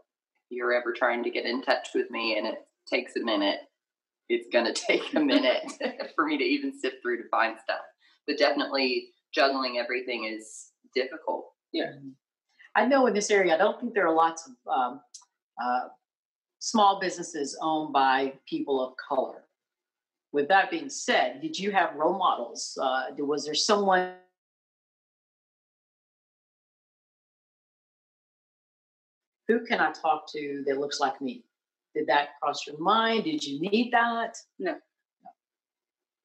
if 0.50 0.58
you're 0.58 0.74
ever 0.74 0.94
trying 0.94 1.24
to 1.24 1.30
get 1.30 1.46
in 1.46 1.62
touch 1.62 1.90
with 1.94 2.10
me 2.10 2.38
and 2.38 2.48
it 2.48 2.56
takes 2.92 3.16
a 3.16 3.24
minute, 3.24 3.60
it's 4.30 4.48
going 4.52 4.66
to 4.74 4.74
take 4.74 5.14
a 5.14 5.20
minute 5.20 5.72
for 6.16 6.26
me 6.26 6.38
to 6.38 6.44
even 6.44 6.78
sift 6.78 6.98
through 7.02 7.18
to 7.18 7.30
find 7.30 7.58
stuff. 7.64 7.82
But 8.28 8.38
definitely 8.38 9.10
juggling 9.34 9.78
everything 9.78 10.26
is 10.26 10.72
difficult. 10.94 11.46
Yeah. 11.72 11.92
I 12.76 12.86
know 12.86 13.06
in 13.08 13.14
this 13.14 13.32
area, 13.32 13.54
I 13.54 13.58
don't 13.58 13.80
think 13.80 13.94
there 13.94 14.08
are 14.08 14.16
lots 14.16 14.48
of 14.48 14.74
um, 14.74 15.02
uh, 15.62 15.88
small 16.62 17.00
businesses 17.00 17.58
owned 17.60 17.92
by 17.92 18.34
people 18.48 18.86
of 18.86 18.94
color. 18.96 19.44
With 20.32 20.48
that 20.48 20.70
being 20.70 20.90
said, 20.90 21.42
did 21.42 21.58
you 21.60 21.72
have 21.72 21.96
role 21.96 22.18
models? 22.18 22.78
Uh, 22.82 23.08
was 23.18 23.46
there 23.46 23.56
someone 23.56 24.14
who 29.48 29.66
can 29.66 29.80
I 29.82 29.92
talk 29.92 30.32
to 30.34 30.64
that 30.68 30.78
looks 30.78 31.00
like 31.00 31.20
me? 31.20 31.44
Did 31.96 32.08
that 32.08 32.40
cross 32.40 32.66
your 32.66 32.78
mind? 32.78 33.26
Did 33.26 33.44
you 33.44 33.60
need 33.60 33.92
that? 33.92 34.38
No. 34.60 34.76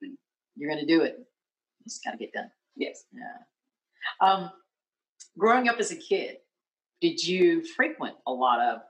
no. 0.03 0.11
You're 0.55 0.71
going 0.71 0.87
to 0.87 0.87
do 0.87 1.03
it. 1.03 1.19
It's 1.87 1.99
got 1.99 2.13
to 2.13 2.19
get 2.19 2.33
done. 2.33 2.51
Yes. 2.77 3.05
Yeah. 3.13 4.29
Um, 4.29 4.51
growing 5.39 5.69
up 5.69 5.79
as 5.79 5.91
a 5.91 5.97
kid, 5.97 6.37
did 7.01 7.27
you 7.27 7.65
frequent 7.65 8.17
a 8.27 8.33
lot 8.33 8.61
of 8.61 8.83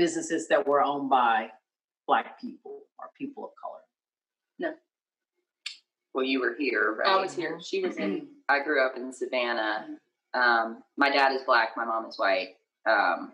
businesses 0.00 0.48
that 0.48 0.66
were 0.66 0.82
owned 0.82 1.10
by 1.10 1.50
Black 2.06 2.40
people 2.40 2.80
or 2.98 3.10
people 3.16 3.44
of 3.44 3.50
color? 3.62 3.80
No. 4.58 4.72
Well, 6.14 6.24
you 6.24 6.40
were 6.40 6.56
here, 6.58 6.96
right? 6.98 7.08
I 7.08 7.20
was 7.20 7.34
here. 7.34 7.60
She 7.62 7.82
was 7.82 7.98
in. 7.98 8.26
I 8.48 8.62
grew 8.64 8.84
up 8.84 8.96
in 8.96 9.12
Savannah. 9.12 9.86
Um, 10.32 10.82
my 10.96 11.10
dad 11.10 11.32
is 11.32 11.42
black. 11.42 11.76
My 11.76 11.84
mom 11.84 12.06
is 12.06 12.18
white. 12.18 12.56
Um, 12.88 13.32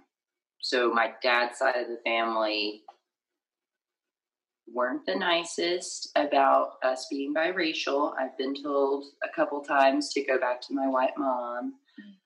so 0.60 0.92
my 0.92 1.12
dad's 1.22 1.58
side 1.58 1.76
of 1.76 1.88
the 1.88 2.00
family 2.04 2.82
weren't 4.72 5.06
the 5.06 5.14
nicest 5.14 6.10
about 6.16 6.72
us 6.82 7.06
being 7.08 7.32
biracial. 7.32 8.12
I've 8.18 8.36
been 8.36 8.60
told 8.60 9.04
a 9.22 9.34
couple 9.34 9.60
times 9.60 10.12
to 10.14 10.24
go 10.24 10.38
back 10.38 10.60
to 10.62 10.74
my 10.74 10.88
white 10.88 11.16
mom, 11.16 11.74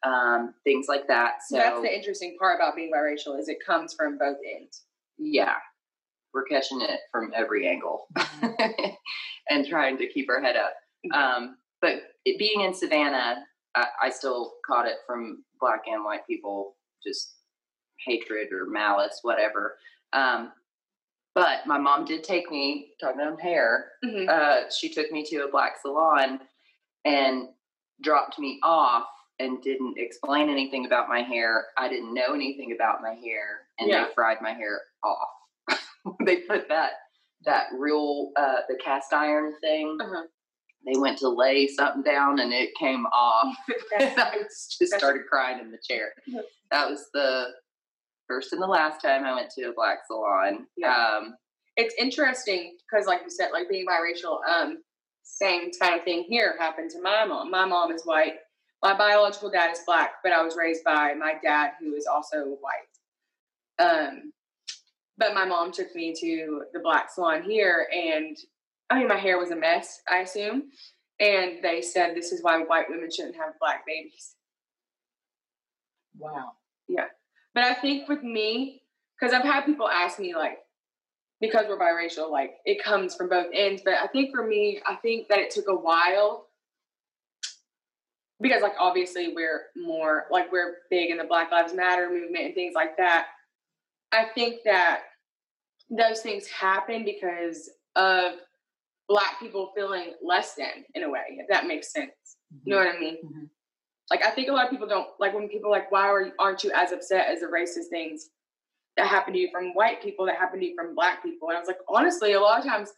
um, 0.05 0.55
things 0.65 0.87
like 0.89 1.07
that. 1.09 1.35
So 1.49 1.57
that's 1.57 1.81
the 1.81 1.95
interesting 1.95 2.37
part 2.39 2.57
about 2.57 2.77
being 2.77 2.91
biracial 2.95 3.39
is 3.39 3.49
it 3.49 3.59
comes 3.65 3.95
from 3.95 4.19
both 4.19 4.39
ends. 4.57 4.85
Yeah, 5.19 5.57
we're 6.33 6.45
catching 6.45 6.81
it 6.81 7.01
from 7.11 7.33
every 7.35 7.69
angle 7.69 8.07
and 9.51 9.67
trying 9.67 9.99
to 9.99 10.07
keep 10.07 10.29
our 10.31 10.41
head 10.41 10.57
up. 10.57 10.75
Um, 11.15 11.57
but 11.81 12.03
it, 12.25 12.39
being 12.39 12.61
in 12.61 12.75
Savannah, 12.75 13.45
I, 13.75 13.87
I 14.05 14.11
still 14.11 14.55
caught 14.67 14.87
it 14.87 14.97
from 15.07 15.45
black 15.61 15.83
and 15.87 16.05
white 16.05 16.27
people 16.27 16.77
just 17.07 17.35
hatred 18.07 18.49
or 18.53 18.67
malice, 18.67 19.21
whatever. 19.23 19.77
Um, 20.13 20.53
but 21.35 21.67
my 21.67 21.79
mom 21.79 22.05
did 22.05 22.25
take 22.25 22.51
me 22.51 22.93
talking 23.01 23.21
on 23.21 23.39
hair. 23.39 23.93
Mm-hmm. 24.05 24.29
Uh, 24.29 24.71
she 24.71 24.93
took 24.93 25.11
me 25.13 25.25
to 25.27 25.45
a 25.45 25.51
black 25.51 25.75
salon 25.81 26.41
and 27.05 27.49
dropped 28.03 28.39
me 28.39 28.59
off 28.63 29.07
and 29.41 29.61
didn't 29.63 29.99
explain 29.99 30.49
anything 30.49 30.87
about 30.87 31.09
my 31.09 31.23
hair. 31.23 31.67
I 31.77 31.89
didn't 31.89 32.15
know 32.15 32.35
anything 32.35 32.73
about 32.73 33.03
my 33.03 33.15
hair, 33.15 33.63
and 33.79 33.89
yeah. 33.89 34.05
they 34.05 34.15
fried 34.15 34.39
my 34.41 34.53
hair 34.53 34.81
off. 35.03 35.77
they 36.27 36.37
put 36.37 36.69
that 36.69 36.93
that 37.47 37.67
real 37.77 38.31
uh, 38.37 38.61
the 38.69 38.77
cast 38.77 39.13
iron 39.13 39.55
thing. 39.61 39.99
Uh-huh. 40.01 40.27
They 40.87 40.99
went 40.99 41.19
to 41.19 41.29
lay 41.29 41.67
something 41.67 42.03
down, 42.03 42.39
and 42.39 42.53
it 42.53 42.71
came 42.79 43.07
off. 43.07 43.55
and 43.99 44.19
I 44.19 44.37
just 44.43 44.93
started 44.93 45.23
crying 45.29 45.59
in 45.59 45.71
the 45.71 45.79
chair. 45.83 46.13
That 46.71 46.89
was 46.89 47.09
the 47.13 47.47
first 48.29 48.53
and 48.53 48.63
the 48.63 48.67
last 48.67 49.01
time 49.01 49.25
I 49.25 49.35
went 49.35 49.51
to 49.53 49.65
a 49.65 49.73
black 49.73 50.01
salon. 50.07 50.67
Yeah. 50.77 50.95
Um, 50.95 51.35
it's 51.77 51.95
interesting 51.99 52.77
because, 52.91 53.07
like 53.07 53.23
you 53.25 53.31
said, 53.31 53.49
like 53.53 53.69
being 53.69 53.87
biracial, 53.87 54.39
um, 54.47 54.79
same 55.23 55.71
kind 55.81 55.99
of 55.99 56.05
thing 56.05 56.25
here 56.29 56.57
happened 56.59 56.91
to 56.91 57.01
my 57.01 57.25
mom. 57.25 57.51
My 57.51 57.65
mom 57.65 57.91
is 57.93 58.03
white. 58.05 58.35
My 58.83 58.97
biological 58.97 59.51
dad 59.51 59.73
is 59.73 59.81
black, 59.87 60.15
but 60.23 60.33
I 60.33 60.43
was 60.43 60.57
raised 60.57 60.85
by 60.85 61.15
my 61.15 61.35
dad, 61.43 61.73
who 61.81 61.95
is 61.95 62.07
also 62.07 62.57
white. 62.61 62.89
Um, 63.79 64.33
but 65.19 65.35
my 65.35 65.45
mom 65.45 65.71
took 65.71 65.95
me 65.95 66.15
to 66.19 66.63
the 66.73 66.81
black 66.81 67.11
salon 67.11 67.43
here, 67.43 67.87
and 67.93 68.37
I 68.89 68.99
mean, 68.99 69.09
my 69.09 69.19
hair 69.19 69.39
was 69.39 69.51
a 69.51 69.57
mess, 69.57 70.01
I 70.09 70.19
assume. 70.19 70.65
And 71.21 71.63
they 71.63 71.83
said 71.83 72.17
this 72.17 72.33
is 72.33 72.43
why 72.43 72.59
white 72.61 72.89
women 72.89 73.11
shouldn't 73.11 73.37
have 73.37 73.59
black 73.61 73.85
babies. 73.87 74.35
Wow. 76.19 76.53
Yeah. 76.89 77.07
But 77.55 77.65
I 77.65 77.75
think 77.75 78.09
with 78.09 78.23
me, 78.23 78.83
because 79.19 79.35
I've 79.35 79.45
had 79.45 79.67
people 79.67 79.89
ask 79.89 80.19
me 80.19 80.35
like, 80.35 80.59
because 81.41 81.67
we're 81.69 81.79
biracial, 81.79 82.31
like 82.31 82.55
it 82.65 82.83
comes 82.83 83.15
from 83.15 83.29
both 83.29 83.47
ends. 83.53 83.83
But 83.85 83.95
I 84.03 84.07
think 84.07 84.31
for 84.35 84.47
me, 84.47 84.81
I 84.87 84.97
think 84.97 85.29
that 85.29 85.39
it 85.39 85.51
took 85.51 85.69
a 85.69 85.75
while 85.75 86.47
because 88.41 88.63
like 88.63 88.75
obviously 88.79 89.33
we're 89.35 89.67
more 89.77 90.25
like 90.31 90.51
we're 90.51 90.79
big 90.91 91.11
in 91.11 91.19
the 91.19 91.25
Black 91.25 91.51
Lives 91.51 91.75
Matter 91.75 92.09
movement 92.11 92.47
and 92.47 92.55
things 92.55 92.75
like 92.75 92.97
that. 92.97 93.27
I 94.13 94.27
think 94.35 94.61
that 94.65 95.03
those 95.91 96.21
things 96.21 96.47
happen 96.47 97.05
because 97.05 97.71
of 97.97 98.35
black 99.09 99.41
people 99.41 99.73
feeling 99.75 100.13
less 100.23 100.55
than 100.55 100.85
in 100.95 101.03
a 101.03 101.11
way, 101.11 101.21
if 101.31 101.49
that 101.49 101.67
makes 101.67 101.93
sense. 101.93 102.11
Mm-hmm. 102.55 102.69
You 102.69 102.75
know 102.75 102.85
what 102.85 102.95
I 102.95 102.99
mean? 102.99 103.17
Mm-hmm. 103.17 103.45
Like 104.11 104.25
I 104.25 104.31
think 104.31 104.49
a 104.49 104.53
lot 104.53 104.65
of 104.65 104.71
people 104.71 104.89
don't 104.89 105.09
like 105.19 105.35
when 105.35 105.49
people 105.49 105.71
like, 105.71 105.91
why 105.93 106.07
are, 106.09 106.33
aren't 106.39 106.65
you 106.65 106.73
as 106.75 106.93
upset 106.93 107.27
as 107.29 107.41
the 107.41 107.47
racist 107.47 107.91
things 107.91 108.31
that 108.97 109.07
happen 109.07 109.33
to 109.35 109.39
you 109.39 109.49
from 109.53 109.75
white 109.75 110.03
people 110.03 110.27
that 110.27 110.37
happen 110.37 110.61
to 110.61 110.67
you 110.67 110.75
from 110.75 110.95
black 110.95 111.23
people? 111.23 111.49
And 111.49 111.57
I 111.57 111.61
was 111.61 111.69
like, 111.69 111.79
honestly, 111.89 112.33
a 112.33 112.41
lot 112.41 112.61
of 112.61 112.67
times 112.67 112.91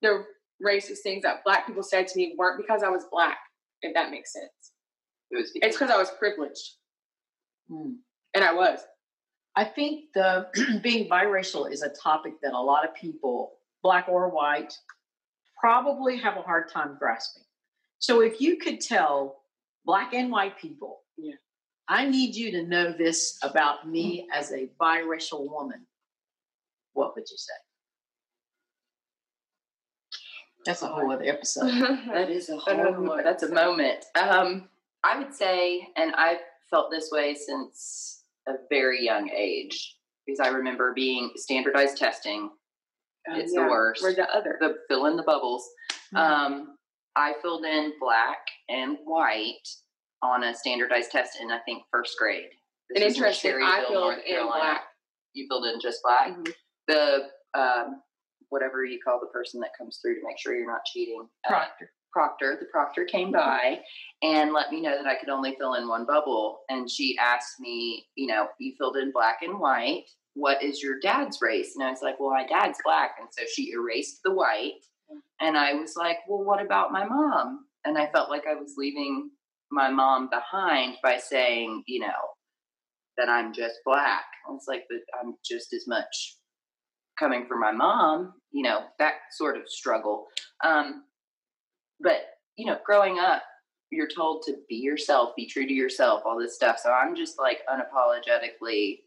the 0.00 0.24
racist 0.64 0.98
things 1.02 1.22
that 1.22 1.44
black 1.44 1.66
people 1.66 1.82
said 1.82 2.06
to 2.08 2.16
me 2.16 2.34
weren't 2.36 2.60
because 2.60 2.82
I 2.82 2.88
was 2.88 3.04
black, 3.10 3.38
if 3.82 3.94
that 3.94 4.10
makes 4.10 4.32
sense. 4.32 4.72
It 5.30 5.36
was 5.36 5.50
because 5.52 5.68
it's 5.68 5.76
because 5.76 5.90
I 5.90 5.98
was 5.98 6.10
privileged. 6.18 6.76
Hmm. 7.68 7.94
And 8.34 8.44
I 8.44 8.54
was. 8.54 8.80
I 9.54 9.64
think 9.64 10.04
the 10.14 10.48
being 10.82 11.08
biracial 11.08 11.70
is 11.70 11.82
a 11.82 11.90
topic 11.90 12.34
that 12.42 12.54
a 12.54 12.58
lot 12.58 12.88
of 12.88 12.94
people, 12.94 13.52
black 13.82 14.08
or 14.08 14.28
white, 14.30 14.72
probably 15.60 16.16
have 16.18 16.36
a 16.36 16.42
hard 16.42 16.70
time 16.70 16.96
grasping. 16.98 17.44
So 17.98 18.20
if 18.20 18.40
you 18.40 18.56
could 18.56 18.80
tell 18.80 19.42
black 19.84 20.14
and 20.14 20.30
white 20.30 20.58
people, 20.58 21.00
yeah. 21.16 21.34
I 21.88 22.08
need 22.08 22.34
you 22.34 22.52
to 22.52 22.62
know 22.62 22.92
this 22.92 23.38
about 23.42 23.88
me 23.88 24.26
as 24.32 24.50
a 24.52 24.70
biracial 24.80 25.48
woman, 25.50 25.86
what 26.94 27.14
would 27.14 27.24
you 27.30 27.36
say? 27.36 27.52
That's 30.64 30.82
a 30.82 30.86
whole 30.86 31.10
other 31.10 31.24
episode. 31.24 31.70
that 32.12 32.30
is 32.30 32.48
a 32.48 32.56
whole 32.56 33.20
that's 33.22 33.42
a 33.42 33.52
moment. 33.52 34.04
Um, 34.14 34.68
I 35.04 35.18
would 35.18 35.34
say, 35.34 35.88
and 35.96 36.14
I've 36.14 36.38
felt 36.70 36.90
this 36.90 37.10
way 37.10 37.34
since 37.34 38.22
a 38.46 38.54
very 38.70 39.04
young 39.04 39.30
age, 39.30 39.96
because 40.26 40.40
I 40.40 40.48
remember 40.48 40.92
being 40.94 41.32
standardized 41.36 41.96
testing. 41.96 42.50
Um, 43.30 43.40
it's 43.40 43.52
yeah. 43.54 43.64
the 43.64 43.70
worst. 43.70 44.02
Where's 44.02 44.16
the 44.16 44.28
other? 44.34 44.56
The 44.60 44.76
fill 44.88 45.06
in 45.06 45.16
the 45.16 45.22
bubbles. 45.22 45.68
Mm-hmm. 46.14 46.16
Um, 46.16 46.76
I 47.16 47.34
filled 47.42 47.64
in 47.64 47.92
black 48.00 48.38
and 48.68 48.96
white 49.04 49.68
on 50.22 50.44
a 50.44 50.54
standardized 50.54 51.10
test 51.10 51.38
in 51.40 51.50
I 51.50 51.58
think 51.60 51.82
first 51.90 52.16
grade. 52.18 52.50
This 52.90 53.02
and 53.02 53.14
interesting, 53.14 53.58
I 53.62 53.84
filled 53.88 54.18
in 54.26 54.46
black. 54.46 54.82
You 55.34 55.46
filled 55.48 55.66
in 55.66 55.80
just 55.80 56.00
black. 56.02 56.30
Mm-hmm. 56.30 56.50
The 56.88 57.28
um, 57.58 58.02
whatever 58.52 58.84
you 58.84 58.98
call 59.02 59.18
the 59.18 59.32
person 59.32 59.60
that 59.60 59.70
comes 59.78 59.98
through 60.00 60.14
to 60.14 60.20
make 60.26 60.38
sure 60.38 60.54
you're 60.54 60.70
not 60.70 60.84
cheating. 60.84 61.26
Proctor. 61.46 61.84
Uh, 61.84 62.12
proctor. 62.12 62.56
The 62.60 62.66
proctor 62.66 63.06
came 63.06 63.32
mm-hmm. 63.32 63.36
by 63.36 63.80
and 64.22 64.52
let 64.52 64.70
me 64.70 64.82
know 64.82 64.94
that 64.94 65.06
I 65.06 65.18
could 65.18 65.30
only 65.30 65.56
fill 65.58 65.74
in 65.74 65.88
one 65.88 66.04
bubble. 66.04 66.60
And 66.68 66.88
she 66.88 67.16
asked 67.18 67.58
me, 67.58 68.04
you 68.14 68.26
know, 68.26 68.48
you 68.60 68.74
filled 68.76 68.98
in 68.98 69.10
black 69.10 69.38
and 69.40 69.58
white. 69.58 70.04
What 70.34 70.62
is 70.62 70.82
your 70.82 71.00
dad's 71.00 71.38
race? 71.40 71.72
And 71.74 71.82
I 71.82 71.90
was 71.90 72.02
like, 72.02 72.20
well, 72.20 72.30
my 72.30 72.46
dad's 72.46 72.78
black. 72.84 73.12
And 73.18 73.28
so 73.32 73.44
she 73.50 73.70
erased 73.72 74.20
the 74.22 74.34
white. 74.34 74.84
Mm. 75.10 75.20
And 75.40 75.56
I 75.56 75.72
was 75.72 75.94
like, 75.96 76.18
well, 76.28 76.44
what 76.44 76.62
about 76.62 76.92
my 76.92 77.06
mom? 77.06 77.60
And 77.86 77.96
I 77.96 78.10
felt 78.12 78.28
like 78.28 78.44
I 78.46 78.54
was 78.54 78.74
leaving 78.76 79.30
my 79.70 79.88
mom 79.88 80.28
behind 80.28 80.96
by 81.02 81.16
saying, 81.16 81.84
you 81.86 82.00
know, 82.00 82.20
that 83.16 83.30
I'm 83.30 83.54
just 83.54 83.76
black. 83.86 84.24
I 84.46 84.52
was 84.52 84.64
like, 84.68 84.84
but 84.90 85.00
I'm 85.18 85.36
just 85.42 85.72
as 85.72 85.84
much 85.88 86.36
coming 87.22 87.46
from 87.46 87.60
my 87.60 87.70
mom, 87.70 88.34
you 88.50 88.62
know, 88.62 88.80
that 88.98 89.14
sort 89.30 89.56
of 89.56 89.68
struggle. 89.68 90.26
Um, 90.64 91.04
but, 92.00 92.22
you 92.56 92.66
know, 92.66 92.78
growing 92.84 93.20
up, 93.20 93.42
you're 93.90 94.08
told 94.08 94.42
to 94.46 94.56
be 94.68 94.76
yourself, 94.76 95.36
be 95.36 95.46
true 95.46 95.66
to 95.66 95.72
yourself, 95.72 96.22
all 96.26 96.38
this 96.38 96.56
stuff. 96.56 96.78
So 96.82 96.90
I'm 96.90 97.14
just 97.14 97.38
like 97.38 97.60
unapologetically 97.70 99.00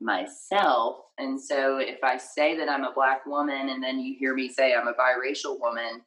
myself. 0.00 0.96
And 1.18 1.38
so 1.38 1.78
if 1.78 1.98
I 2.02 2.16
say 2.16 2.56
that 2.56 2.68
I'm 2.68 2.84
a 2.84 2.94
black 2.94 3.26
woman 3.26 3.68
and 3.68 3.82
then 3.82 4.00
you 4.00 4.16
hear 4.18 4.34
me 4.34 4.48
say 4.48 4.74
I'm 4.74 4.88
a 4.88 4.94
biracial 4.94 5.60
woman, 5.60 6.00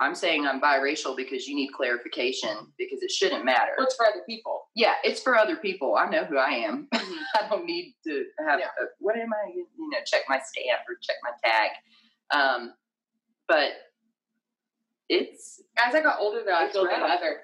I'm 0.00 0.14
saying 0.14 0.46
I'm 0.46 0.60
biracial 0.60 1.16
because 1.16 1.46
you 1.46 1.54
need 1.54 1.70
clarification 1.72 2.72
because 2.76 3.00
it 3.02 3.10
shouldn't 3.10 3.44
matter. 3.44 3.72
It's 3.78 3.94
for 3.94 4.04
other 4.04 4.22
people. 4.28 4.63
Yeah, 4.74 4.94
it's 5.04 5.22
for 5.22 5.36
other 5.36 5.56
people. 5.56 5.96
I 5.96 6.08
know 6.08 6.24
who 6.24 6.38
I 6.38 6.50
am. 6.50 6.88
Mm-hmm. 7.04 7.44
I 7.44 7.48
don't 7.48 7.66
need 7.66 7.94
to 8.06 8.24
have 8.46 8.60
a, 8.60 8.84
what 8.98 9.16
am 9.16 9.30
I? 9.32 9.50
You 9.52 9.66
know, 9.90 9.98
check 10.06 10.22
my 10.28 10.38
stamp 10.38 10.80
or 10.88 10.94
check 11.02 11.16
my 11.22 11.32
tag. 11.44 11.70
Um, 12.30 12.74
but 13.46 13.72
it's 15.08 15.60
as 15.76 15.94
I 15.94 16.00
got 16.00 16.20
older 16.20 16.42
though, 16.44 16.54
I 16.54 16.68
filled 16.70 16.88
in 16.88 17.02
other. 17.02 17.40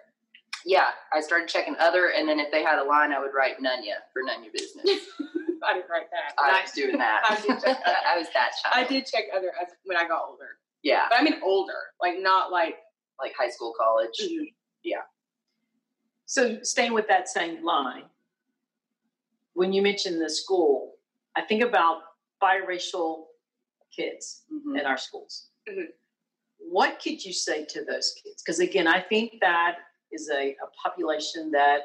Yeah, 0.64 0.90
I 1.12 1.20
started 1.20 1.48
checking 1.48 1.76
other, 1.78 2.08
and 2.08 2.28
then 2.28 2.38
if 2.38 2.50
they 2.52 2.62
had 2.62 2.78
a 2.78 2.84
line, 2.84 3.12
I 3.12 3.18
would 3.18 3.32
write 3.34 3.58
Nunya 3.58 4.00
for 4.12 4.22
Nunya 4.22 4.52
business. 4.52 5.06
I 5.64 5.74
didn't 5.74 5.90
write 5.90 6.08
that. 6.10 6.34
I 6.38 6.62
was 6.62 6.72
doing 6.72 6.98
that. 6.98 7.22
I, 7.28 7.34
did 7.36 7.60
check 7.60 7.78
I 7.86 8.18
was 8.18 8.28
that 8.34 8.52
child. 8.62 8.74
I 8.74 8.88
did 8.88 9.06
check 9.06 9.24
other 9.34 9.52
as, 9.60 9.68
when 9.84 9.96
I 9.96 10.06
got 10.06 10.22
older. 10.28 10.58
Yeah. 10.82 11.06
But 11.10 11.20
I 11.20 11.22
mean 11.22 11.40
older, 11.42 11.78
like 12.00 12.14
not 12.18 12.50
like 12.50 12.76
like 13.18 13.32
high 13.38 13.50
school, 13.50 13.74
college. 13.78 14.18
Mm-hmm. 14.22 14.44
Yeah. 14.82 15.02
So 16.30 16.62
staying 16.62 16.92
with 16.92 17.08
that 17.08 17.28
same 17.28 17.64
line, 17.64 18.04
when 19.54 19.72
you 19.72 19.82
mentioned 19.82 20.22
the 20.22 20.30
school, 20.30 20.94
I 21.34 21.40
think 21.42 21.60
about 21.60 22.02
biracial 22.40 23.24
kids 23.94 24.42
mm-hmm. 24.52 24.76
in 24.76 24.86
our 24.86 24.96
schools. 24.96 25.48
Mm-hmm. 25.68 25.86
What 26.58 27.00
could 27.02 27.24
you 27.24 27.32
say 27.32 27.64
to 27.70 27.84
those 27.84 28.14
kids? 28.22 28.44
Because 28.44 28.60
again, 28.60 28.86
I 28.86 29.00
think 29.00 29.40
that 29.40 29.78
is 30.12 30.30
a, 30.30 30.50
a 30.50 30.68
population 30.80 31.50
that 31.50 31.80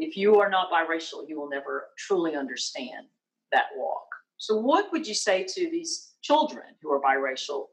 if 0.00 0.16
you 0.16 0.40
are 0.40 0.50
not 0.50 0.68
biracial, 0.68 1.28
you 1.28 1.38
will 1.38 1.48
never 1.48 1.90
truly 1.98 2.34
understand 2.34 3.06
that 3.52 3.66
walk. 3.76 4.08
So, 4.38 4.58
what 4.58 4.90
would 4.90 5.06
you 5.06 5.14
say 5.14 5.44
to 5.44 5.70
these 5.70 6.14
children 6.20 6.64
who 6.82 6.90
are 6.90 7.00
biracial 7.00 7.66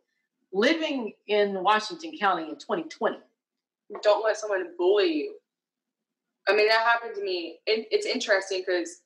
living 0.53 1.13
in 1.25 1.63
Washington 1.63 2.11
County 2.19 2.43
in 2.43 2.57
2020. 2.57 3.17
Don't 4.03 4.23
let 4.23 4.37
someone 4.37 4.67
bully 4.77 5.13
you. 5.13 5.35
I 6.47 6.55
mean, 6.55 6.67
that 6.69 6.81
happened 6.81 7.15
to 7.15 7.23
me. 7.23 7.59
It, 7.65 7.87
it's 7.91 8.05
interesting 8.05 8.63
because 8.65 9.01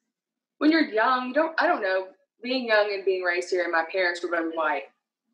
when 0.60 0.71
you're 0.71 0.86
young, 0.86 1.30
you 1.30 1.34
don't, 1.34 1.60
I 1.60 1.67
don't 1.67 1.82
know, 1.82 2.08
being 2.43 2.67
young 2.67 2.91
and 2.93 3.06
being 3.06 3.23
raised 3.23 3.49
here, 3.49 3.63
and 3.63 3.71
my 3.71 3.86
parents 3.91 4.21
were 4.23 4.30
both 4.30 4.54
white. 4.54 4.84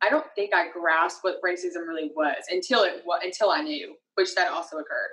I 0.02 0.10
don't 0.10 0.26
think 0.36 0.54
I 0.54 0.70
grasped 0.72 1.24
what 1.24 1.42
racism 1.44 1.88
really 1.88 2.12
was 2.16 2.44
until 2.50 2.84
it 2.84 3.04
until 3.24 3.50
I 3.50 3.62
knew, 3.62 3.96
which 4.16 4.36
that 4.36 4.52
also 4.52 4.78
occurred. 4.78 5.10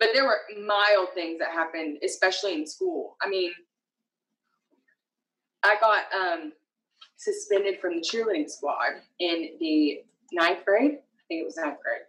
But 0.00 0.10
there 0.12 0.24
were 0.24 0.38
mild 0.66 1.08
things 1.14 1.38
that 1.38 1.50
happened, 1.50 1.98
especially 2.04 2.54
in 2.54 2.66
school. 2.66 3.16
I 3.22 3.28
mean, 3.28 3.52
I 5.62 5.76
got 5.80 6.04
um, 6.14 6.52
suspended 7.16 7.80
from 7.80 7.96
the 7.96 8.00
cheerleading 8.00 8.50
squad 8.50 9.02
in 9.18 9.50
the 9.60 10.00
ninth 10.32 10.64
grade. 10.64 10.92
I 10.92 11.22
think 11.28 11.42
it 11.42 11.44
was 11.44 11.56
ninth 11.56 11.78
grade. 11.82 12.02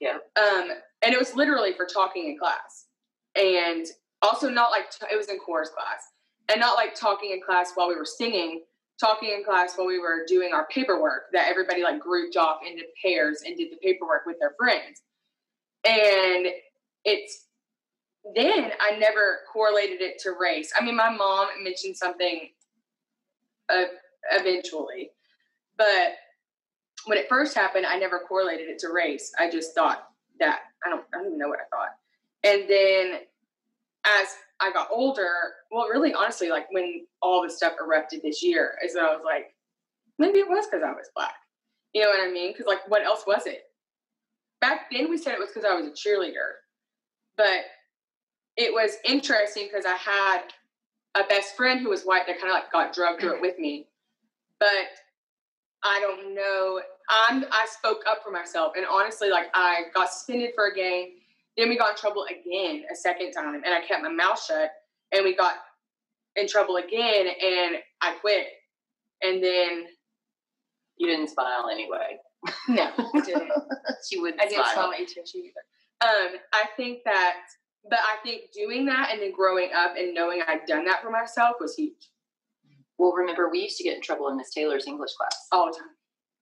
Yeah. 0.00 0.18
Um, 0.36 0.70
and 1.02 1.14
it 1.14 1.18
was 1.18 1.34
literally 1.34 1.72
for 1.74 1.86
talking 1.86 2.28
in 2.28 2.38
class, 2.38 2.86
and 3.36 3.86
also 4.22 4.48
not 4.48 4.70
like 4.70 4.90
t- 4.90 5.06
it 5.10 5.16
was 5.16 5.28
in 5.28 5.38
chorus 5.38 5.70
class, 5.70 6.02
and 6.50 6.60
not 6.60 6.74
like 6.74 6.94
talking 6.94 7.30
in 7.30 7.40
class 7.40 7.72
while 7.74 7.88
we 7.88 7.96
were 7.96 8.06
singing. 8.06 8.62
Talking 9.00 9.30
in 9.30 9.42
class 9.42 9.72
while 9.76 9.86
we 9.86 9.98
were 9.98 10.26
doing 10.28 10.50
our 10.52 10.66
paperwork 10.66 11.32
that 11.32 11.48
everybody 11.48 11.82
like 11.82 11.98
grouped 12.00 12.36
off 12.36 12.58
into 12.68 12.82
pairs 13.02 13.40
and 13.46 13.56
did 13.56 13.72
the 13.72 13.78
paperwork 13.82 14.26
with 14.26 14.36
their 14.38 14.52
friends. 14.58 15.00
And 15.86 16.48
it's 17.06 17.46
then 18.34 18.72
I 18.78 18.98
never 18.98 19.38
correlated 19.50 20.02
it 20.02 20.18
to 20.24 20.32
race. 20.38 20.70
I 20.78 20.84
mean, 20.84 20.96
my 20.96 21.08
mom 21.08 21.48
mentioned 21.62 21.96
something 21.96 22.50
uh, 23.72 23.84
eventually. 24.32 25.10
But 25.76 26.16
when 27.06 27.16
it 27.16 27.28
first 27.28 27.54
happened, 27.54 27.86
I 27.86 27.96
never 27.96 28.20
correlated 28.28 28.68
it 28.68 28.78
to 28.80 28.88
race. 28.92 29.32
I 29.38 29.50
just 29.50 29.74
thought 29.74 30.08
that 30.38 30.60
I 30.84 30.90
don't 30.90 31.04
I 31.14 31.18
don't 31.18 31.28
even 31.28 31.38
know 31.38 31.48
what 31.48 31.60
I 31.60 31.74
thought. 31.74 31.94
And 32.44 32.62
then 32.68 33.20
as 34.04 34.28
I 34.60 34.72
got 34.72 34.88
older, 34.90 35.32
well, 35.70 35.88
really 35.88 36.14
honestly, 36.14 36.50
like 36.50 36.66
when 36.70 37.06
all 37.22 37.42
the 37.42 37.50
stuff 37.50 37.74
erupted 37.80 38.22
this 38.22 38.42
year, 38.42 38.76
is 38.84 38.94
that 38.94 39.02
I 39.02 39.14
was 39.14 39.22
like, 39.24 39.54
maybe 40.18 40.38
it 40.38 40.48
was 40.48 40.66
because 40.66 40.82
I 40.82 40.90
was 40.92 41.10
black. 41.14 41.34
You 41.92 42.02
know 42.02 42.10
what 42.10 42.26
I 42.26 42.30
mean? 42.30 42.52
Because 42.52 42.66
like, 42.66 42.88
what 42.88 43.04
else 43.04 43.24
was 43.26 43.46
it? 43.46 43.64
Back 44.60 44.90
then, 44.92 45.10
we 45.10 45.16
said 45.16 45.34
it 45.34 45.38
was 45.38 45.48
because 45.48 45.64
I 45.64 45.74
was 45.74 45.86
a 45.86 45.90
cheerleader, 45.90 46.60
but 47.36 47.64
it 48.56 48.72
was 48.72 48.96
interesting 49.04 49.68
because 49.70 49.86
I 49.86 49.96
had 49.96 50.42
a 51.14 51.26
best 51.26 51.56
friend 51.56 51.80
who 51.80 51.88
was 51.88 52.04
white 52.04 52.26
that 52.26 52.38
kind 52.38 52.50
of 52.50 52.54
like 52.54 52.70
got 52.70 52.94
drugged 52.94 53.20
through 53.20 53.36
it 53.36 53.40
with 53.40 53.58
me, 53.58 53.88
but 54.58 54.68
I 55.82 55.98
don't 56.00 56.34
know. 56.34 56.80
I'm 57.08 57.44
I 57.50 57.66
spoke 57.66 58.02
up 58.08 58.18
for 58.22 58.30
myself, 58.30 58.74
and 58.76 58.84
honestly, 58.86 59.30
like 59.30 59.46
I 59.54 59.84
got 59.94 60.12
suspended 60.12 60.50
for 60.54 60.66
a 60.66 60.74
game. 60.74 61.19
Then 61.56 61.68
we 61.68 61.76
got 61.76 61.90
in 61.90 61.96
trouble 61.96 62.26
again 62.30 62.84
a 62.90 62.94
second 62.94 63.32
time, 63.32 63.54
and 63.54 63.74
I 63.74 63.80
kept 63.86 64.02
my 64.02 64.08
mouth 64.08 64.42
shut. 64.42 64.70
And 65.12 65.24
we 65.24 65.34
got 65.34 65.54
in 66.36 66.46
trouble 66.46 66.76
again, 66.76 67.26
and 67.26 67.76
I 68.00 68.14
quit. 68.20 68.46
And 69.22 69.42
then 69.42 69.86
you 70.96 71.06
didn't 71.06 71.28
smile 71.28 71.68
anyway. 71.70 72.18
No, 72.68 72.90
I 72.96 73.20
didn't. 73.20 73.50
she 74.08 74.18
wouldn't. 74.18 74.40
I 74.40 74.46
didn't 74.46 74.66
smile 74.72 74.92
at 74.92 75.00
ETSU 75.00 75.34
either. 75.34 75.64
Um, 76.02 76.38
I 76.54 76.64
think 76.76 77.00
that, 77.04 77.36
but 77.88 77.98
I 77.98 78.16
think 78.24 78.52
doing 78.54 78.86
that 78.86 79.10
and 79.12 79.20
then 79.20 79.32
growing 79.32 79.70
up 79.76 79.94
and 79.98 80.14
knowing 80.14 80.40
I'd 80.46 80.64
done 80.66 80.84
that 80.86 81.02
for 81.02 81.10
myself 81.10 81.56
was 81.60 81.74
huge. 81.74 82.10
Well, 82.96 83.12
remember, 83.12 83.50
we 83.50 83.60
used 83.60 83.76
to 83.78 83.84
get 83.84 83.96
in 83.96 84.02
trouble 84.02 84.28
in 84.28 84.36
Miss 84.36 84.54
Taylor's 84.54 84.86
English 84.86 85.12
class 85.18 85.48
all 85.52 85.66
the 85.66 85.78
time. 85.78 85.88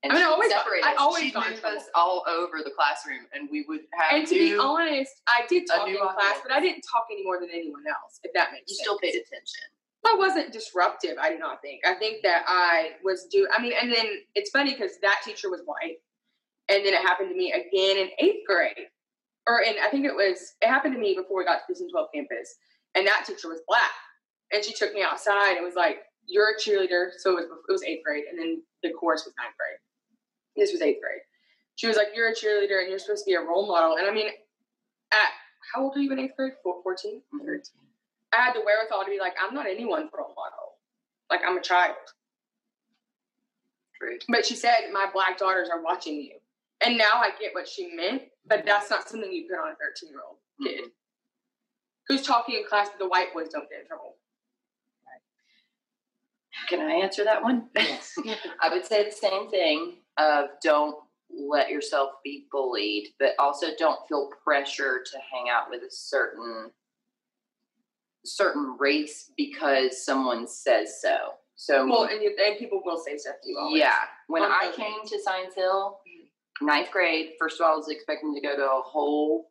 And 0.05 0.13
I 0.13 0.17
mean, 0.17 0.25
I 0.25 0.29
always- 0.31 0.51
separate 0.51 0.85
I 0.85 0.95
always 0.95 1.25
She'd 1.25 1.35
got 1.35 1.47
in 1.47 1.53
move 1.53 1.61
trouble. 1.61 1.77
us 1.79 1.87
all 1.95 2.25
over 2.29 2.63
the 2.63 2.71
classroom, 2.71 3.27
and 3.33 3.49
we 3.51 3.65
would 3.69 3.81
have 3.95 4.13
And 4.13 4.27
to 4.29 4.35
be 4.35 4.57
honest, 4.57 5.13
I 5.27 5.45
did 5.49 5.67
talk 5.67 5.89
in 5.89 5.97
class, 5.97 6.15
audience. 6.17 6.41
but 6.45 6.53
I 6.53 6.61
didn't 6.61 6.83
talk 6.83 7.07
any 7.11 7.25
more 7.25 7.41
than 7.41 7.51
anyone 7.51 7.83
else. 7.87 8.21
If 8.23 8.33
that 8.35 8.53
makes 8.53 8.71
you 8.71 8.77
sense. 8.77 8.85
still 8.87 8.99
paid 9.01 9.17
attention. 9.17 9.65
I 10.07 10.15
wasn't 10.15 10.53
disruptive. 10.53 11.19
I 11.21 11.31
do 11.31 11.39
not 11.39 11.61
think. 11.61 11.85
I 11.85 11.95
think 11.95 12.23
that 12.23 12.45
I 12.47 12.93
was 13.03 13.27
do. 13.27 13.49
I 13.53 13.61
mean, 13.61 13.73
and 13.79 13.93
then 13.93 14.07
it's 14.37 14.51
funny 14.51 14.73
because 14.73 14.99
that 15.03 15.21
teacher 15.25 15.51
was 15.51 15.63
white, 15.65 15.97
and 16.69 16.87
then 16.87 16.95
it 16.95 17.03
happened 17.03 17.31
to 17.31 17.35
me 17.35 17.53
again 17.53 17.97
in 17.99 18.11
eighth 18.21 18.47
grade, 18.47 18.89
or 19.49 19.61
in 19.63 19.75
I 19.83 19.91
think 19.91 20.07
it 20.07 20.15
was 20.15 20.55
it 20.63 20.69
happened 20.69 20.95
to 20.95 21.01
me 21.01 21.15
before 21.17 21.37
we 21.39 21.45
got 21.45 21.57
to 21.59 21.65
Prison 21.67 21.91
Twelve 21.91 22.09
campus, 22.15 22.55
and 22.95 23.05
that 23.07 23.25
teacher 23.27 23.49
was 23.49 23.61
black, 23.67 23.91
and 24.53 24.65
she 24.65 24.73
took 24.73 24.95
me 24.95 25.03
outside 25.03 25.57
and 25.57 25.65
was 25.67 25.75
like, 25.75 25.99
"You're 26.25 26.51
a 26.55 26.57
cheerleader." 26.57 27.11
So 27.19 27.33
it 27.33 27.35
was 27.35 27.45
it 27.69 27.73
was 27.73 27.83
eighth 27.83 28.05
grade, 28.05 28.25
and 28.31 28.39
then 28.39 28.63
the 28.85 28.93
course 28.93 29.25
was 29.27 29.35
ninth 29.37 29.57
grade. 29.59 29.79
This 30.59 30.73
was 30.73 30.83
eighth 30.83 31.01
grade. 31.01 31.23
She 31.77 31.87
was 31.87 31.97
like, 31.97 32.09
"You're 32.15 32.29
a 32.29 32.35
cheerleader, 32.35 32.81
and 32.81 32.91
you're 32.91 32.99
supposed 32.99 33.25
to 33.25 33.31
be 33.31 33.35
a 33.35 33.41
role 33.41 33.67
model." 33.67 33.97
And 33.97 34.07
I 34.07 34.13
mean, 34.13 34.29
at 35.13 35.33
how 35.73 35.83
old 35.85 35.97
are 35.97 36.01
you 36.01 36.13
in 36.13 36.19
eighth 36.19 36.37
grade? 36.37 36.53
Four- 36.63 36.83
14? 36.83 37.23
Mm-hmm. 37.35 37.47
I 38.33 38.45
had 38.45 38.55
the 38.55 38.61
wherewithal 38.65 39.05
to 39.05 39.11
be 39.11 39.19
like, 39.19 39.35
I'm 39.43 39.55
not 39.55 39.67
anyone's 39.67 40.11
role 40.13 40.35
model. 40.37 40.77
Like 41.31 41.41
I'm 41.47 41.57
a 41.57 41.63
child. 41.63 41.97
True. 43.97 44.19
But 44.29 44.47
she 44.47 44.55
said, 44.55 44.91
My 44.93 45.07
black 45.13 45.39
daughters 45.39 45.69
are 45.73 45.83
watching 45.83 46.17
you. 46.17 46.37
And 46.85 46.97
now 46.97 47.11
I 47.15 47.31
get 47.41 47.55
what 47.55 47.69
she 47.69 47.93
meant, 47.95 48.23
but 48.47 48.61
mm-hmm. 48.61 48.69
that's 48.69 48.91
not 48.91 49.09
something 49.09 49.33
you 49.33 49.49
put 49.49 49.59
on 49.59 49.73
a 49.73 49.75
13 49.75 50.11
year 50.11 50.21
old 50.27 50.39
kid 50.63 50.81
mm-hmm. 50.81 50.89
who's 52.07 52.23
talking 52.23 52.57
in 52.57 52.65
class 52.69 52.89
that 52.89 52.99
the 52.99 53.09
white 53.09 53.35
boys 53.35 53.49
don't 53.49 53.69
get 53.69 53.81
in 53.81 53.87
trouble. 53.87 54.15
Can 56.69 56.81
I 56.81 56.95
answer 56.95 57.25
that 57.25 57.43
one? 57.43 57.69
Yes. 57.75 58.15
I 58.61 58.69
would 58.69 58.85
say 58.85 59.05
the 59.05 59.11
same 59.11 59.49
thing 59.49 59.99
of 60.19 60.47
don't 60.63 60.97
let 61.31 61.71
yourself 61.71 62.11
be 62.25 62.47
bullied, 62.51 63.09
but 63.19 63.35
also 63.39 63.69
don't 63.79 64.07
feel 64.09 64.31
pressure 64.43 65.03
to 65.05 65.19
hang 65.33 65.49
out 65.51 65.71
with 65.71 65.83
a 65.83 65.91
certain 65.91 66.71
certain 68.25 68.77
race 68.79 69.31
because 69.37 70.05
someone 70.05 70.47
says 70.47 71.01
so. 71.01 71.17
So 71.57 71.87
Well, 71.87 72.05
and, 72.05 72.23
you, 72.23 72.37
and 72.45 72.59
people 72.59 72.83
will 72.85 72.99
say 72.99 73.17
stuff 73.17 73.37
to 73.43 73.51
you 73.51 73.59
always. 73.59 73.81
yeah, 73.81 73.97
when 74.29 74.43
On 74.43 74.51
I 74.51 74.73
came 74.77 75.07
to 75.07 75.23
Science 75.23 75.55
Hill, 75.55 75.99
mm. 76.07 76.67
ninth 76.67 76.91
grade, 76.91 77.31
first 77.39 77.61
of 77.61 77.67
all, 77.67 77.75
I 77.75 77.77
was 77.77 77.89
expecting 77.89 78.35
to 78.35 78.41
go 78.41 78.55
to 78.55 78.63
a 78.63 78.83
whole, 78.83 79.51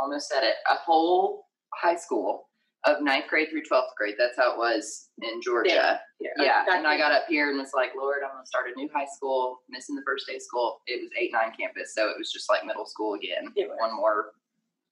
almost 0.00 0.28
said 0.28 0.42
it, 0.42 0.56
a 0.70 0.74
whole 0.74 1.46
high 1.74 1.96
school 1.96 2.48
of 2.86 3.02
ninth 3.02 3.26
grade 3.28 3.48
through 3.50 3.62
12th 3.62 3.94
grade. 3.96 4.14
That's 4.18 4.36
how 4.36 4.52
it 4.52 4.58
was 4.58 5.08
in 5.22 5.40
Georgia. 5.42 6.00
Yeah. 6.20 6.30
Yeah, 6.38 6.64
That- 6.66 6.78
and 6.78 6.86
I 6.86 6.96
got 6.96 7.12
up 7.12 7.24
here 7.28 7.50
and 7.50 7.58
was 7.58 7.72
like, 7.74 7.90
Lord, 7.96 8.22
I'm 8.24 8.32
gonna 8.32 8.46
start 8.46 8.66
a 8.74 8.78
new 8.78 8.88
high 8.94 9.06
school. 9.16 9.62
Missing 9.68 9.96
the 9.96 10.02
first 10.06 10.26
day 10.26 10.36
of 10.36 10.42
school. 10.42 10.80
It 10.86 11.02
was 11.02 11.10
eight 11.18 11.32
nine 11.32 11.52
campus, 11.58 11.94
so 11.94 12.08
it 12.08 12.16
was 12.18 12.32
just 12.32 12.48
like 12.50 12.64
middle 12.64 12.86
school 12.86 13.14
again. 13.14 13.52
One 13.78 13.94
more 13.96 14.32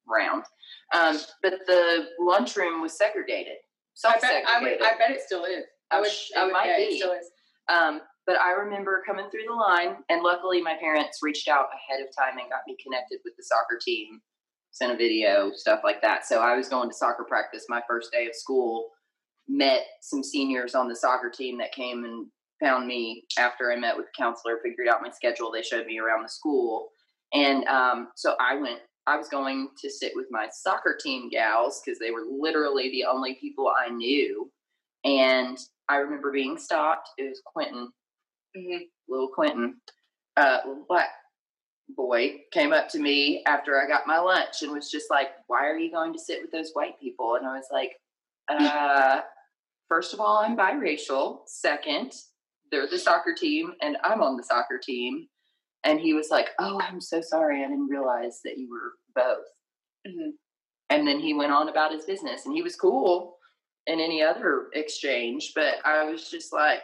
round. 0.06 0.44
Um, 0.92 1.18
but 1.42 1.60
the 1.66 2.08
lunchroom 2.20 2.82
was 2.82 2.96
segregated. 2.98 3.56
I 4.04 4.18
bet, 4.20 4.44
I, 4.46 4.60
would, 4.60 4.82
I 4.82 4.98
bet 4.98 5.10
it 5.12 5.20
still 5.22 5.44
is. 5.44 5.64
I 5.90 6.00
would, 6.00 6.08
It 6.08 6.36
I 6.36 6.44
would 6.44 6.52
might 6.52 6.66
bet 6.66 6.78
be. 6.78 6.82
it 6.84 6.98
still 6.98 7.12
is. 7.12 7.30
Um, 7.68 8.00
but 8.26 8.38
I 8.40 8.52
remember 8.52 9.02
coming 9.06 9.30
through 9.30 9.44
the 9.46 9.54
line, 9.54 9.96
and 10.10 10.22
luckily 10.22 10.60
my 10.60 10.74
parents 10.80 11.18
reached 11.22 11.46
out 11.48 11.66
ahead 11.72 12.02
of 12.04 12.08
time 12.16 12.38
and 12.38 12.50
got 12.50 12.62
me 12.66 12.76
connected 12.82 13.20
with 13.24 13.36
the 13.36 13.42
soccer 13.44 13.78
team, 13.80 14.20
sent 14.74 14.92
a 14.92 14.96
video, 14.96 15.52
stuff 15.54 15.80
like 15.84 16.02
that. 16.02 16.26
So 16.26 16.40
I 16.40 16.56
was 16.56 16.68
going 16.68 16.90
to 16.90 16.94
soccer 16.94 17.24
practice 17.24 17.66
my 17.68 17.80
first 17.88 18.10
day 18.12 18.26
of 18.26 18.34
school, 18.34 18.90
met 19.48 19.82
some 20.02 20.22
seniors 20.22 20.74
on 20.74 20.88
the 20.88 20.96
soccer 20.96 21.30
team 21.30 21.56
that 21.58 21.72
came 21.72 22.04
and 22.04 22.26
found 22.60 22.86
me 22.86 23.24
after 23.38 23.72
I 23.72 23.76
met 23.76 23.96
with 23.96 24.06
the 24.06 24.12
counselor, 24.22 24.58
figured 24.62 24.88
out 24.88 25.00
my 25.00 25.10
schedule. 25.10 25.52
They 25.52 25.62
showed 25.62 25.86
me 25.86 26.00
around 26.00 26.24
the 26.24 26.28
school. 26.28 26.88
And 27.32 27.64
um, 27.66 28.08
so 28.16 28.34
I 28.40 28.56
went, 28.56 28.80
I 29.06 29.16
was 29.16 29.28
going 29.28 29.68
to 29.80 29.88
sit 29.90 30.12
with 30.16 30.26
my 30.30 30.48
soccer 30.52 30.98
team 31.00 31.28
gals 31.28 31.80
because 31.84 32.00
they 32.00 32.10
were 32.10 32.24
literally 32.28 32.90
the 32.90 33.04
only 33.04 33.34
people 33.34 33.72
I 33.78 33.90
knew. 33.90 34.50
And 35.04 35.56
I 35.88 35.96
remember 35.96 36.32
being 36.32 36.58
stopped. 36.58 37.10
It 37.16 37.28
was 37.28 37.40
Quentin, 37.44 37.92
Mhm. 38.56 38.88
little 39.08 39.28
Quentin, 39.28 39.80
uh, 40.36 40.58
little 40.66 40.84
black 40.88 41.10
boy, 41.88 42.40
came 42.52 42.72
up 42.72 42.88
to 42.90 42.98
me 42.98 43.42
after 43.46 43.80
I 43.80 43.86
got 43.86 44.06
my 44.06 44.18
lunch 44.18 44.62
and 44.62 44.72
was 44.72 44.90
just 44.90 45.10
like, 45.10 45.30
"Why 45.46 45.66
are 45.66 45.78
you 45.78 45.90
going 45.90 46.12
to 46.12 46.18
sit 46.18 46.42
with 46.42 46.50
those 46.50 46.70
white 46.72 46.98
people?" 47.00 47.36
And 47.36 47.46
I 47.46 47.56
was 47.56 47.68
like, 47.72 47.92
uh, 48.48 49.22
first 49.88 50.14
of 50.14 50.20
all, 50.20 50.38
I'm 50.38 50.56
biracial. 50.56 51.40
Second, 51.46 52.12
they're 52.70 52.86
the 52.88 52.98
soccer 52.98 53.34
team, 53.34 53.74
and 53.82 53.96
I'm 54.04 54.22
on 54.22 54.36
the 54.36 54.44
soccer 54.44 54.78
team." 54.78 55.28
And 55.84 56.00
he 56.00 56.14
was 56.14 56.30
like, 56.30 56.50
"Oh, 56.58 56.80
I'm 56.80 57.00
so 57.00 57.20
sorry. 57.20 57.62
I 57.64 57.68
didn't 57.68 57.88
realize 57.88 58.40
that 58.44 58.58
you 58.58 58.70
were 58.70 58.94
both." 59.14 59.46
Mhm. 60.06 60.32
And 60.90 61.06
then 61.06 61.18
he 61.20 61.34
went 61.34 61.52
on 61.52 61.68
about 61.68 61.92
his 61.92 62.04
business, 62.04 62.46
and 62.46 62.54
he 62.54 62.62
was 62.62 62.76
cool 62.76 63.38
in 63.86 64.00
any 64.00 64.22
other 64.22 64.68
exchange, 64.74 65.52
but 65.54 65.84
I 65.84 66.04
was 66.04 66.30
just 66.30 66.52
like, 66.52 66.82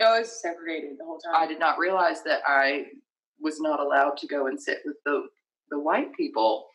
It 0.00 0.04
was 0.04 0.40
segregated 0.40 0.98
the 0.98 1.04
whole 1.04 1.18
time. 1.18 1.34
I 1.36 1.46
did 1.46 1.58
not 1.60 1.78
realize 1.78 2.22
that 2.24 2.42
I 2.46 2.86
was 3.42 3.60
not 3.60 3.80
allowed 3.80 4.16
to 4.18 4.26
go 4.26 4.46
and 4.46 4.60
sit 4.60 4.78
with 4.84 4.96
the 5.04 5.26
the 5.70 5.78
white 5.78 6.12
people, 6.14 6.66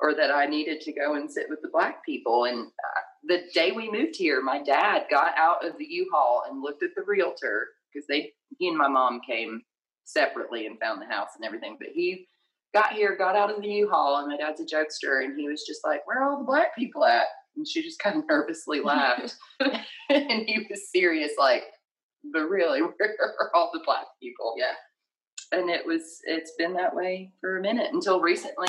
or 0.00 0.14
that 0.14 0.30
I 0.30 0.46
needed 0.46 0.80
to 0.82 0.92
go 0.92 1.14
and 1.14 1.30
sit 1.30 1.46
with 1.48 1.60
the 1.62 1.70
black 1.72 2.04
people. 2.04 2.44
And 2.44 2.66
uh, 2.66 3.00
the 3.24 3.42
day 3.52 3.72
we 3.72 3.90
moved 3.90 4.16
here, 4.16 4.42
my 4.42 4.62
dad 4.62 5.04
got 5.10 5.36
out 5.36 5.66
of 5.66 5.76
the 5.78 5.84
U-Haul 5.84 6.44
and 6.48 6.62
looked 6.62 6.82
at 6.82 6.90
the 6.94 7.02
realtor 7.06 7.68
because 7.92 8.06
they 8.06 8.32
he 8.58 8.68
and 8.68 8.78
my 8.78 8.88
mom 8.88 9.20
came 9.26 9.62
separately 10.04 10.66
and 10.66 10.78
found 10.78 11.00
the 11.00 11.06
house 11.06 11.30
and 11.36 11.44
everything. 11.44 11.76
But 11.78 11.88
he 11.94 12.26
got 12.72 12.92
here, 12.92 13.16
got 13.16 13.36
out 13.36 13.50
of 13.54 13.62
the 13.62 13.68
U-Haul, 13.68 14.18
and 14.18 14.28
my 14.28 14.36
dad's 14.36 14.60
a 14.60 14.64
jokester, 14.64 15.24
and 15.24 15.38
he 15.38 15.48
was 15.48 15.64
just 15.66 15.80
like, 15.84 16.06
"Where 16.06 16.18
are 16.18 16.30
all 16.30 16.38
the 16.38 16.44
black 16.44 16.74
people 16.76 17.04
at?" 17.04 17.26
And 17.56 17.66
she 17.66 17.82
just 17.82 17.98
kind 17.98 18.16
of 18.16 18.24
nervously 18.28 18.80
laughed, 18.80 19.34
and 19.60 20.48
he 20.48 20.66
was 20.68 20.90
serious, 20.90 21.32
like, 21.38 21.64
"But 22.32 22.48
really, 22.48 22.82
where 22.82 23.16
are 23.40 23.50
all 23.54 23.70
the 23.72 23.82
black 23.84 24.06
people?" 24.22 24.54
Yeah. 24.58 24.74
And 25.54 25.70
it 25.70 25.86
was 25.86 26.20
it's 26.24 26.52
been 26.58 26.74
that 26.74 26.94
way 26.94 27.32
for 27.40 27.58
a 27.58 27.62
minute 27.62 27.90
until 27.92 28.20
recently. 28.20 28.68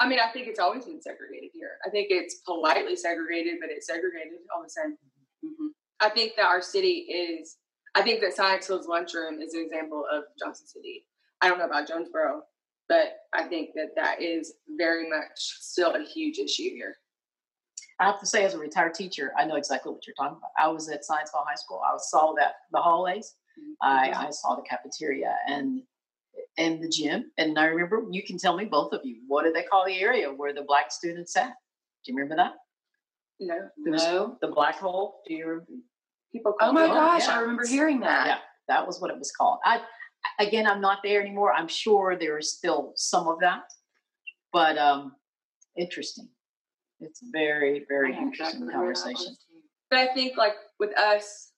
I 0.00 0.08
mean, 0.08 0.18
I 0.18 0.30
think 0.32 0.48
it's 0.48 0.58
always 0.58 0.84
been 0.84 1.00
segregated 1.00 1.50
here. 1.52 1.78
I 1.86 1.90
think 1.90 2.08
it's 2.10 2.36
politely 2.46 2.96
segregated, 2.96 3.54
but 3.60 3.70
it's 3.70 3.86
segregated 3.86 4.38
all 4.54 4.62
the 4.62 4.68
same. 4.68 4.96
Mhm. 5.44 5.68
I 6.00 6.10
think 6.10 6.36
that 6.36 6.46
our 6.46 6.60
city 6.60 7.06
is, 7.08 7.56
I 7.94 8.02
think 8.02 8.20
that 8.20 8.34
Science 8.34 8.66
Hill's 8.66 8.86
lunchroom 8.86 9.40
is 9.40 9.54
an 9.54 9.60
example 9.60 10.04
of 10.10 10.24
Johnson 10.38 10.66
City. 10.66 11.06
I 11.40 11.48
don't 11.48 11.58
know 11.58 11.66
about 11.66 11.88
Jonesborough, 11.88 12.42
but 12.88 13.18
I 13.32 13.44
think 13.44 13.70
that 13.74 13.94
that 13.96 14.20
is 14.20 14.54
very 14.76 15.08
much 15.08 15.36
still 15.36 15.94
a 15.94 16.04
huge 16.04 16.38
issue 16.38 16.70
here. 16.70 16.96
I 18.00 18.06
have 18.06 18.20
to 18.20 18.26
say, 18.26 18.44
as 18.44 18.54
a 18.54 18.58
retired 18.58 18.94
teacher, 18.94 19.32
I 19.38 19.44
know 19.44 19.54
exactly 19.56 19.92
what 19.92 20.06
you're 20.06 20.14
talking 20.14 20.38
about. 20.38 20.50
I 20.58 20.68
was 20.68 20.88
at 20.88 21.04
Science 21.04 21.30
Hill 21.32 21.44
High 21.46 21.54
School. 21.54 21.80
I 21.84 21.96
saw 21.98 22.32
that 22.34 22.54
the 22.72 22.80
hallways. 22.80 23.36
Mm-hmm. 23.58 23.72
I, 23.82 24.08
mm-hmm. 24.08 24.26
I 24.26 24.30
saw 24.30 24.56
the 24.56 24.62
cafeteria 24.62 25.36
and 25.46 25.82
and 26.56 26.82
the 26.82 26.88
gym. 26.88 27.30
And 27.38 27.58
I 27.58 27.66
remember 27.66 28.04
you 28.10 28.22
can 28.22 28.38
tell 28.38 28.56
me 28.56 28.64
both 28.64 28.92
of 28.92 29.00
you 29.04 29.22
what 29.26 29.44
do 29.44 29.52
they 29.52 29.62
call 29.62 29.84
the 29.86 30.00
area 30.00 30.32
where 30.32 30.52
the 30.52 30.62
black 30.62 30.92
students 30.92 31.32
sat? 31.32 31.52
Do 32.04 32.12
you 32.12 32.16
remember 32.16 32.36
that? 32.36 32.52
No, 33.40 33.68
No. 33.78 34.38
the 34.40 34.48
black 34.48 34.76
hole. 34.76 35.20
Do 35.26 35.34
you 35.34 35.46
remember? 35.46 35.72
people 36.32 36.52
call 36.58 36.70
Oh 36.70 36.72
my 36.72 36.86
gosh, 36.86 37.26
yeah. 37.26 37.36
I 37.36 37.40
remember 37.40 37.66
hearing 37.66 38.00
that. 38.00 38.26
Yeah, 38.26 38.38
that 38.68 38.86
was 38.86 39.00
what 39.00 39.10
it 39.10 39.18
was 39.18 39.30
called. 39.30 39.58
I 39.64 39.80
again, 40.38 40.66
I'm 40.66 40.80
not 40.80 40.98
there 41.02 41.20
anymore. 41.20 41.52
I'm 41.52 41.68
sure 41.68 42.16
there 42.18 42.38
is 42.38 42.52
still 42.52 42.92
some 42.96 43.28
of 43.28 43.40
that, 43.40 43.62
but 44.52 44.76
um, 44.78 45.12
interesting. 45.76 46.28
It's 47.00 47.20
very, 47.32 47.84
very 47.88 48.14
I 48.14 48.18
interesting 48.18 48.62
exactly 48.62 48.66
where 48.66 48.94
that 48.94 49.02
conversation. 49.02 49.36
But 49.90 49.98
I 49.98 50.14
think 50.14 50.36
like 50.36 50.54
with 50.78 50.96
us, 50.98 51.52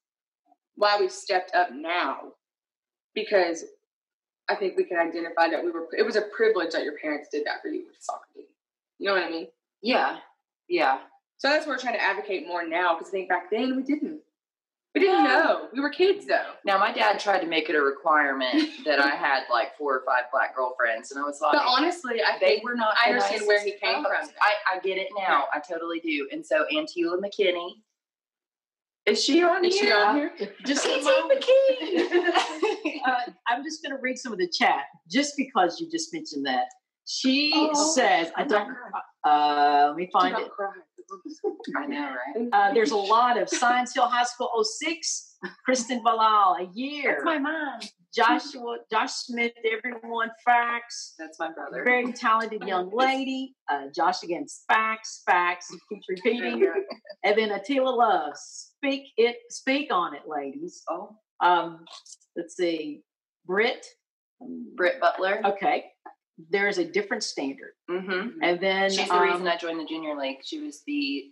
why 0.74 0.98
we 0.98 1.08
stepped 1.08 1.54
up 1.54 1.68
now, 1.72 2.32
because 3.14 3.64
I 4.48 4.54
think 4.54 4.76
we 4.76 4.84
can 4.84 4.98
identify 4.98 5.48
that 5.48 5.64
we 5.64 5.70
were. 5.70 5.88
It 5.96 6.04
was 6.04 6.16
a 6.16 6.22
privilege 6.22 6.72
that 6.72 6.84
your 6.84 6.96
parents 6.98 7.28
did 7.30 7.44
that 7.46 7.62
for 7.62 7.68
you 7.68 7.84
with 7.86 7.96
soccer 8.00 8.26
team. 8.34 8.44
You 8.98 9.08
know 9.08 9.14
what 9.14 9.24
I 9.24 9.30
mean? 9.30 9.48
Yeah, 9.82 10.18
yeah. 10.68 10.98
So 11.38 11.48
that's 11.48 11.66
what 11.66 11.74
we're 11.74 11.80
trying 11.80 11.94
to 11.94 12.02
advocate 12.02 12.46
more 12.46 12.66
now. 12.66 12.94
Because 12.94 13.08
I 13.08 13.12
think 13.12 13.28
back 13.28 13.50
then 13.50 13.76
we 13.76 13.82
didn't. 13.82 14.20
We 14.94 15.00
didn't 15.02 15.24
know. 15.24 15.68
We 15.74 15.80
were 15.80 15.90
kids 15.90 16.26
though. 16.26 16.52
Now 16.64 16.78
my 16.78 16.90
dad 16.90 17.20
tried 17.20 17.40
to 17.40 17.46
make 17.46 17.68
it 17.68 17.76
a 17.76 17.82
requirement 17.82 18.70
that 18.86 18.98
I 18.98 19.10
had 19.10 19.42
like 19.50 19.76
four 19.76 19.94
or 19.94 20.02
five 20.06 20.24
black 20.32 20.56
girlfriends, 20.56 21.10
and 21.10 21.20
I 21.20 21.24
was 21.24 21.38
like, 21.42 21.52
But 21.52 21.66
honestly, 21.66 22.22
I 22.22 22.38
they 22.40 22.46
think 22.46 22.64
were 22.64 22.74
not. 22.74 22.96
I 23.04 23.10
understand 23.10 23.42
where 23.46 23.62
he 23.62 23.72
came 23.72 24.02
from. 24.02 24.30
I, 24.40 24.76
I 24.76 24.78
get 24.78 24.96
it 24.96 25.08
now. 25.18 25.44
I 25.52 25.60
totally 25.60 26.00
do. 26.00 26.28
And 26.32 26.46
so 26.46 26.64
Antula 26.72 27.18
McKinney, 27.20 27.72
is 29.06 29.22
she 29.24 29.42
on 29.42 29.64
Is 29.64 29.74
she 29.74 29.86
here? 29.86 29.96
on 29.96 30.16
here? 30.16 30.32
Just 30.66 30.84
a 30.86 30.90
Auntie 30.90 31.04
moment. 31.04 31.44
McKinney. 31.44 33.00
uh, 33.06 33.30
I'm 33.48 33.62
just 33.64 33.82
going 33.82 33.94
to 33.96 34.00
read 34.02 34.18
some 34.18 34.32
of 34.32 34.38
the 34.38 34.48
chat 34.48 34.84
just 35.10 35.34
because 35.36 35.80
you 35.80 35.88
just 35.90 36.12
mentioned 36.12 36.44
that. 36.46 36.66
She 37.06 37.52
Oh, 37.54 37.94
says, 37.94 38.32
I 38.36 38.42
don't, 38.42 38.74
uh, 39.24 39.86
let 39.88 39.96
me 39.96 40.08
find 40.12 40.36
it. 40.36 40.50
cry. 40.50 40.70
I 41.76 41.86
know, 41.86 42.00
right? 42.34 42.48
Uh, 42.52 42.74
there's 42.74 42.90
a 42.90 42.96
lot 42.96 43.40
of 43.40 43.48
Science 43.48 43.94
Hill 43.94 44.08
High 44.08 44.24
School 44.24 44.50
06, 44.64 45.36
Kristen 45.64 46.02
Balal, 46.04 46.62
a 46.62 46.70
year. 46.74 47.12
That's 47.12 47.24
my 47.24 47.38
mom. 47.38 47.78
Joshua, 48.12 48.78
Josh 48.90 49.12
Smith, 49.12 49.52
everyone, 49.72 50.30
facts. 50.44 51.14
That's 51.16 51.38
my 51.38 51.52
brother. 51.52 51.84
Very 51.84 52.12
talented 52.12 52.62
young 52.66 52.90
lady. 52.92 53.54
Uh, 53.70 53.82
Josh 53.94 54.24
against 54.24 54.64
facts, 54.66 55.22
facts. 55.26 55.68
He 55.70 55.78
keeps 55.94 56.06
repeating. 56.08 56.72
and 57.22 57.38
then 57.38 57.52
Attila 57.52 57.90
Love, 57.90 58.32
speak 58.86 59.08
it, 59.16 59.36
speak 59.50 59.92
on 59.92 60.14
it, 60.14 60.22
ladies. 60.26 60.82
Oh, 60.88 61.16
Um, 61.40 61.84
let's 62.36 62.56
see, 62.56 63.02
Britt. 63.46 63.84
Britt 64.76 65.00
Butler. 65.00 65.40
Okay, 65.44 65.86
there's 66.50 66.78
a 66.78 66.84
different 66.84 67.22
standard, 67.24 67.72
Mm-hmm. 67.90 68.42
and 68.42 68.60
then 68.60 68.90
She's 68.90 69.08
the 69.08 69.14
um, 69.14 69.22
reason 69.22 69.48
I 69.48 69.56
joined 69.56 69.80
the 69.80 69.86
junior 69.86 70.14
league. 70.16 70.38
She 70.44 70.60
was 70.60 70.82
the 70.86 71.24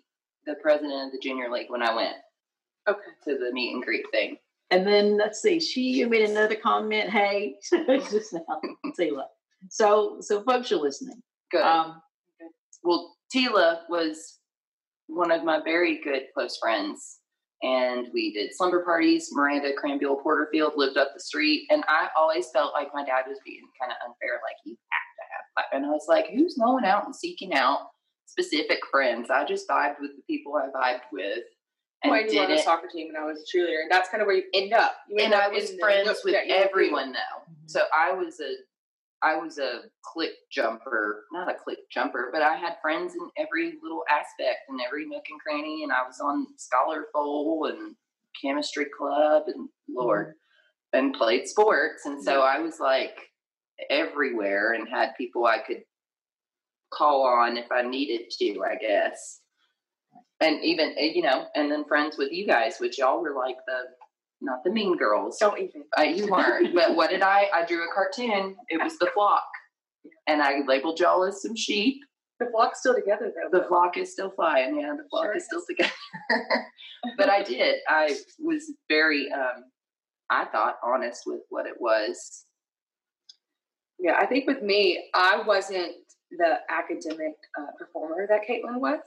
the 0.47 0.55
president 0.63 1.07
of 1.07 1.13
the 1.13 1.19
junior 1.23 1.51
league 1.51 1.71
when 1.71 1.83
I 1.83 1.95
went 1.95 2.17
Okay. 2.89 3.01
to 3.29 3.39
the 3.39 3.51
meet 3.53 3.73
and 3.75 3.83
greet 3.83 4.05
thing. 4.11 4.37
And 4.71 4.87
then 4.87 5.17
let's 5.17 5.41
see, 5.41 5.59
she 5.61 6.05
made 6.05 6.29
another 6.29 6.55
comment. 6.57 7.09
Hey, 7.11 7.57
just 8.11 8.33
now, 8.35 8.61
Attila. 8.87 9.27
So, 9.71 10.19
so 10.21 10.43
folks 10.43 10.71
are 10.73 10.77
listening. 10.77 11.23
Good. 11.51 11.63
Um, 11.63 12.01
well, 12.83 13.15
Tila 13.35 13.81
was 13.89 14.39
one 15.07 15.31
of 15.31 15.45
my 15.45 15.61
very 15.63 16.01
good 16.03 16.25
close 16.35 16.59
friends. 16.59 17.21
And 17.65 18.09
we 18.13 18.31
did 18.35 18.55
slumber 18.55 18.85
parties. 18.85 19.31
Miranda 19.33 19.73
Cranbill 19.73 20.23
Porterfield 20.23 20.75
lived 20.77 20.99
up 20.99 21.13
the 21.15 21.21
street. 21.21 21.67
And 21.71 21.83
I 21.89 22.09
always 22.15 22.51
felt 22.51 22.75
like 22.75 22.89
my 22.93 23.05
dad 23.05 23.25
was 23.27 23.39
being 23.45 23.63
kind 23.81 23.91
of 23.91 23.97
unfair, 24.07 24.39
like 24.45 24.57
you 24.67 24.77
have 24.91 25.65
to 25.65 25.65
have. 25.73 25.83
And 25.83 25.87
I 25.87 25.89
was 25.89 26.05
like, 26.07 26.27
who's 26.29 26.59
going 26.59 26.85
out 26.85 27.07
and 27.07 27.17
seeking 27.17 27.55
out 27.55 27.89
specific 28.27 28.81
friends? 28.91 29.31
I 29.31 29.47
just 29.47 29.67
vibed 29.67 29.97
with 29.99 30.11
the 30.15 30.23
people 30.29 30.55
I 30.57 30.69
vibed 30.77 31.07
with. 31.11 31.45
And 32.03 32.11
Well, 32.11 32.21
you 32.21 32.39
were 32.39 32.45
on 32.45 32.53
a 32.53 32.63
soccer 32.63 32.89
team 32.93 33.09
and 33.09 33.17
I 33.17 33.25
was 33.25 33.39
a 33.39 33.57
cheerleader, 33.57 33.81
and 33.81 33.91
that's 33.91 34.11
kind 34.11 34.21
of 34.21 34.27
where 34.27 34.37
you 34.37 34.45
end 34.53 34.75
up. 34.75 34.93
You 35.09 35.25
end 35.25 35.33
and 35.33 35.43
I 35.43 35.49
was 35.49 35.73
friends 35.81 36.21
with 36.23 36.35
that 36.35 36.47
you 36.47 36.55
were 36.55 36.61
everyone 36.61 37.13
though. 37.13 37.55
So 37.65 37.85
I 37.97 38.13
was 38.13 38.41
a 38.41 38.57
I 39.25 39.37
was 39.37 39.59
a 39.59 39.83
click 40.03 40.33
jumper, 40.53 41.25
not 41.33 41.51
a 41.51 41.55
click 41.55 41.79
jumper, 41.91 42.29
but 42.33 42.43
I 42.43 42.57
had 42.57 42.77
friends 42.83 43.15
in 43.15 43.31
every 43.43 43.75
little 43.83 44.05
aspect 44.11 44.69
and 44.69 44.81
every 44.87 45.07
nook 45.07 45.25
and 45.31 45.41
cranny, 45.41 45.83
and 45.83 45.93
I 45.93 46.03
was 46.07 46.21
on 46.21 46.47
Scholar 46.57 47.07
Bowl 47.15 47.71
and 47.73 47.97
chemistry 48.41 48.87
club 48.97 49.45
and 49.47 49.69
mm-hmm. 49.69 49.97
Lord 49.97 50.35
and 50.93 51.15
played 51.15 51.49
sports, 51.49 52.07
and 52.07 52.23
so 52.23 52.43
I 52.43 52.59
was 52.61 52.79
like 52.79 53.19
everywhere 53.91 54.75
and 54.75 54.89
had 54.89 55.17
people 55.17 55.47
I 55.47 55.59
could 55.59 55.83
call 56.93 57.27
on 57.27 57.57
if 57.57 57.73
I 57.73 57.83
needed 57.83 58.31
to, 58.39 58.63
I 58.63 58.77
guess. 58.77 59.41
And 60.41 60.63
even 60.63 60.95
eh, 60.99 61.13
you 61.15 61.23
know, 61.23 61.47
and 61.55 61.71
then 61.71 61.85
friends 61.85 62.17
with 62.19 62.31
you 62.31 62.47
guys, 62.47 62.77
which 62.79 62.99
y'all 62.99 63.23
were 63.23 63.35
like 63.35 63.57
the 63.67 63.85
not 64.45 64.63
the 64.65 64.71
mean 64.71 64.97
girls. 64.97 65.39
Don't 65.39 65.59
even. 65.59 65.85
Uh, 65.99 66.03
you 66.03 66.31
weren't. 66.31 66.75
but 66.75 66.95
what 66.95 67.11
did 67.11 67.23
I? 67.23 67.49
I 67.55 67.65
drew 67.65 67.83
a 67.85 67.93
cartoon. 67.95 68.57
It 68.69 68.83
was 68.83 68.99
the 68.99 69.11
flock, 69.15 69.45
and 70.27 70.43
I 70.43 70.61
labeled 70.67 71.01
y'all 71.01 71.25
as 71.25 71.43
some 71.43 71.57
sheep. 71.57 72.01
The 72.41 72.47
flock's 72.51 72.81
still 72.81 72.95
together 72.95 73.33
though. 73.35 73.59
The 73.59 73.67
flock 73.67 73.97
is 73.97 74.13
still 74.13 74.31
flying. 74.31 74.79
Yeah, 74.79 74.95
the 74.97 75.09
flock 75.09 75.27
Sure 75.27 75.37
is 75.37 75.45
still 75.45 75.63
together. 75.69 75.93
but 77.17 77.29
I 77.29 77.43
did. 77.43 77.77
I 77.89 78.17
was 78.41 78.73
very, 78.89 79.31
um, 79.33 79.65
I 80.31 80.47
thought, 80.47 80.77
honest 80.83 81.23
with 81.27 81.41
what 81.51 81.67
it 81.67 81.81
was. 81.81 82.45
Yeah, 83.99 84.17
I 84.19 84.27
think 84.27 84.47
with 84.47 84.63
me, 84.63 85.11
I 85.15 85.43
wasn't 85.47 85.93
the 86.33 86.57
academic 86.69 87.35
uh, 87.59 87.71
performer 87.79 88.27
that 88.29 88.43
Katelyn 88.49 88.81
was. 88.81 89.01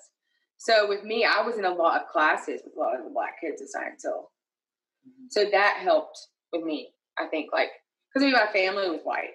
So 0.57 0.87
with 0.87 1.03
me, 1.03 1.25
I 1.25 1.41
was 1.41 1.57
in 1.57 1.65
a 1.65 1.73
lot 1.73 2.01
of 2.01 2.07
classes 2.07 2.61
with 2.63 2.75
a 2.75 2.79
lot 2.79 2.97
of 2.97 3.03
the 3.03 3.11
black 3.11 3.41
kids 3.41 3.61
at 3.61 3.67
Science 3.67 4.03
Hill. 4.03 4.31
So 5.29 5.45
that 5.51 5.77
helped 5.81 6.17
with 6.53 6.63
me. 6.63 6.89
I 7.17 7.27
think 7.27 7.49
like 7.53 7.69
because 8.13 8.23
I 8.23 8.27
mean, 8.27 8.33
my 8.33 8.51
family 8.51 8.89
was 8.89 9.01
white, 9.03 9.31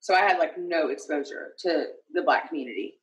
so 0.00 0.14
I 0.14 0.20
had 0.20 0.38
like 0.38 0.58
no 0.58 0.88
exposure 0.88 1.54
to 1.60 1.86
the 2.12 2.22
black 2.22 2.48
community, 2.48 2.94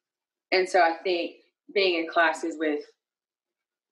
and 0.51 0.67
so 0.67 0.81
I 0.81 0.95
think 1.03 1.35
being 1.73 1.99
in 2.03 2.09
classes 2.09 2.55
with, 2.57 2.81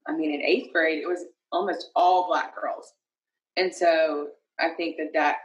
I 0.08 0.16
mean, 0.16 0.34
in 0.34 0.42
eighth 0.42 0.72
grade, 0.74 1.02
it 1.04 1.08
was 1.08 1.26
almost 1.52 1.90
all 1.96 2.28
black 2.28 2.56
girls, 2.56 2.92
and 3.58 3.74
so 3.74 4.30
I 4.60 4.70
think 4.78 4.98
that 4.98 5.12
that 5.14 5.38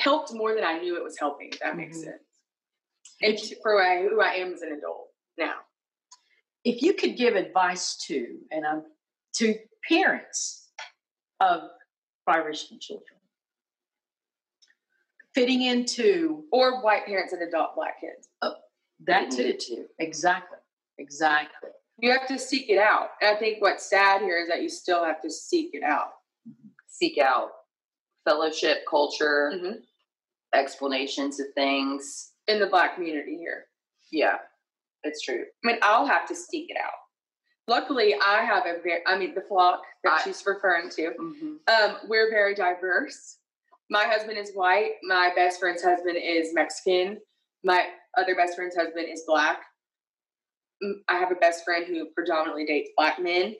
helped 0.00 0.32
more 0.32 0.54
than 0.54 0.64
I 0.64 0.78
knew 0.78 0.96
it 0.96 1.04
was 1.04 1.18
helping. 1.18 1.50
If 1.52 1.60
that 1.60 1.76
makes 1.76 1.98
Mhm. 1.98 2.04
sense. 2.04 2.22
And 3.22 3.38
for 3.62 3.72
who 3.72 4.20
I, 4.20 4.34
am 4.34 4.52
as 4.52 4.62
an 4.62 4.72
adult 4.72 5.12
now. 5.38 5.60
if 6.64 6.82
you 6.82 6.94
could 6.94 7.16
give 7.16 7.36
advice 7.36 7.96
to 8.08 8.40
and 8.50 8.66
um, 8.66 8.84
to 9.34 9.54
parents 9.88 10.65
of 11.40 11.62
biracial 12.28 12.80
children 12.80 13.18
fitting 15.34 15.62
into 15.62 16.44
or 16.50 16.80
white 16.82 17.04
parents 17.06 17.32
that 17.32 17.42
adopt 17.42 17.76
black 17.76 18.00
kids. 18.00 18.28
that 19.00 19.30
too, 19.30 19.36
needed 19.38 19.60
to. 19.60 19.86
exactly, 19.98 20.58
exactly. 20.98 21.70
You 21.98 22.10
have 22.12 22.26
to 22.28 22.38
seek 22.38 22.68
it 22.70 22.78
out. 22.78 23.10
And 23.20 23.36
I 23.36 23.38
think 23.38 23.60
what's 23.62 23.88
sad 23.88 24.22
here 24.22 24.38
is 24.40 24.48
that 24.48 24.62
you 24.62 24.68
still 24.68 25.04
have 25.04 25.20
to 25.22 25.30
seek 25.30 25.70
it 25.74 25.82
out. 25.82 26.12
Seek 26.86 27.18
out 27.18 27.50
fellowship, 28.24 28.84
culture, 28.88 29.52
Mhm. 29.54 29.82
explanations 30.54 31.38
of 31.40 31.52
things. 31.54 32.32
in 32.48 32.60
the 32.60 32.66
black 32.68 32.94
community 32.94 33.36
here. 33.36 33.66
Yeah, 34.12 34.38
it's 35.02 35.20
true. 35.20 35.44
I 35.64 35.66
mean, 35.66 35.78
I'll 35.82 36.06
have 36.06 36.28
to 36.28 36.34
seek 36.36 36.70
it 36.70 36.76
out. 36.76 36.92
Luckily, 37.68 38.14
I 38.24 38.42
have 38.44 38.64
a 38.66 38.80
very, 38.82 39.00
I 39.06 39.18
mean, 39.18 39.34
the 39.34 39.40
flock 39.40 39.82
that 40.04 40.20
I- 40.20 40.22
she's 40.22 40.44
referring 40.46 40.88
to, 40.90 41.10
Mm-hmm. 41.18 41.56
um, 41.68 41.96
we're 42.08 42.30
very 42.30 42.54
diverse. 42.54 43.38
My 43.90 44.04
husband 44.04 44.38
is 44.38 44.52
white. 44.54 44.92
My 45.02 45.32
best 45.34 45.60
friend's 45.60 45.82
husband 45.82 46.16
is 46.20 46.52
Mexican. 46.54 47.20
My 47.64 47.86
other 48.16 48.34
best 48.34 48.56
friend's 48.56 48.76
husband 48.76 49.08
is 49.08 49.24
black. 49.26 49.62
I 51.08 51.18
have 51.18 51.30
a 51.32 51.36
best 51.36 51.64
friend 51.64 51.86
who 51.86 52.06
predominantly 52.14 52.66
dates 52.66 52.90
black 52.96 53.18
men. 53.18 53.54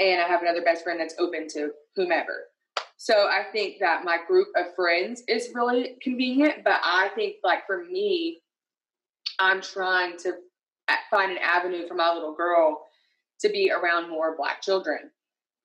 And 0.00 0.20
I 0.20 0.26
have 0.26 0.42
another 0.42 0.62
best 0.62 0.84
friend 0.84 0.98
that's 0.98 1.14
open 1.18 1.46
to 1.48 1.70
whomever. 1.94 2.46
So 2.96 3.28
I 3.28 3.44
think 3.52 3.78
that 3.80 4.04
my 4.04 4.18
group 4.26 4.48
of 4.56 4.74
friends 4.74 5.22
is 5.28 5.50
really 5.54 5.96
convenient. 6.02 6.64
But 6.64 6.80
I 6.82 7.10
think, 7.14 7.36
like, 7.44 7.66
for 7.66 7.84
me, 7.84 8.40
I'm 9.38 9.60
trying 9.60 10.16
to 10.18 10.34
find 11.10 11.32
an 11.32 11.38
avenue 11.38 11.86
for 11.86 11.94
my 11.94 12.12
little 12.12 12.34
girl 12.34 12.86
to 13.42 13.48
be 13.48 13.70
around 13.70 14.10
more 14.10 14.36
black 14.36 14.62
children. 14.62 15.10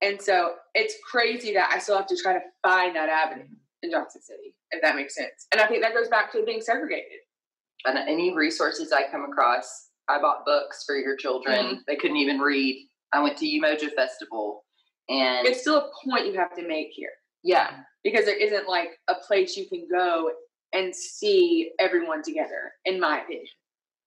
And 0.01 0.21
so 0.21 0.55
it's 0.75 0.95
crazy 1.09 1.53
that 1.53 1.71
I 1.73 1.79
still 1.79 1.97
have 1.97 2.07
to 2.07 2.17
try 2.21 2.33
to 2.33 2.41
find 2.61 2.95
that 2.95 3.09
avenue 3.09 3.47
in 3.81 3.91
Johnson 3.91 4.21
City, 4.21 4.55
if 4.71 4.81
that 4.81 4.95
makes 4.95 5.15
sense. 5.15 5.47
And 5.51 5.59
I 5.59 5.67
think 5.67 5.81
that 5.81 5.93
goes 5.93 6.07
back 6.07 6.31
to 6.33 6.43
being 6.43 6.61
segregated. 6.61 7.19
And 7.85 7.97
any 7.97 8.35
resources 8.35 8.91
I 8.91 9.09
come 9.09 9.23
across, 9.23 9.89
I 10.07 10.19
bought 10.19 10.45
books 10.45 10.83
for 10.85 10.95
your 10.95 11.15
children. 11.15 11.65
Mm-hmm. 11.65 11.75
They 11.87 11.95
couldn't 11.95 12.17
even 12.17 12.39
read. 12.39 12.87
I 13.13 13.21
went 13.21 13.37
to 13.37 13.45
Umoja 13.45 13.93
Festival, 13.95 14.65
and 15.09 15.47
It's 15.47 15.61
still 15.61 15.77
a 15.77 15.89
point 16.03 16.27
you 16.27 16.33
have 16.33 16.53
to 16.55 16.67
make 16.67 16.89
here 16.91 17.11
yeah, 17.47 17.71
because 18.03 18.25
there 18.25 18.37
isn't 18.37 18.67
like 18.67 18.89
a 19.07 19.15
place 19.15 19.55
you 19.55 19.67
can 19.67 19.87
go 19.89 20.31
and 20.73 20.93
see 20.93 21.71
everyone 21.79 22.21
together, 22.21 22.73
in 22.85 22.99
my 22.99 23.21
opinion. 23.21 23.47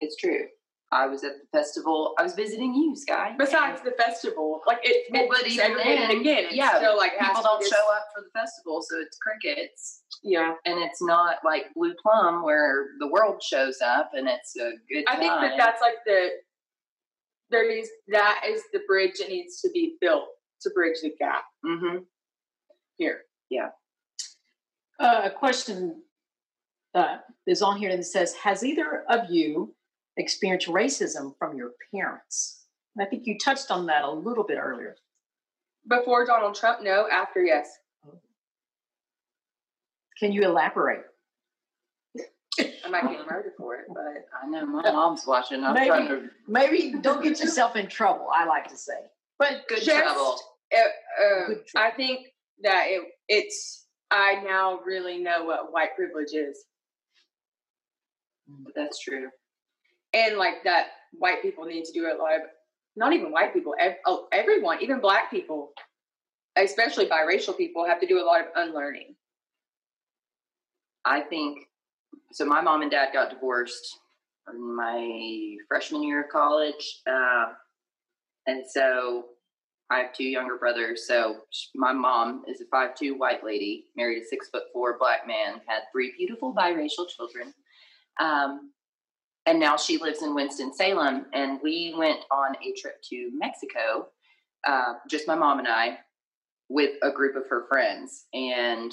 it's 0.01 0.17
true. 0.17 0.45
I 0.93 1.07
was 1.07 1.23
at 1.23 1.33
the 1.41 1.47
festival. 1.57 2.15
I 2.19 2.25
was 2.25 2.35
visiting 2.35 2.75
you, 2.75 2.97
Sky. 2.97 3.35
Besides 3.39 3.81
the 3.83 3.93
festival, 3.93 4.61
like 4.67 4.81
it, 4.83 5.07
Well, 5.13 5.23
it's 5.31 5.31
but 5.43 5.47
even 5.47 5.57
segregated 5.67 6.11
then, 6.11 6.21
again. 6.21 6.45
It's 6.47 6.55
yeah, 6.57 6.77
still 6.79 6.97
like 6.97 7.13
people 7.19 7.43
don't 7.43 7.61
be 7.61 7.69
show 7.69 7.93
up 7.95 8.07
for 8.15 8.23
the 8.23 8.31
festival, 8.39 8.83
so 8.83 8.99
it's 9.01 9.17
crickets. 9.19 10.03
Yeah, 10.25 10.55
and 10.65 10.81
it's 10.81 11.01
not 11.01 11.37
like 11.45 11.67
Blue 11.77 11.95
Plum 12.03 12.43
where 12.43 12.89
the 12.99 13.07
world 13.07 13.41
shows 13.43 13.81
up 13.81 14.11
and 14.15 14.29
it's 14.29 14.57
a 14.57 14.73
good 14.93 15.05
I 15.09 15.17
think 15.17 15.33
that 15.33 15.55
that's 15.57 15.81
like 15.81 15.95
the 16.05 16.31
there 17.51 17.69
needs 17.69 17.89
that 18.09 18.43
is 18.49 18.63
the 18.73 18.81
bridge 18.89 19.15
that 19.21 19.29
needs 19.29 19.61
to 19.61 19.71
be 19.73 19.97
built 20.01 20.29
to 20.63 20.71
bridge 20.71 20.99
the 21.03 21.15
gap 21.19 21.45
Mhm. 21.65 22.05
here. 22.97 23.23
Yeah. 23.49 23.71
Uh, 24.99 25.23
a 25.25 25.31
question 25.31 26.03
uh, 26.95 27.19
is 27.47 27.63
on 27.63 27.77
here 27.79 27.97
that 27.97 28.05
says, 28.05 28.35
"Has 28.35 28.65
either 28.65 29.05
of 29.09 29.31
you 29.31 29.75
experienced 30.21 30.69
racism 30.69 31.37
from 31.39 31.57
your 31.57 31.73
parents?" 31.95 32.67
And 32.97 33.07
I 33.07 33.09
think 33.11 33.27
you 33.27 33.39
touched 33.39 33.71
on 33.71 33.87
that 33.87 34.05
a 34.05 34.11
little 34.11 34.45
bit 34.45 34.59
earlier. 34.59 34.97
Before 35.89 36.27
Donald 36.27 36.55
Trump, 36.55 36.83
no. 36.83 37.09
After, 37.11 37.43
yes. 37.43 37.69
Can 40.19 40.33
you 40.33 40.43
elaborate? 40.43 41.05
I 42.85 42.89
might 42.91 43.09
get 43.11 43.27
murdered 43.27 43.53
for 43.57 43.77
it, 43.77 43.87
but 43.89 44.27
I 44.43 44.47
know 44.47 44.67
my 44.67 44.83
mom's 44.91 45.27
watching. 45.27 45.65
I'm 45.65 45.73
Maybe. 45.73 45.87
trying 45.87 46.09
to 46.09 46.29
Maybe 46.47 46.95
don't 47.01 47.23
get 47.23 47.41
yourself 47.41 47.77
in 47.77 47.87
trouble. 47.87 48.29
I 48.35 48.45
like 48.45 48.69
to 48.69 48.77
say, 48.77 48.99
but 49.39 49.63
good 49.69 49.83
Just- 49.83 50.03
trouble. 50.03 50.37
uh, 50.77 50.79
uh, 51.25 51.47
Good 51.47 51.65
I 51.77 51.91
think 51.93 52.27
that 52.63 52.87
it 52.89 53.03
it's 53.29 53.87
I 54.11 54.43
now 54.45 54.81
really 54.85 55.19
know 55.19 55.45
what 55.45 55.73
white 55.73 55.95
privilege 55.97 56.33
is, 56.35 56.65
that's 58.75 58.99
true. 59.01 59.29
And 60.13 60.37
like 60.37 60.65
that 60.65 60.89
white 61.13 61.43
people 61.43 61.65
need 61.65 61.85
to 61.85 61.93
do 61.93 62.07
a 62.07 62.17
lot 62.17 62.35
of 62.37 62.43
not 62.97 63.13
even 63.13 63.31
white 63.31 63.53
people, 63.53 63.75
oh, 64.07 64.27
everyone, 64.33 64.83
even 64.83 65.01
black 65.01 65.31
people, 65.31 65.73
especially 66.57 67.07
biracial 67.07 67.57
people, 67.57 67.87
have 67.87 68.01
to 68.01 68.07
do 68.07 68.21
a 68.21 68.25
lot 68.25 68.41
of 68.41 68.47
unlearning. 68.57 69.15
I 71.05 71.21
think 71.21 71.67
so. 72.33 72.45
My 72.45 72.61
mom 72.61 72.83
and 72.83 72.91
dad 72.91 73.11
got 73.13 73.31
divorced 73.31 74.01
in 74.53 74.77
my 74.77 75.57
freshman 75.69 76.03
year 76.03 76.25
of 76.25 76.31
college, 76.31 77.01
uh, 77.07 77.53
and 78.47 78.65
so 78.69 79.27
I 79.91 80.01
have 80.01 80.13
two 80.13 80.25
younger 80.25 80.59
brothers. 80.59 81.07
So 81.07 81.43
my 81.75 81.93
mom 81.93 82.43
is 82.49 82.61
a 82.61 82.65
five-two 82.71 83.17
white 83.17 83.45
lady, 83.45 83.87
married 83.97 84.23
a 84.23 84.27
six 84.27 84.49
foot 84.51 84.65
four 84.73 84.99
black 84.99 85.27
man, 85.27 85.61
had 85.67 85.83
three 85.93 86.13
beautiful 86.19 86.53
biracial 86.53 87.09
children. 87.09 87.55
Um, 88.21 88.73
and 89.51 89.59
now 89.59 89.77
she 89.77 89.99
lives 89.99 90.23
in 90.23 90.35
Winston 90.35 90.73
Salem. 90.73 91.27
And 91.35 91.59
we 91.63 91.93
went 91.99 92.21
on 92.31 92.55
a 92.55 92.81
trip 92.81 93.03
to 93.11 93.31
Mexico, 93.35 94.07
uh, 94.67 94.95
just 95.11 95.27
my 95.27 95.35
mom 95.35 95.59
and 95.59 95.67
I, 95.67 95.99
with 96.69 96.93
a 97.03 97.11
group 97.11 97.35
of 97.35 97.49
her 97.51 97.67
friends. 97.69 98.27
And 98.33 98.93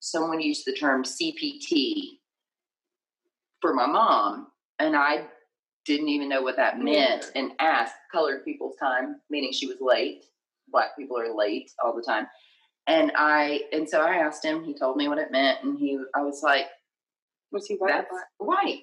someone 0.00 0.42
used 0.42 0.66
the 0.66 0.74
term 0.74 1.04
CPT 1.04 2.18
for 3.62 3.72
my 3.72 3.86
mom, 3.86 4.48
and 4.78 4.94
I 4.94 5.24
didn't 5.86 6.10
even 6.10 6.28
know 6.28 6.42
what 6.42 6.56
that 6.56 6.78
meant 6.78 7.30
and 7.34 7.52
asked 7.58 7.94
colored 8.12 8.44
people's 8.44 8.76
time, 8.76 9.16
meaning 9.30 9.52
she 9.52 9.66
was 9.66 9.78
late 9.80 10.24
black 10.70 10.96
people 10.98 11.18
are 11.18 11.34
late 11.34 11.70
all 11.82 11.94
the 11.94 12.02
time. 12.02 12.26
And 12.86 13.12
I 13.16 13.60
and 13.72 13.88
so 13.88 14.00
I 14.00 14.16
asked 14.16 14.44
him. 14.44 14.64
He 14.64 14.74
told 14.74 14.96
me 14.96 15.08
what 15.08 15.18
it 15.18 15.30
meant, 15.30 15.62
and 15.62 15.78
he 15.78 15.98
I 16.14 16.20
was 16.20 16.42
like, 16.42 16.66
"Was 17.50 17.66
he 17.66 17.76
white?" 17.76 17.92
That's 17.92 18.10
white. 18.36 18.82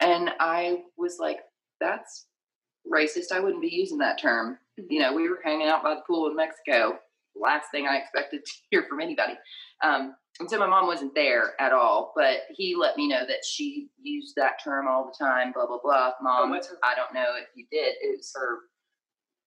And 0.00 0.30
I 0.40 0.82
was 0.96 1.18
like, 1.18 1.38
"That's 1.80 2.26
racist. 2.90 3.32
I 3.32 3.40
wouldn't 3.40 3.62
be 3.62 3.74
using 3.74 3.98
that 3.98 4.20
term." 4.20 4.58
Mm-hmm. 4.78 4.92
You 4.92 5.00
know, 5.00 5.12
we 5.12 5.28
were 5.28 5.40
hanging 5.44 5.68
out 5.68 5.82
by 5.82 5.94
the 5.94 6.02
pool 6.06 6.28
in 6.28 6.36
Mexico. 6.36 6.98
Last 7.34 7.70
thing 7.70 7.86
I 7.86 7.96
expected 7.96 8.44
to 8.44 8.52
hear 8.70 8.86
from 8.88 9.00
anybody. 9.00 9.34
Um, 9.82 10.14
and 10.38 10.50
so 10.50 10.58
my 10.58 10.66
mom 10.66 10.86
wasn't 10.86 11.14
there 11.14 11.54
at 11.60 11.72
all, 11.72 12.12
but 12.14 12.40
he 12.54 12.74
let 12.76 12.96
me 12.96 13.08
know 13.08 13.24
that 13.26 13.44
she 13.44 13.88
used 14.02 14.34
that 14.36 14.62
term 14.62 14.86
all 14.86 15.06
the 15.06 15.24
time. 15.24 15.52
Blah 15.52 15.66
blah 15.66 15.78
blah. 15.82 16.12
Mom, 16.20 16.52
oh, 16.52 16.60
I 16.84 16.94
don't 16.94 17.14
know 17.14 17.34
if 17.38 17.48
you 17.54 17.66
did. 17.70 17.94
It 18.02 18.16
was 18.16 18.32
her 18.34 18.58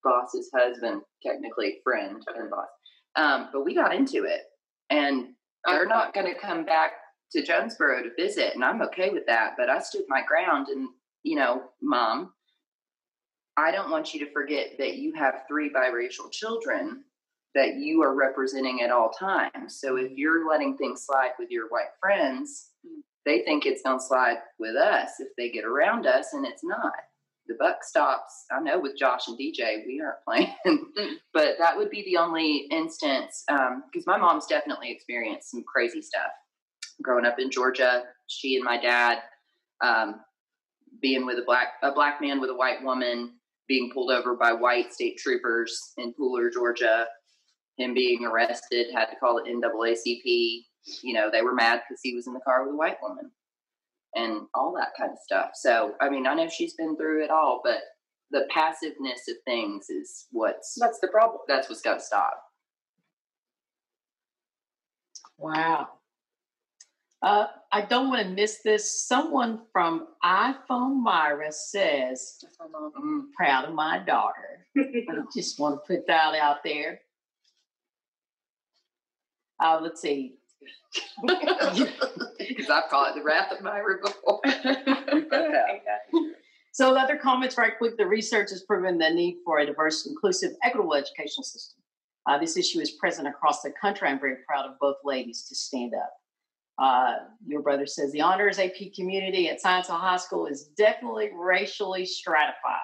boss's 0.03 0.49
husband, 0.53 1.01
technically 1.25 1.79
friend 1.83 2.23
and 2.35 2.49
boss. 2.49 2.67
Um, 3.15 3.49
but 3.51 3.65
we 3.65 3.75
got 3.75 3.93
into 3.93 4.23
it, 4.23 4.41
and 4.89 5.27
they're 5.65 5.85
not 5.85 6.13
going 6.13 6.27
to 6.33 6.39
come 6.39 6.65
back 6.65 6.93
to 7.31 7.43
Jonesborough 7.43 8.03
to 8.03 8.11
visit, 8.17 8.55
and 8.55 8.63
I'm 8.63 8.81
okay 8.83 9.09
with 9.09 9.25
that. 9.27 9.55
But 9.57 9.69
I 9.69 9.79
stood 9.79 10.03
my 10.07 10.21
ground, 10.27 10.67
and 10.69 10.89
you 11.23 11.35
know, 11.35 11.63
mom, 11.81 12.33
I 13.57 13.71
don't 13.71 13.91
want 13.91 14.13
you 14.13 14.25
to 14.25 14.31
forget 14.31 14.77
that 14.77 14.95
you 14.95 15.13
have 15.13 15.43
three 15.47 15.69
biracial 15.69 16.31
children 16.31 17.03
that 17.55 17.75
you 17.75 18.01
are 18.03 18.15
representing 18.15 18.81
at 18.81 18.91
all 18.91 19.09
times. 19.09 19.79
So 19.79 19.97
if 19.97 20.11
you're 20.15 20.47
letting 20.49 20.77
things 20.77 21.05
slide 21.05 21.31
with 21.39 21.49
your 21.49 21.67
white 21.69 21.91
friends, 21.99 22.69
they 23.25 23.41
think 23.41 23.65
it's 23.65 23.81
going 23.81 23.99
to 23.99 24.05
slide 24.05 24.37
with 24.59 24.75
us 24.75 25.13
if 25.19 25.29
they 25.37 25.49
get 25.49 25.65
around 25.65 26.05
us, 26.05 26.33
and 26.33 26.45
it's 26.45 26.63
not 26.63 26.93
the 27.47 27.55
buck 27.59 27.83
stops. 27.83 28.45
I 28.51 28.61
know 28.61 28.79
with 28.79 28.97
Josh 28.97 29.27
and 29.27 29.37
DJ, 29.37 29.85
we 29.85 30.01
aren't 30.01 30.23
playing, 30.25 30.53
mm. 30.97 31.13
but 31.33 31.55
that 31.59 31.75
would 31.75 31.89
be 31.89 32.03
the 32.03 32.17
only 32.17 32.67
instance 32.71 33.43
because 33.47 34.07
um, 34.07 34.07
my 34.07 34.17
mom's 34.17 34.45
definitely 34.45 34.91
experienced 34.91 35.51
some 35.51 35.63
crazy 35.63 36.01
stuff 36.01 36.31
growing 37.01 37.25
up 37.25 37.39
in 37.39 37.51
Georgia. 37.51 38.03
She 38.27 38.55
and 38.55 38.63
my 38.63 38.79
dad 38.79 39.19
um, 39.81 40.21
being 41.01 41.25
with 41.25 41.39
a 41.39 41.43
black 41.45 41.73
a 41.83 41.91
black 41.91 42.21
man 42.21 42.39
with 42.39 42.49
a 42.49 42.55
white 42.55 42.83
woman 42.83 43.33
being 43.67 43.91
pulled 43.93 44.11
over 44.11 44.35
by 44.35 44.51
white 44.51 44.91
state 44.91 45.17
troopers 45.17 45.93
in 45.97 46.13
Pooler, 46.13 46.51
Georgia. 46.51 47.05
Him 47.77 47.93
being 47.93 48.25
arrested, 48.25 48.87
had 48.93 49.05
to 49.05 49.15
call 49.15 49.35
the 49.35 49.49
NAACP. 49.49 50.63
You 51.03 51.13
know, 51.13 51.29
they 51.31 51.41
were 51.41 51.53
mad 51.53 51.81
because 51.87 52.01
he 52.03 52.15
was 52.15 52.27
in 52.27 52.33
the 52.33 52.41
car 52.41 52.65
with 52.65 52.73
a 52.73 52.77
white 52.77 52.97
woman 53.01 53.31
and 54.15 54.47
all 54.53 54.73
that 54.73 54.89
kind 54.97 55.11
of 55.11 55.19
stuff. 55.23 55.51
So, 55.53 55.93
I 56.01 56.09
mean, 56.09 56.27
I 56.27 56.33
know 56.33 56.49
she's 56.49 56.73
been 56.73 56.97
through 56.97 57.23
it 57.23 57.29
all, 57.29 57.61
but 57.63 57.79
the 58.31 58.47
passiveness 58.49 59.27
of 59.29 59.35
things 59.45 59.89
is 59.89 60.27
what's 60.31 60.75
that's 60.79 60.99
the 60.99 61.07
problem. 61.07 61.41
That's 61.47 61.69
what's 61.69 61.81
got 61.81 61.95
to 61.95 62.03
stop. 62.03 62.33
Wow. 65.37 65.87
Uh, 67.21 67.47
I 67.71 67.81
don't 67.81 68.09
want 68.09 68.23
to 68.23 68.29
miss 68.29 68.59
this. 68.63 69.05
Someone 69.05 69.61
from 69.73 70.07
iPhone 70.23 71.01
Myra 71.01 71.51
says, 71.51 72.43
I'm 72.95 73.31
proud 73.35 73.65
of 73.65 73.73
my 73.73 73.99
daughter. 73.99 74.65
I 74.77 74.83
just 75.35 75.59
want 75.59 75.75
to 75.75 75.95
put 75.95 76.07
that 76.07 76.35
out 76.35 76.63
there. 76.63 77.01
Uh, 79.59 79.79
let's 79.81 80.01
see. 80.01 80.35
Because 82.39 82.69
I've 82.69 82.89
called 82.89 83.09
it 83.09 83.15
the 83.15 83.23
wrath 83.23 83.51
of 83.51 83.61
Myra 83.61 83.97
before. 84.03 84.41
so, 86.71 86.95
other 86.97 87.15
comments, 87.15 87.57
right 87.57 87.77
quick 87.77 87.95
the 87.95 88.07
research 88.07 88.49
has 88.49 88.63
proven 88.63 88.97
the 88.97 89.09
need 89.09 89.37
for 89.45 89.59
a 89.59 89.65
diverse, 89.65 90.07
inclusive, 90.07 90.53
equitable 90.63 90.95
educational 90.95 91.43
system. 91.43 91.81
Uh, 92.25 92.39
this 92.39 92.57
issue 92.57 92.79
is 92.79 92.91
present 92.91 93.27
across 93.27 93.61
the 93.61 93.71
country. 93.79 94.07
I'm 94.07 94.19
very 94.19 94.37
proud 94.47 94.65
of 94.65 94.79
both 94.79 94.95
ladies 95.03 95.43
to 95.49 95.55
stand 95.55 95.93
up. 95.93 96.11
Uh, 96.79 97.15
your 97.45 97.61
brother 97.61 97.85
says 97.85 98.11
the 98.11 98.21
honors 98.21 98.57
AP 98.57 98.93
community 98.95 99.49
at 99.49 99.59
Science 99.59 99.87
Hill 99.87 99.97
High 99.97 100.17
School 100.17 100.45
is 100.45 100.69
definitely 100.77 101.29
racially 101.35 102.05
stratified. 102.05 102.79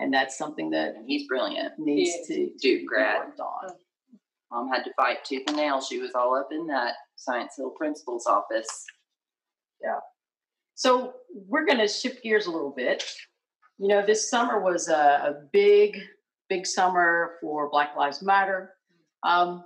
And 0.00 0.12
that's 0.12 0.38
something 0.38 0.70
that 0.70 0.94
he's 1.06 1.28
brilliant. 1.28 1.78
Needs 1.78 2.26
to 2.28 2.50
do 2.62 2.86
grad. 2.86 3.22
On. 3.38 3.74
Mom 4.50 4.68
had 4.68 4.84
to 4.84 4.92
fight 4.94 5.22
tooth 5.24 5.42
and 5.48 5.56
nail. 5.56 5.82
She 5.82 5.98
was 5.98 6.12
all 6.14 6.34
up 6.34 6.48
in 6.50 6.66
that 6.68 6.94
Science 7.16 7.54
Hill 7.56 7.70
principal's 7.70 8.26
office. 8.26 8.86
Yeah. 9.82 9.98
So 10.74 11.12
we're 11.46 11.66
going 11.66 11.78
to 11.78 11.88
shift 11.88 12.22
gears 12.22 12.46
a 12.46 12.50
little 12.50 12.72
bit. 12.74 13.04
You 13.78 13.88
know, 13.88 14.04
this 14.04 14.30
summer 14.30 14.60
was 14.60 14.88
a, 14.88 14.94
a 14.94 15.34
big, 15.52 15.98
big 16.48 16.66
summer 16.66 17.32
for 17.42 17.68
Black 17.70 17.94
Lives 17.96 18.22
Matter. 18.22 18.70
Um, 19.22 19.62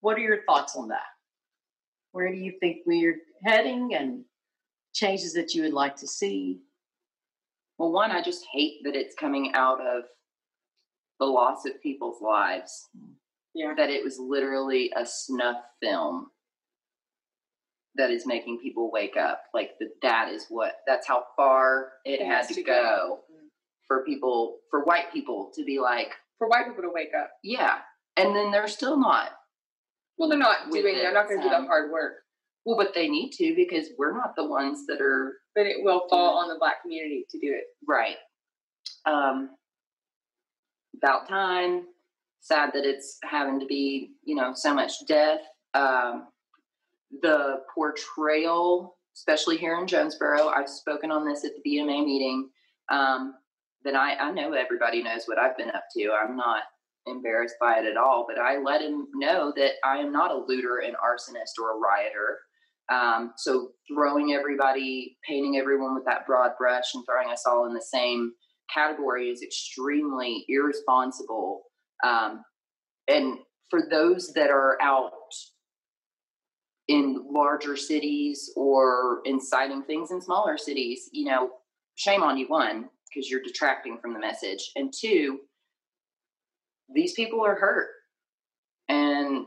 what 0.00 0.16
are 0.16 0.20
your 0.20 0.44
thoughts 0.44 0.76
on 0.76 0.88
that? 0.88 1.00
Where 2.12 2.30
do 2.30 2.36
you 2.36 2.52
think 2.60 2.78
we're 2.86 3.16
heading 3.44 3.94
and 3.94 4.24
changes 4.94 5.32
that 5.34 5.54
you 5.54 5.62
would 5.62 5.72
like 5.72 5.96
to 5.96 6.06
see? 6.06 6.60
Well, 7.78 7.92
one, 7.92 8.10
I 8.12 8.22
just 8.22 8.44
hate 8.52 8.80
that 8.84 8.94
it's 8.94 9.14
coming 9.14 9.52
out 9.54 9.80
of 9.80 10.04
the 11.18 11.26
loss 11.26 11.64
of 11.64 11.82
people's 11.82 12.20
lives. 12.20 12.88
Yeah. 13.54 13.74
that 13.76 13.90
it 13.90 14.02
was 14.02 14.18
literally 14.18 14.90
a 14.96 15.04
snuff 15.04 15.56
film 15.82 16.28
that 17.96 18.10
is 18.10 18.26
making 18.26 18.60
people 18.62 18.90
wake 18.90 19.16
up. 19.16 19.42
Like 19.52 19.72
that, 19.78 19.90
that 20.00 20.28
is 20.30 20.46
what 20.48 20.76
that's 20.86 21.06
how 21.06 21.24
far 21.36 21.92
it, 22.04 22.20
it 22.20 22.26
had 22.26 22.48
to, 22.48 22.54
to 22.54 22.62
go, 22.62 22.72
go 22.72 23.18
mm. 23.30 23.48
for 23.86 24.04
people, 24.04 24.58
for 24.70 24.84
white 24.84 25.12
people 25.12 25.50
to 25.54 25.64
be 25.64 25.78
like, 25.78 26.12
for 26.38 26.48
white 26.48 26.66
people 26.66 26.82
to 26.82 26.90
wake 26.92 27.12
up. 27.18 27.30
Yeah, 27.42 27.78
and 28.16 28.34
then 28.34 28.50
they're 28.50 28.68
still 28.68 28.98
not. 28.98 29.30
Well, 30.18 30.28
they're 30.28 30.38
not 30.38 30.70
doing. 30.70 30.96
It, 30.96 30.98
They're 30.98 31.12
not 31.12 31.28
going 31.28 31.40
to 31.40 31.44
do 31.44 31.50
the 31.50 31.66
hard 31.66 31.90
work. 31.90 32.14
Well, 32.64 32.76
but 32.76 32.94
they 32.94 33.08
need 33.08 33.32
to 33.32 33.54
because 33.56 33.88
we're 33.98 34.16
not 34.16 34.36
the 34.36 34.46
ones 34.46 34.86
that 34.86 35.00
are. 35.00 35.34
But 35.54 35.66
it 35.66 35.78
will 35.80 36.06
fall 36.08 36.38
on 36.38 36.48
the 36.48 36.56
black 36.58 36.82
community 36.82 37.26
to 37.30 37.38
do 37.38 37.52
it. 37.52 37.64
Right. 37.86 38.16
Um, 39.04 39.50
about 40.96 41.28
time 41.28 41.84
sad 42.42 42.70
that 42.74 42.84
it's 42.84 43.18
having 43.22 43.60
to 43.60 43.66
be, 43.66 44.10
you 44.24 44.34
know, 44.34 44.52
so 44.54 44.74
much 44.74 45.06
death. 45.06 45.40
Um, 45.74 46.26
the 47.22 47.60
portrayal, 47.72 48.96
especially 49.14 49.56
here 49.56 49.78
in 49.78 49.86
Jonesborough, 49.86 50.52
I've 50.52 50.68
spoken 50.68 51.10
on 51.10 51.26
this 51.26 51.44
at 51.44 51.52
the 51.54 51.70
BMA 51.70 52.04
meeting. 52.04 52.50
Um, 52.90 53.34
then 53.84 53.96
I, 53.96 54.16
I 54.16 54.32
know 54.32 54.52
everybody 54.52 55.02
knows 55.02 55.22
what 55.26 55.38
I've 55.38 55.56
been 55.56 55.70
up 55.70 55.84
to. 55.96 56.10
I'm 56.12 56.36
not 56.36 56.64
embarrassed 57.06 57.56
by 57.60 57.78
it 57.78 57.86
at 57.86 57.96
all, 57.96 58.26
but 58.28 58.38
I 58.38 58.58
let 58.58 58.80
him 58.80 59.08
know 59.14 59.52
that 59.56 59.72
I 59.84 59.98
am 59.98 60.12
not 60.12 60.30
a 60.30 60.44
looter, 60.46 60.78
an 60.78 60.94
arsonist, 60.94 61.60
or 61.60 61.72
a 61.72 61.80
rioter. 61.80 62.38
Um, 62.92 63.32
so 63.36 63.70
throwing 63.92 64.32
everybody, 64.32 65.16
painting 65.26 65.56
everyone 65.56 65.94
with 65.94 66.04
that 66.04 66.26
broad 66.26 66.52
brush 66.58 66.94
and 66.94 67.04
throwing 67.06 67.30
us 67.30 67.44
all 67.46 67.66
in 67.66 67.74
the 67.74 67.82
same 67.82 68.32
category 68.72 69.28
is 69.28 69.42
extremely 69.42 70.44
irresponsible 70.48 71.62
um, 72.02 72.44
and 73.08 73.38
for 73.70 73.80
those 73.90 74.32
that 74.34 74.50
are 74.50 74.80
out 74.82 75.12
in 76.88 77.24
larger 77.30 77.76
cities 77.76 78.50
or 78.56 79.20
inciting 79.24 79.82
things 79.82 80.10
in 80.10 80.20
smaller 80.20 80.58
cities, 80.58 81.08
you 81.12 81.24
know, 81.24 81.50
shame 81.94 82.22
on 82.22 82.36
you, 82.36 82.46
one, 82.48 82.88
because 83.08 83.30
you're 83.30 83.42
detracting 83.42 83.98
from 83.98 84.12
the 84.12 84.18
message. 84.18 84.72
And 84.76 84.92
two, 84.92 85.40
these 86.92 87.14
people 87.14 87.44
are 87.44 87.54
hurt 87.54 87.88
and 88.88 89.46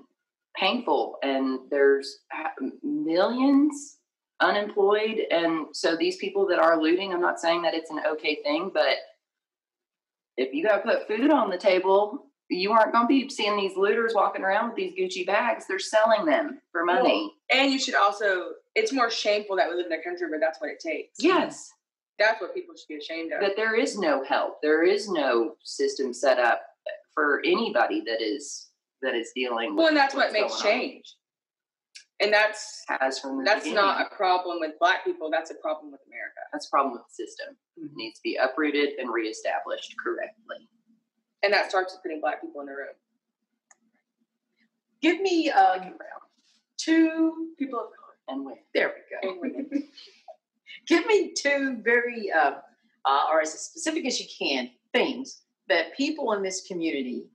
painful, 0.57 1.17
and 1.23 1.59
there's 1.69 2.19
uh, 2.33 2.67
millions 2.83 3.97
unemployed. 4.39 5.19
And 5.31 5.67
so 5.73 5.95
these 5.95 6.17
people 6.17 6.47
that 6.47 6.59
are 6.59 6.81
looting, 6.81 7.13
I'm 7.13 7.21
not 7.21 7.39
saying 7.39 7.61
that 7.63 7.73
it's 7.73 7.91
an 7.91 7.99
okay 8.13 8.39
thing, 8.43 8.71
but 8.73 8.95
if 10.37 10.53
you 10.53 10.65
got 10.65 10.77
to 10.77 10.81
put 10.81 11.07
food 11.07 11.31
on 11.31 11.49
the 11.49 11.57
table 11.57 12.25
you 12.49 12.71
aren't 12.71 12.93
going 12.93 13.05
to 13.05 13.07
be 13.07 13.29
seeing 13.29 13.57
these 13.57 13.75
looters 13.75 14.13
walking 14.13 14.43
around 14.43 14.69
with 14.69 14.75
these 14.75 14.93
Gucci 14.93 15.25
bags. 15.25 15.65
They're 15.67 15.79
selling 15.79 16.25
them 16.25 16.59
for 16.71 16.85
money. 16.85 17.33
And 17.51 17.71
you 17.71 17.79
should 17.79 17.95
also, 17.95 18.51
it's 18.75 18.93
more 18.93 19.09
shameful 19.09 19.55
that 19.55 19.69
we 19.69 19.75
live 19.75 19.87
in 19.87 19.93
a 19.93 20.03
country 20.03 20.29
where 20.29 20.39
that's 20.39 20.61
what 20.61 20.69
it 20.69 20.79
takes. 20.79 21.15
Yes. 21.19 21.71
That's 22.19 22.39
what 22.39 22.53
people 22.53 22.75
should 22.75 22.87
be 22.87 22.97
ashamed 22.97 23.33
of. 23.33 23.41
That 23.41 23.55
there 23.55 23.75
is 23.75 23.97
no 23.97 24.23
help. 24.23 24.61
There 24.61 24.83
is 24.83 25.09
no 25.09 25.55
system 25.63 26.13
set 26.13 26.39
up 26.39 26.61
for 27.15 27.41
anybody 27.43 28.03
that 28.05 28.21
is 28.21 28.69
that 29.01 29.15
is 29.15 29.31
dealing 29.33 29.75
well, 29.75 29.87
and 29.87 29.97
that's 29.97 30.13
what 30.13 30.31
makes 30.31 30.61
change. 30.61 31.15
And 32.21 32.31
that's 32.31 32.83
has 32.87 33.19
from 33.19 33.43
that's 33.43 33.63
beginning. 33.63 33.83
not 33.83 34.05
a 34.05 34.15
problem 34.15 34.59
with 34.59 34.71
black 34.79 35.03
people. 35.03 35.29
That's 35.31 35.51
a 35.51 35.55
problem 35.55 35.91
with 35.91 36.01
America. 36.07 36.39
That's 36.53 36.67
a 36.67 36.69
problem 36.69 36.93
with 36.93 37.01
the 37.09 37.25
system. 37.25 37.55
Mm-hmm. 37.79 37.87
It 37.87 37.91
needs 37.95 38.19
to 38.19 38.23
be 38.23 38.37
uprooted 38.41 38.99
and 38.99 39.11
reestablished 39.11 39.95
correctly. 40.01 40.69
And 41.43 41.51
that 41.53 41.69
starts 41.69 41.93
with 41.93 42.03
putting 42.03 42.21
black 42.21 42.41
people 42.41 42.61
in 42.61 42.67
the 42.67 42.73
room. 42.73 42.95
Give 45.01 45.19
me 45.19 45.51
uh, 45.51 45.77
two 46.77 47.49
people 47.59 47.79
of 47.79 47.85
color 47.87 48.15
and 48.29 48.45
women. 48.45 48.59
There 48.73 48.93
we 49.23 49.79
go. 49.79 49.81
Give 50.87 51.05
me 51.05 51.33
two 51.33 51.79
very, 51.83 52.31
uh, 52.31 52.53
uh, 53.05 53.23
or 53.31 53.41
as 53.41 53.53
specific 53.53 54.05
as 54.05 54.19
you 54.19 54.25
can, 54.39 54.71
things 54.93 55.41
that 55.67 55.95
people 55.95 56.33
in 56.33 56.43
this 56.43 56.65
community 56.67 57.25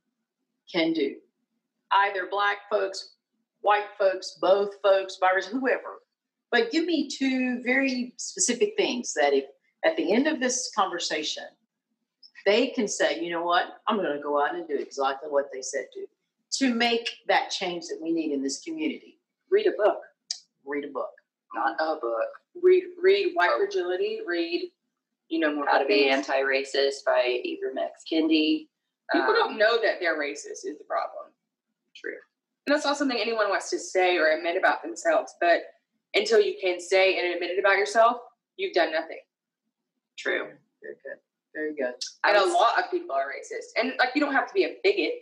can 0.73 0.93
do. 0.93 1.17
Either 1.93 2.29
black 2.31 2.59
folks, 2.71 3.15
white 3.63 3.89
folks, 3.99 4.39
both 4.41 4.75
folks, 4.83 5.19
virus, 5.19 5.47
whoever. 5.47 6.03
But 6.51 6.71
give 6.71 6.85
me 6.85 7.09
two 7.09 7.63
very 7.63 8.13
specific 8.17 8.75
things 8.77 9.13
that 9.15 9.33
if 9.33 9.45
at 9.85 9.97
the 9.97 10.13
end 10.13 10.27
of 10.27 10.41
this 10.41 10.71
conversation, 10.77 11.45
they 12.47 12.69
can 12.69 12.89
say, 12.89 13.21
you 13.21 13.31
know 13.31 13.45
what, 13.45 13.81
I'm 13.87 13.97
going 13.97 14.17
to 14.17 14.23
go 14.23 14.43
out 14.43 14.55
and 14.55 14.67
do 14.67 14.77
exactly 14.77 15.29
what 15.29 15.51
they 15.53 15.63
said 15.63 15.87
to 15.95 16.07
to 16.53 16.75
make 16.75 17.09
that 17.29 17.51
change 17.51 17.85
that 17.85 17.99
we 18.03 18.13
need 18.13 18.33
in 18.33 18.43
this 18.43 18.61
community. 18.63 19.19
Read 19.51 19.67
a 19.67 19.73
book. 19.77 20.01
Read 20.65 20.85
a 20.85 20.89
book. 20.89 21.13
Not 21.55 21.81
a 21.81 21.99
book. 22.01 22.29
Read 22.61 22.85
read 23.01 23.33
White 23.35 23.53
Fragility. 23.57 24.21
Read, 24.27 24.71
you 25.31 25.39
know, 25.39 25.55
more 25.55 25.67
How 25.67 25.79
to 25.79 25.87
Be 25.87 26.09
Anti-Racist 26.09 27.05
by 27.07 27.41
Ibram 27.47 27.81
X. 27.81 28.03
Kendi. 28.13 28.67
People 29.13 29.31
um, 29.31 29.35
don't 29.35 29.59
know 29.59 29.81
that 29.81 29.99
they're 30.01 30.19
racist 30.19 30.67
is 30.67 30.79
the 30.79 30.85
problem. 30.87 31.33
True. 31.97 32.19
And 32.67 32.75
that's 32.75 32.85
not 32.85 32.97
something 32.97 33.19
anyone 33.19 33.49
wants 33.49 33.71
to 33.71 33.79
say 33.79 34.17
or 34.19 34.37
admit 34.37 34.57
about 34.57 34.83
themselves. 34.83 35.35
But 35.41 35.63
until 36.15 36.41
you 36.41 36.57
can 36.61 36.81
say 36.81 37.19
and 37.19 37.33
admit 37.35 37.51
it 37.51 37.59
about 37.59 37.79
yourself, 37.79 38.19
you've 38.57 38.75
done 38.75 38.93
nothing. 38.93 39.21
True. 40.19 40.49
Very 40.83 40.95
good. 41.03 41.19
Very 41.55 41.75
good. 41.75 41.95
And 42.25 42.37
a 42.37 42.53
lot 42.53 42.79
of 42.79 42.91
people 42.91 43.15
are 43.15 43.27
racist. 43.27 43.81
And 43.81 43.95
like 43.99 44.11
you 44.15 44.21
don't 44.21 44.35
have 44.35 44.49
to 44.49 44.55
be 44.55 44.65
a 44.65 44.77
bigot, 44.83 45.13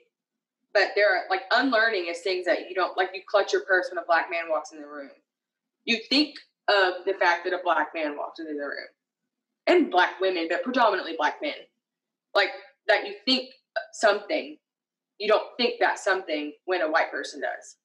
but 0.74 0.88
there 0.94 1.14
are 1.14 1.22
like 1.30 1.42
unlearning 1.52 2.06
is 2.08 2.20
things 2.20 2.44
that 2.46 2.68
you 2.68 2.74
don't 2.74 2.96
like 2.96 3.10
you 3.14 3.22
clutch 3.26 3.52
your 3.52 3.62
purse 3.62 3.88
when 3.90 4.02
a 4.02 4.06
black 4.06 4.30
man 4.30 4.44
walks 4.50 4.72
in 4.72 4.80
the 4.80 4.86
room. 4.86 5.10
You 5.84 5.98
think 6.10 6.36
of 6.68 7.04
the 7.06 7.14
fact 7.14 7.44
that 7.44 7.54
a 7.54 7.60
black 7.62 7.88
man 7.94 8.16
walks 8.16 8.40
into 8.40 8.52
the 8.52 8.60
room. 8.60 8.88
And 9.68 9.90
black 9.90 10.20
women, 10.20 10.46
but 10.48 10.62
predominantly 10.62 11.14
black 11.16 11.36
men. 11.42 11.54
Like 12.34 12.50
that 12.86 13.06
you 13.06 13.14
think 13.24 13.50
something. 13.92 14.56
You 15.18 15.28
don't 15.28 15.48
think 15.56 15.80
that 15.80 15.98
something 15.98 16.52
when 16.64 16.80
a 16.82 16.90
white 16.90 17.10
person 17.10 17.40
does. 17.40 17.76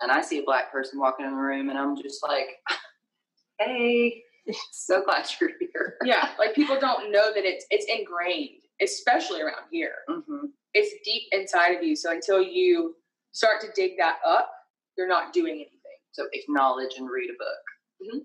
And 0.00 0.10
I 0.10 0.22
see 0.22 0.38
a 0.38 0.44
black 0.44 0.72
person 0.72 0.98
walking 0.98 1.26
in 1.26 1.32
the 1.32 1.36
room 1.36 1.68
and 1.68 1.78
I'm 1.78 1.96
just 1.96 2.22
like, 2.22 2.48
hey, 3.60 4.22
so 4.72 5.02
glad 5.04 5.26
you're 5.40 5.50
here. 5.60 5.96
yeah, 6.04 6.30
like 6.38 6.54
people 6.54 6.78
don't 6.80 7.12
know 7.12 7.32
that 7.34 7.44
it's 7.44 7.66
it's 7.70 7.86
ingrained, 7.86 8.62
especially 8.82 9.40
around 9.42 9.66
here. 9.70 9.96
Mm-hmm. 10.08 10.46
It's 10.74 10.94
deep 11.04 11.22
inside 11.32 11.76
of 11.76 11.82
you. 11.82 11.96
So 11.96 12.10
until 12.10 12.42
you 12.42 12.96
start 13.32 13.60
to 13.60 13.68
dig 13.74 13.92
that 13.98 14.18
up, 14.26 14.50
you're 14.96 15.08
not 15.08 15.32
doing 15.32 15.54
anything. 15.54 15.98
So 16.12 16.26
acknowledge 16.32 16.94
and 16.98 17.08
read 17.08 17.30
a 17.30 17.34
book. 17.34 17.64
Mm-hmm. 18.02 18.18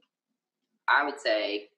I 0.88 1.03
would 1.03 1.20
say 1.20 1.70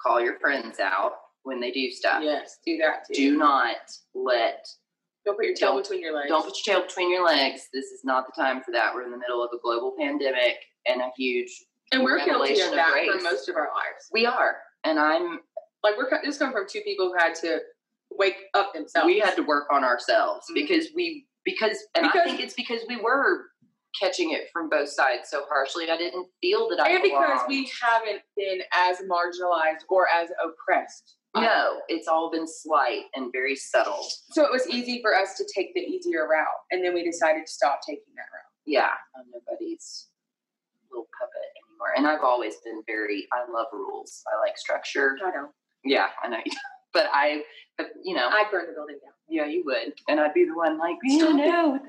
call 0.00 0.20
your 0.20 0.38
friends 0.38 0.80
out 0.80 1.12
when 1.42 1.60
they 1.60 1.70
do 1.70 1.90
stuff. 1.90 2.22
Yes, 2.22 2.58
do 2.64 2.76
that 2.78 3.06
too. 3.06 3.14
Do 3.14 3.36
not 3.36 3.76
let 4.14 4.66
don't 5.24 5.36
put 5.36 5.46
your 5.46 5.54
tail 5.54 5.80
between 5.80 6.00
your 6.00 6.14
legs. 6.14 6.28
Don't 6.28 6.44
put 6.44 6.54
your 6.66 6.76
tail 6.76 6.86
between 6.86 7.10
your 7.10 7.24
legs. 7.24 7.68
This 7.72 7.86
is 7.86 8.00
not 8.04 8.26
the 8.26 8.32
time 8.40 8.62
for 8.62 8.72
that. 8.72 8.94
We're 8.94 9.04
in 9.04 9.10
the 9.10 9.18
middle 9.18 9.42
of 9.42 9.50
a 9.54 9.58
global 9.62 9.94
pandemic 9.98 10.56
and 10.86 11.00
a 11.00 11.10
huge 11.16 11.48
and 11.92 12.02
we're 12.02 12.24
guilty 12.24 12.60
of 12.60 12.72
that 12.72 12.94
of 13.08 13.16
for 13.16 13.22
most 13.22 13.48
of 13.48 13.56
our 13.56 13.68
lives. 13.68 14.08
We 14.12 14.26
are, 14.26 14.56
and 14.84 14.98
I'm 14.98 15.40
like 15.82 15.96
we're 15.96 16.10
just 16.24 16.38
coming 16.38 16.54
from 16.54 16.66
two 16.68 16.80
people 16.80 17.06
who 17.06 17.14
had 17.18 17.34
to 17.36 17.60
wake 18.10 18.36
up 18.54 18.72
themselves. 18.74 19.06
We 19.06 19.18
had 19.18 19.36
to 19.36 19.42
work 19.42 19.66
on 19.72 19.84
ourselves 19.84 20.46
mm-hmm. 20.46 20.54
because 20.54 20.88
we 20.94 21.26
because 21.44 21.78
and 21.94 22.06
because, 22.06 22.22
I 22.22 22.24
think 22.24 22.40
it's 22.40 22.54
because 22.54 22.80
we 22.88 22.96
were 22.96 23.46
catching 24.00 24.32
it 24.32 24.48
from 24.52 24.68
both 24.68 24.88
sides 24.88 25.28
so 25.30 25.44
harshly. 25.48 25.90
I 25.90 25.96
didn't 25.96 26.26
feel 26.40 26.68
that 26.70 26.80
I 26.80 26.90
and 26.90 27.02
because 27.02 27.40
we 27.48 27.70
haven't 27.82 28.22
been 28.36 28.60
as 28.72 28.98
marginalized 28.98 29.84
or 29.88 30.06
as 30.08 30.30
oppressed. 30.42 31.16
No, 31.36 31.80
it's 31.88 32.06
all 32.06 32.30
been 32.30 32.46
slight 32.46 33.06
and 33.16 33.32
very 33.32 33.56
subtle. 33.56 34.06
So 34.30 34.44
it 34.44 34.52
was 34.52 34.68
easy 34.68 35.00
for 35.02 35.16
us 35.16 35.36
to 35.36 35.44
take 35.52 35.74
the 35.74 35.80
easier 35.80 36.28
route, 36.28 36.46
and 36.70 36.84
then 36.84 36.94
we 36.94 37.04
decided 37.04 37.46
to 37.46 37.52
stop 37.52 37.80
taking 37.84 38.14
that 38.14 38.30
route. 38.32 38.52
Yeah, 38.66 38.90
I'm 39.16 39.24
nobody's 39.32 40.08
little 40.90 41.08
puppet 41.18 41.42
anymore. 41.58 41.92
And 41.96 42.06
I've 42.06 42.24
always 42.24 42.54
been 42.64 42.82
very. 42.86 43.26
I 43.32 43.50
love 43.50 43.66
rules. 43.72 44.22
I 44.32 44.46
like 44.46 44.56
structure. 44.56 45.16
I 45.24 45.30
know. 45.30 45.48
Yeah, 45.84 46.06
I 46.22 46.28
know. 46.28 46.38
but 46.94 47.06
I, 47.12 47.42
but, 47.76 47.88
you 48.02 48.14
know, 48.14 48.28
I'd 48.28 48.50
burn 48.50 48.66
the 48.66 48.72
building 48.72 48.98
down. 49.02 49.12
Yeah, 49.28 49.46
you 49.46 49.64
would, 49.66 49.94
and 50.08 50.20
I'd 50.20 50.34
be 50.34 50.44
the 50.44 50.54
one 50.54 50.78
like, 50.78 50.96
yeah, 51.02 51.28
no, 51.28 51.80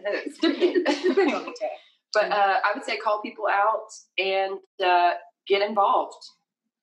depending 0.41 1.33
on 1.33 1.45
the 1.45 1.55
day. 1.59 1.69
But 2.15 2.31
uh, 2.31 2.59
I 2.63 2.71
would 2.73 2.85
say 2.85 2.97
call 2.97 3.21
people 3.21 3.45
out 3.51 3.87
and 4.17 4.57
uh, 4.83 5.11
get 5.47 5.61
involved. 5.61 6.15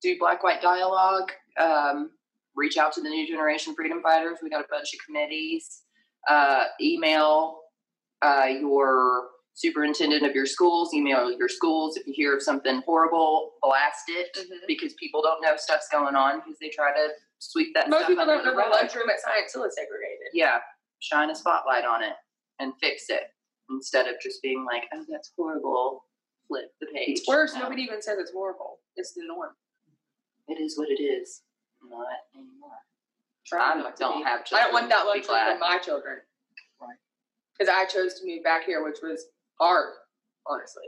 Do 0.02 0.16
black 0.18 0.44
white 0.44 0.60
dialogue. 0.60 1.32
Um, 1.58 2.10
reach 2.54 2.76
out 2.76 2.92
to 2.92 3.00
the 3.00 3.08
new 3.08 3.26
generation 3.26 3.74
freedom 3.74 4.02
fighters. 4.02 4.38
We 4.42 4.50
got 4.50 4.60
a 4.60 4.68
bunch 4.70 4.92
of 4.92 5.00
committees. 5.06 5.82
Uh, 6.28 6.64
email 6.80 7.60
uh, 8.20 8.46
your 8.60 9.28
superintendent 9.54 10.22
of 10.22 10.34
your 10.34 10.46
schools. 10.46 10.92
Email 10.92 11.32
your 11.32 11.48
schools 11.48 11.96
if 11.96 12.06
you 12.06 12.12
hear 12.14 12.36
of 12.36 12.42
something 12.42 12.82
horrible. 12.84 13.52
Blast 13.62 14.04
it 14.08 14.36
mm-hmm. 14.36 14.54
because 14.68 14.92
people 14.94 15.22
don't 15.22 15.40
know 15.40 15.56
stuff's 15.56 15.88
going 15.90 16.14
on 16.14 16.40
because 16.40 16.58
they 16.60 16.68
try 16.68 16.92
to 16.92 17.08
sweep 17.38 17.68
that. 17.74 17.88
Most 17.88 18.06
people 18.06 18.26
don't 18.26 18.44
know 18.44 18.54
the 18.54 18.70
lunchroom 18.70 19.08
at 19.08 19.20
Science 19.20 19.48
is 19.48 19.74
segregated. 19.74 20.28
Yeah, 20.34 20.58
shine 21.00 21.30
a 21.30 21.34
spotlight 21.34 21.86
on 21.86 22.02
it 22.02 22.14
and 22.58 22.74
fix 22.80 23.06
it 23.08 23.22
instead 23.70 24.06
of 24.06 24.20
just 24.22 24.42
being 24.42 24.64
like, 24.64 24.84
"Oh, 24.92 25.04
that's 25.08 25.32
horrible." 25.36 26.04
Flip 26.48 26.72
the 26.80 26.86
page. 26.86 27.20
It's 27.20 27.28
worse. 27.28 27.54
No. 27.54 27.62
Nobody 27.62 27.82
even 27.82 28.02
says 28.02 28.18
it's 28.18 28.32
horrible. 28.32 28.80
It's 28.96 29.12
the 29.12 29.22
norm. 29.24 29.52
It 30.48 30.60
is 30.60 30.76
what 30.76 30.90
it 30.90 31.00
is. 31.00 31.42
Not 31.88 32.06
anymore. 32.34 32.70
I 33.52 33.74
don't 33.98 34.24
have 34.24 34.44
children. 34.44 34.60
I 34.60 34.64
don't 34.64 34.72
want 34.72 34.88
that 34.88 35.06
luxury 35.06 35.22
for 35.24 35.58
my 35.58 35.78
children. 35.78 36.18
Right. 36.80 36.96
Because 37.56 37.72
I 37.72 37.84
chose 37.86 38.14
to 38.20 38.26
move 38.26 38.42
back 38.42 38.64
here, 38.64 38.84
which 38.84 38.98
was 39.02 39.26
hard, 39.58 39.94
honestly. 40.46 40.84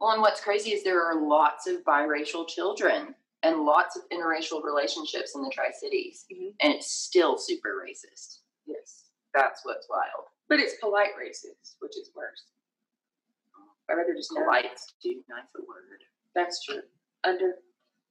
Well, 0.00 0.10
and 0.10 0.20
what's 0.20 0.40
crazy 0.40 0.70
is 0.70 0.82
there 0.82 1.04
are 1.04 1.20
lots 1.20 1.66
of 1.66 1.84
biracial 1.84 2.48
children 2.48 3.14
and 3.42 3.60
lots 3.60 3.96
of 3.96 4.02
interracial 4.10 4.62
relationships 4.62 5.34
in 5.34 5.42
the 5.42 5.50
Tri 5.54 5.70
Cities, 5.78 6.24
mm-hmm. 6.32 6.48
and 6.60 6.74
it's 6.74 6.90
still 6.90 7.38
super 7.38 7.82
racist. 7.86 8.38
Yes, 8.66 9.04
that's 9.34 9.60
what's 9.64 9.88
wild. 9.88 10.26
But 10.48 10.60
it's 10.60 10.74
polite 10.80 11.16
racist, 11.20 11.76
which 11.80 11.96
is 11.96 12.10
worse. 12.14 12.44
I'd 13.88 13.94
rather 13.94 14.14
just 14.14 14.30
polite. 14.30 14.66
Too 15.02 15.22
nice 15.28 15.44
a 15.56 15.60
word. 15.60 16.02
That's 16.34 16.64
true. 16.64 16.82
Under 17.22 17.54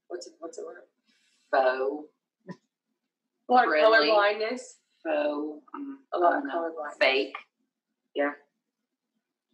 what's 0.07 0.27
it, 0.27 0.34
what's 0.39 0.57
the 0.57 0.65
word? 0.65 0.84
Faux. 1.51 2.07
A 3.49 3.53
lot 3.53 3.67
of 3.67 3.73
color 3.73 4.05
blindness. 4.05 4.77
Faux. 5.03 5.61
Um, 5.75 5.99
a 6.13 6.17
lot 6.17 6.38
of 6.38 6.43
color 6.49 6.71
blindness. 6.75 6.97
Fake. 6.99 7.36
Yeah. 8.15 8.31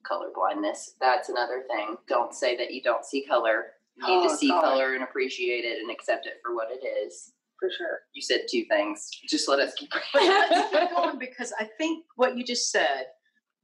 Color 0.03 0.29
blindness. 0.33 0.95
That's 1.01 1.29
another 1.29 1.63
thing. 1.69 1.97
Don't 2.07 2.33
say 2.33 2.55
that 2.57 2.73
you 2.73 2.81
don't 2.81 3.05
see 3.05 3.25
color. 3.25 3.73
You 3.97 4.07
need 4.07 4.25
oh, 4.25 4.29
to 4.29 4.37
see 4.37 4.49
color 4.49 4.93
and 4.93 5.03
appreciate 5.03 5.65
it 5.65 5.79
and 5.81 5.91
accept 5.91 6.25
it 6.25 6.39
for 6.43 6.55
what 6.55 6.69
it 6.71 6.85
is 6.85 7.33
for 7.59 7.69
sure. 7.69 7.99
You 8.13 8.21
said 8.21 8.41
two 8.49 8.65
things. 8.65 9.09
Just 9.27 9.47
let 9.49 9.59
us 9.59 9.73
keep 9.75 9.91
going 9.91 11.19
because 11.19 11.53
I 11.59 11.67
think 11.77 12.05
what 12.15 12.37
you 12.37 12.43
just 12.43 12.71
said, 12.71 13.05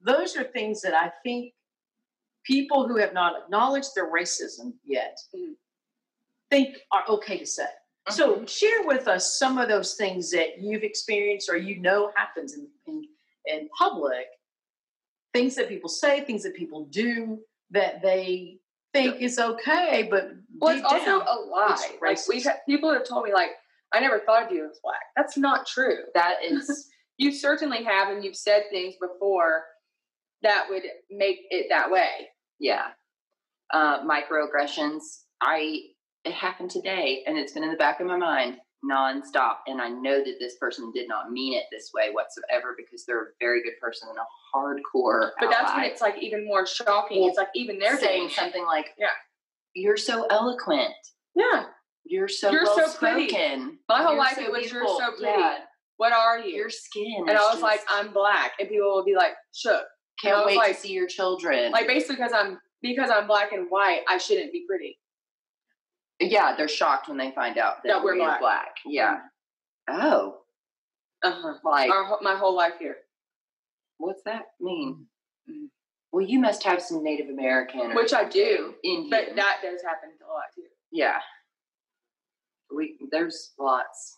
those 0.02 0.36
are 0.36 0.44
things 0.44 0.82
that 0.82 0.94
I 0.94 1.12
think 1.24 1.54
people 2.46 2.88
who 2.88 2.98
have 2.98 3.14
not 3.14 3.34
acknowledged 3.42 3.90
their 3.96 4.12
racism 4.12 4.74
yet 4.84 5.18
mm-hmm. 5.36 5.54
think 6.52 6.78
are 6.92 7.04
okay 7.10 7.38
to 7.38 7.46
say. 7.46 7.64
Mm-hmm. 7.64 8.14
So 8.14 8.46
share 8.46 8.86
with 8.86 9.08
us 9.08 9.40
some 9.40 9.58
of 9.58 9.68
those 9.68 9.96
things 9.96 10.30
that 10.32 10.62
you've 10.62 10.84
experienced 10.84 11.50
or 11.50 11.58
you 11.58 11.82
know 11.82 12.12
happens 12.16 12.54
in, 12.54 12.68
in, 12.88 13.04
in 13.46 13.70
public, 13.78 14.28
things 15.34 15.56
that 15.56 15.70
people 15.70 15.90
say, 15.90 16.22
things 16.22 16.44
that 16.44 16.56
people 16.56 16.86
do 16.86 17.40
that 17.72 18.02
they 18.02 18.60
think 18.94 19.22
is 19.22 19.40
okay, 19.40 20.08
but 20.10 20.32
well, 20.58 20.76
it's 20.76 20.86
also 20.86 21.22
a 21.22 21.38
lie. 21.50 21.78
Like 22.02 22.20
we've 22.30 22.44
had, 22.44 22.58
people 22.68 22.94
have 22.94 23.08
told 23.08 23.26
me, 23.26 23.34
like 23.34 23.50
I 23.94 24.00
never 24.00 24.20
thought 24.26 24.44
of 24.48 24.52
you 24.52 24.66
as 24.70 24.80
black. 24.84 25.00
That's 25.16 25.38
not 25.38 25.66
true. 25.68 25.98
That 26.14 26.36
is, 26.44 26.90
you 27.18 27.32
certainly 27.32 27.84
have, 27.84 28.10
and 28.10 28.24
you've 28.24 28.36
said 28.36 28.64
things 28.72 28.96
before 29.02 29.64
that 30.42 30.66
would 30.70 30.84
make 31.10 31.40
it 31.50 31.68
that 31.70 31.90
way. 31.92 32.30
Yeah. 32.60 32.88
uh, 33.74 34.04
microaggressions. 34.06 35.02
I 35.42 35.80
it 36.24 36.34
happened 36.34 36.72
today, 36.72 37.24
and 37.28 37.38
it's 37.38 37.54
been 37.54 37.64
in 37.64 37.72
the 37.72 37.78
back 37.78 38.00
of 38.00 38.08
my 38.08 38.18
mind 38.18 38.58
nonstop. 38.90 39.58
And 39.68 39.82
I 39.82 39.90
know 39.90 40.20
that 40.24 40.36
this 40.40 40.56
person 40.60 40.92
did 40.94 41.08
not 41.08 41.32
mean 41.32 41.54
it 41.56 41.64
this 41.72 41.92
way 41.94 42.10
whatsoever 42.12 42.76
because 42.78 43.06
they're 43.06 43.24
a 43.24 43.28
very 43.40 43.62
good 43.64 43.74
person 43.82 44.10
and 44.10 44.18
a 44.18 44.58
hardcore. 44.58 45.32
But 45.40 45.48
ally. 45.48 45.56
that's 45.58 45.76
when 45.76 45.84
it's 45.86 46.02
like 46.02 46.16
even 46.22 46.46
more 46.46 46.66
shocking. 46.68 47.20
Well, 47.22 47.30
it's 47.30 47.38
like 47.38 47.50
even 47.56 47.80
they're 47.80 47.98
saying 48.00 48.30
something 48.30 48.64
like, 48.66 48.88
Yeah. 48.98 49.08
you're 49.74 49.98
so 49.98 50.26
eloquent. 50.30 50.94
Yeah. 51.36 51.66
You're 52.06 52.28
so 52.28 52.52
You're 52.52 52.66
so 52.66 52.92
pretty. 52.98 53.30
spoken. 53.30 53.80
My 53.90 54.02
whole 54.04 54.12
You're 54.14 54.20
life 54.20 54.36
so 54.36 54.44
it 54.44 54.52
was 54.52 54.72
you're 54.72 54.88
so 54.88 55.12
pretty. 55.18 55.24
Yeah, 55.24 55.58
What 55.98 56.14
are 56.14 56.40
you? 56.40 56.56
your 56.56 56.70
skin. 56.70 57.26
and 57.28 57.38
I 57.38 57.52
was 57.54 57.62
like, 57.62 57.82
I'm 57.90 58.14
black, 58.14 58.54
and 58.60 58.70
people 58.70 58.88
will 58.94 59.04
be 59.06 59.16
like, 59.16 59.34
shook. 59.54 59.84
can't 60.22 60.46
wait 60.46 60.58
like- 60.58 60.76
to 60.76 60.82
see 60.82 60.92
your 60.94 61.08
children. 61.08 61.72
Like 61.72 61.88
basically 61.88 62.18
because 62.18 62.32
I'm 62.34 62.60
because 62.82 63.10
I'm 63.10 63.26
black 63.28 63.52
and 63.54 63.68
white, 63.70 64.02
I 64.08 64.18
shouldn't 64.20 64.52
be 64.52 64.66
pretty. 64.68 65.00
yeah, 66.20 66.56
they're 66.56 66.68
shocked 66.68 67.08
when 67.10 67.18
they 67.18 67.32
find 67.32 67.58
out 67.58 67.78
that, 67.84 67.90
That 67.90 68.04
we're 68.04 68.16
you're 68.16 68.40
black. 68.40 68.76
Yeah. 68.86 69.18
Oh, 69.90 70.42
Uh 71.24 71.32
huh. 71.32 71.54
like 71.64 71.90
Our, 71.92 72.20
my 72.22 72.36
whole 72.36 72.56
life 72.56 72.74
here, 72.80 72.98
what's 73.98 74.22
that 74.24 74.44
mean? 74.62 75.08
Mm. 75.50 75.68
Well, 76.12 76.26
you 76.26 76.40
must 76.40 76.64
have 76.64 76.82
some 76.82 77.04
Native 77.04 77.30
American, 77.30 77.94
which 77.96 78.14
I 78.14 78.24
do, 78.30 78.76
Indian. 78.84 79.10
but 79.10 79.36
that 79.36 79.58
does 79.62 79.82
happen 79.82 80.10
a 80.24 80.32
lot 80.32 80.44
too. 80.56 80.62
yeah, 80.92 81.18
we 82.76 82.96
there's 83.12 83.52
lots, 83.60 84.18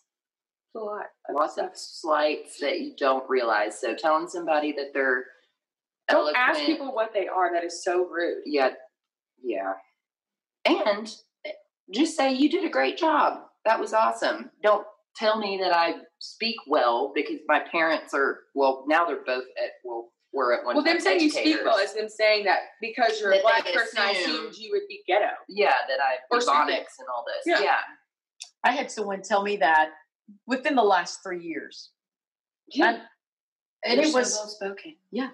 a 0.75 0.79
lot. 0.79 1.05
lots 1.33 1.57
of 1.57 1.69
slights 1.73 2.59
that 2.59 2.79
you 2.79 2.93
don't 2.97 3.27
realize. 3.29 3.79
So 3.79 3.95
telling 3.95 4.27
somebody 4.27 4.71
that 4.73 4.91
they're 4.93 5.25
Don't 6.09 6.35
ask 6.35 6.59
people 6.61 6.93
what 6.93 7.11
they 7.13 7.27
are. 7.27 7.53
That 7.53 7.63
is 7.63 7.83
so 7.83 8.05
rude. 8.07 8.43
Yeah, 8.45 8.69
yeah, 9.43 9.73
and 10.65 11.09
just 11.93 12.15
say 12.17 12.33
you 12.33 12.49
did 12.49 12.65
a 12.65 12.69
great 12.69 12.97
job. 12.97 13.39
That 13.65 13.79
was 13.79 13.93
awesome. 13.93 14.51
Don't 14.63 14.85
tell 15.15 15.39
me 15.39 15.59
that 15.61 15.75
I 15.75 15.95
speak 16.19 16.55
well 16.67 17.11
because 17.13 17.39
my 17.47 17.59
parents 17.71 18.13
are 18.13 18.39
well 18.55 18.85
now 18.87 19.05
they're 19.05 19.23
both 19.25 19.45
at 19.63 19.71
well 19.83 20.09
were 20.33 20.53
at 20.53 20.65
one 20.65 20.75
Well, 20.75 20.83
them 20.83 20.99
saying 20.99 21.21
you 21.21 21.29
speak 21.29 21.59
well 21.63 21.77
is 21.77 21.93
them 21.93 22.09
saying 22.09 22.45
that 22.45 22.59
because 22.81 23.19
you're 23.19 23.31
That 23.31 23.39
a 23.39 23.41
black 23.41 23.65
person, 23.65 23.99
I 23.99 24.11
assumed 24.11 24.55
you 24.57 24.69
would 24.73 24.87
be 24.87 25.01
ghetto. 25.07 25.31
yeah 25.47 25.73
that 25.87 25.99
I 26.01 26.17
Or 26.29 26.37
and 26.39 27.07
all 27.15 27.25
this 27.25 27.43
Yeah. 27.45 27.61
yeah. 27.63 27.79
I 28.63 28.71
had 28.71 28.91
someone 28.91 29.21
tell 29.21 29.43
me 29.43 29.57
that 29.57 29.89
within 30.45 30.75
the 30.75 30.83
last 30.83 31.19
three 31.23 31.43
years. 31.43 31.91
And, 32.81 33.01
and 33.85 33.99
it 33.99 34.13
was, 34.13 34.33
well 34.33 34.47
spoken. 34.47 34.95
Yeah. 35.11 35.29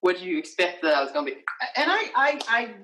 What 0.00 0.16
did 0.16 0.24
you 0.24 0.38
expect 0.38 0.82
that 0.82 0.94
I 0.94 1.02
was 1.02 1.12
going 1.12 1.26
to 1.26 1.32
be? 1.34 1.38
and 1.76 1.90
I, 1.90 2.04
I, 2.16 2.40
I, 2.48 2.74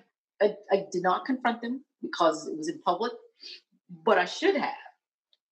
I, 0.47 0.57
I 0.71 0.87
did 0.93 1.03
not 1.03 1.25
confront 1.25 1.63
them 1.63 1.85
because 2.03 2.47
it 2.47 2.57
was 2.57 2.69
in 2.69 2.79
public, 2.83 3.13
but 4.05 4.19
I 4.19 4.27
should 4.27 4.57
have. 4.57 4.75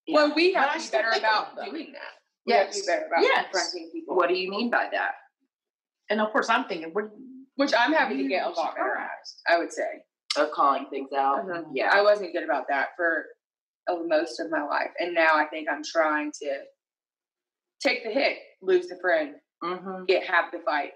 Well, 0.07 0.33
we 0.35 0.53
But 0.53 0.69
have 0.69 0.73
to 0.81 0.91
be 0.91 0.91
better 0.97 1.09
about 1.17 1.53
about 1.53 1.65
doing 1.65 1.91
that. 1.93 2.01
We 2.45 2.53
have 2.53 2.69
to 2.69 2.77
Yes. 2.77 2.85
be 2.85 2.87
better 2.91 3.05
about 3.07 3.21
Yes. 3.23 3.45
confronting 3.51 3.89
people. 3.91 4.15
What 4.15 4.29
do 4.29 4.35
you 4.35 4.51
mean 4.51 4.69
by 4.69 4.87
that? 4.91 5.13
And 6.09 6.21
of 6.21 6.31
course, 6.31 6.47
I'm 6.49 6.65
thinking, 6.65 6.91
what? 6.93 7.05
Which 7.55 7.73
I'm 7.77 7.91
having 7.93 8.17
to 8.19 8.27
get 8.27 8.45
a 8.45 8.49
lot 8.49 8.75
better 8.75 8.95
at. 8.97 9.09
I 9.47 9.57
would 9.57 9.73
say. 9.73 10.03
Of 10.37 10.51
calling 10.51 10.85
things 10.89 11.13
out? 11.13 11.45
Mhm. 11.45 11.67
Yeah. 11.73 11.91
I 11.93 12.01
wasn't 12.01 12.33
good 12.33 12.43
about 12.43 12.67
that 12.69 12.89
for 12.95 13.27
uh, 13.87 13.97
most 14.05 14.39
of 14.39 14.49
my 14.51 14.63
life, 14.63 14.91
and 14.99 15.13
now 15.13 15.35
I 15.35 15.45
think 15.45 15.69
I'm 15.69 15.83
trying 15.83 16.31
to 16.41 16.63
take 17.79 18.03
the 18.03 18.09
hit, 18.09 18.37
lose 18.61 18.87
the 18.87 18.97
friend, 18.97 19.35
hmm 19.61 20.05
get 20.05 20.23
half 20.23 20.51
the 20.51 20.59
fight. 20.59 20.93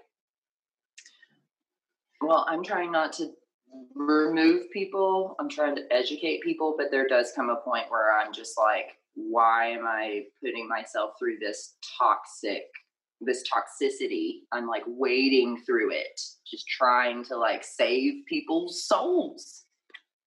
Well, 2.20 2.44
I'm 2.48 2.62
trying 2.62 2.92
not 2.92 3.12
to 3.14 3.30
remove 3.94 4.70
people. 4.72 5.36
I'm 5.38 5.48
trying 5.48 5.76
to 5.76 5.82
educate 5.92 6.42
people, 6.42 6.74
but 6.76 6.90
there 6.90 7.06
does 7.08 7.32
come 7.34 7.48
a 7.50 7.56
point 7.56 7.86
where 7.90 8.18
I'm 8.18 8.32
just 8.32 8.58
like, 8.58 8.96
why 9.14 9.68
am 9.68 9.86
I 9.86 10.24
putting 10.44 10.68
myself 10.68 11.12
through 11.18 11.38
this 11.40 11.76
toxic, 11.98 12.64
this 13.20 13.44
toxicity? 13.48 14.40
I'm 14.52 14.66
like 14.66 14.84
wading 14.86 15.62
through 15.66 15.92
it, 15.92 16.20
just 16.50 16.66
trying 16.68 17.24
to 17.24 17.36
like 17.36 17.64
save 17.64 18.24
people's 18.26 18.84
souls. 18.86 19.64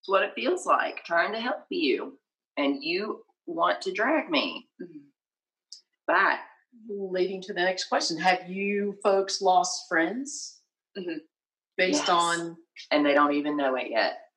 It's 0.02 0.10
what 0.10 0.24
it 0.24 0.34
feels 0.36 0.66
like, 0.66 1.04
trying 1.06 1.32
to 1.34 1.40
help 1.40 1.66
you. 1.70 2.20
And 2.58 2.84
you 2.84 3.24
want 3.48 3.82
to 3.82 3.92
drag 3.92 4.30
me. 4.30 4.68
But 6.08 6.40
Leading 6.90 7.40
to 7.44 7.54
the 7.54 7.62
next 7.62 7.86
question: 7.86 8.18
Have 8.18 8.50
you 8.50 8.98
folks 9.04 9.42
lost 9.42 9.88
friends 9.88 10.62
Mhm. 10.98 11.20
based 11.78 12.08
Yes. 12.08 12.10
on? 12.10 12.58
And 12.90 13.06
they 13.06 13.14
don't 13.14 13.34
even 13.34 13.56
know 13.56 13.76
it 13.76 13.92
yet. 13.92 14.32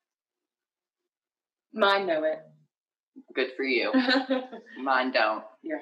Mine 1.73 2.05
know 2.05 2.23
it. 2.23 2.39
Good 3.33 3.53
for 3.57 3.63
you. 3.63 3.91
Mine 4.77 5.11
don't. 5.11 5.43
Yeah. 5.63 5.81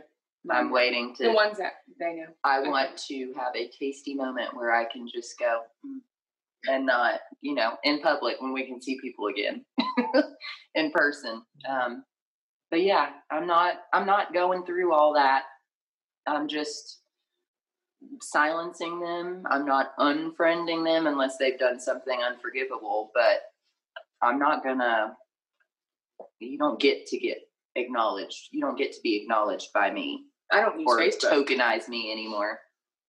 I'm 0.50 0.72
waiting 0.72 1.16
to. 1.16 1.24
The 1.24 1.34
ones 1.34 1.58
that 1.58 1.74
they 2.00 2.14
know. 2.16 2.28
I 2.44 2.60
want 2.60 2.98
to 3.08 3.34
have 3.38 3.56
a 3.56 3.70
tasty 3.80 4.14
moment 4.16 4.56
where 4.56 4.74
I 4.76 4.86
can 4.86 5.08
just 5.08 5.38
go 5.40 5.62
"Mm," 5.86 6.00
and 6.68 6.86
not, 6.86 7.20
you 7.42 7.56
know, 7.56 7.78
in 7.84 8.02
public 8.02 8.42
when 8.42 8.54
we 8.54 8.66
can 8.66 8.82
see 8.82 9.00
people 9.02 9.28
again 9.28 9.66
in 10.76 10.92
person. 10.92 11.42
Um, 11.68 12.04
but 12.72 12.82
yeah, 12.82 13.10
I'm 13.32 13.48
not. 13.48 13.76
I'm 13.94 14.06
not 14.06 14.34
going 14.34 14.66
through 14.66 14.94
all 14.94 15.14
that. 15.14 15.44
I'm 16.28 16.48
just 16.48 17.02
silencing 18.22 19.00
them. 19.00 19.44
I'm 19.50 19.66
not 19.66 19.96
unfriending 20.00 20.84
them 20.86 21.08
unless 21.08 21.38
they've 21.38 21.60
done 21.60 21.80
something 21.80 22.20
unforgivable. 22.22 23.12
But 23.14 23.42
I'm 24.22 24.40
not 24.40 24.64
gonna. 24.64 25.16
You 26.40 26.58
don't 26.58 26.80
get 26.80 27.08
to 27.08 27.18
get 27.18 27.38
acknowledged. 27.76 28.50
You 28.52 28.62
don't 28.62 28.78
get 28.78 28.94
to 28.94 29.00
be 29.02 29.22
acknowledged 29.22 29.74
by 29.74 29.92
me 29.92 30.26
I 30.56 30.62
don't 30.62 30.80
use 30.80 30.88
or 30.88 31.00
Facebook 31.00 31.48
tokenize 31.48 31.88
me 31.88 32.12
anymore. 32.12 32.60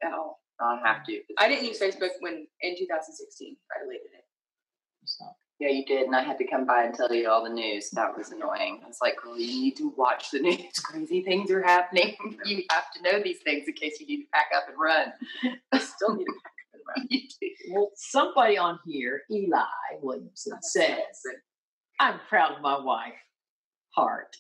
at 0.03 0.12
all. 0.12 0.40
I'll 0.61 0.82
have 0.84 1.05
to. 1.07 1.20
I 1.38 1.49
didn't 1.49 1.66
use 1.66 1.78
Facebook 1.78 2.11
when 2.20 2.47
in 2.61 2.76
2016. 2.78 3.57
I 3.74 3.84
deleted 3.84 4.07
it. 4.07 4.24
Yeah, 5.59 5.68
you 5.68 5.84
did, 5.86 6.07
and 6.07 6.14
I 6.16 6.22
had 6.22 6.38
to 6.38 6.47
come 6.47 6.66
by 6.66 6.84
and 6.84 6.94
tell 6.94 7.12
you 7.12 7.30
all 7.30 7.42
the 7.44 7.51
news. 7.51 7.90
That 7.90 8.16
was 8.16 8.30
annoying. 8.30 8.80
I 8.84 8.88
was 8.88 8.99
like, 9.01 9.16
"Girl, 9.22 9.38
you 9.38 9.47
need 9.47 9.76
to 9.76 9.92
watch 9.97 10.30
the 10.30 10.40
news. 10.49 10.72
Crazy 10.82 11.22
things 11.22 11.51
are 11.51 11.62
happening. 11.62 12.16
You 12.44 12.64
have 12.70 12.90
to 12.94 13.03
know 13.03 13.22
these 13.22 13.38
things 13.44 13.66
in 13.68 13.74
case 13.74 14.01
you 14.01 14.07
need 14.07 14.22
to 14.24 14.28
pack 14.32 14.47
up 14.57 14.64
and 14.68 14.78
run." 14.78 15.12
I 15.72 15.78
still 15.78 16.14
need 16.16 16.24
to 16.24 16.32
pack 16.42 16.53
up 16.53 16.72
and 16.74 16.82
run. 16.97 17.07
you 17.11 17.20
do. 17.40 17.49
Well, 17.74 17.90
somebody 17.97 18.59
on 18.59 18.78
here, 18.86 19.22
Eli 19.30 19.62
Williamson, 20.03 20.59
says, 20.62 21.22
"I'm 22.01 22.18
proud 22.28 22.57
of 22.57 22.62
my 22.62 22.78
wife." 22.78 23.14
Heart. 23.94 24.36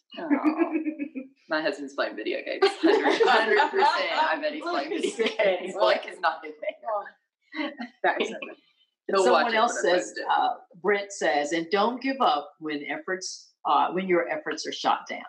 My 1.48 1.62
husband's 1.62 1.94
playing 1.94 2.16
video 2.16 2.38
games. 2.44 2.62
100 2.82 3.70
percent. 3.70 3.84
I 3.84 4.38
bet 4.40 4.52
he's 4.52 4.62
playing 4.62 4.90
video 4.90 5.26
games. 5.44 5.74
Blake 5.78 6.08
is 6.10 6.18
not 6.20 6.44
in 6.44 6.52
there. 6.60 7.72
that 8.02 8.20
is 8.20 8.34
Someone 9.14 9.54
else 9.54 9.80
says, 9.82 10.12
uh, 10.28 10.48
Brent 10.82 11.12
says, 11.12 11.52
and 11.52 11.68
don't 11.70 12.02
give 12.02 12.16
up 12.20 12.50
when 12.58 12.82
efforts, 12.90 13.52
uh, 13.64 13.92
when 13.92 14.08
your 14.08 14.28
efforts 14.28 14.66
are 14.66 14.72
shot 14.72 15.00
down. 15.08 15.22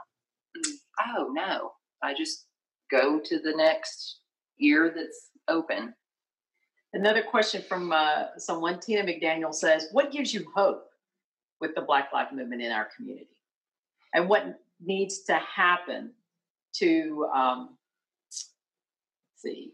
"Oh 1.16 1.30
no!" 1.32 1.74
I 2.02 2.16
just 2.16 2.48
go 2.90 3.20
to 3.24 3.40
the 3.40 3.54
next 3.56 4.20
ear 4.60 4.92
that's 4.96 5.30
open. 5.48 5.94
Another 6.94 7.22
question 7.22 7.62
from 7.62 7.92
uh, 7.92 8.38
someone, 8.38 8.80
Tina 8.80 9.04
McDaniel 9.04 9.54
says, 9.54 9.88
what 9.92 10.12
gives 10.12 10.34
you 10.34 10.46
hope 10.56 10.86
with 11.60 11.76
the 11.76 11.82
Black 11.82 12.10
Lives 12.14 12.32
Movement 12.34 12.62
in 12.62 12.72
our 12.72 12.88
community? 12.96 13.28
And 14.14 14.30
what 14.30 14.60
needs 14.80 15.22
to 15.24 15.36
happen 15.36 16.14
to, 16.76 17.28
um, 17.34 17.78
see, 19.36 19.74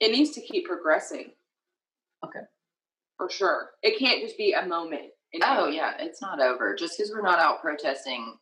It 0.00 0.12
needs 0.12 0.30
to 0.30 0.40
keep 0.40 0.66
progressing. 0.66 1.32
Okay. 2.24 2.40
For 3.16 3.28
sure. 3.30 3.70
It 3.82 3.98
can't 3.98 4.22
just 4.22 4.38
be 4.38 4.52
a 4.52 4.64
moment. 4.66 5.10
Oh 5.42 5.68
yeah, 5.68 5.92
it's 5.98 6.20
not 6.20 6.40
over. 6.40 6.74
Just 6.74 6.96
because 6.96 7.12
we're 7.12 7.22
not 7.22 7.38
out 7.38 7.60
protesting 7.60 8.36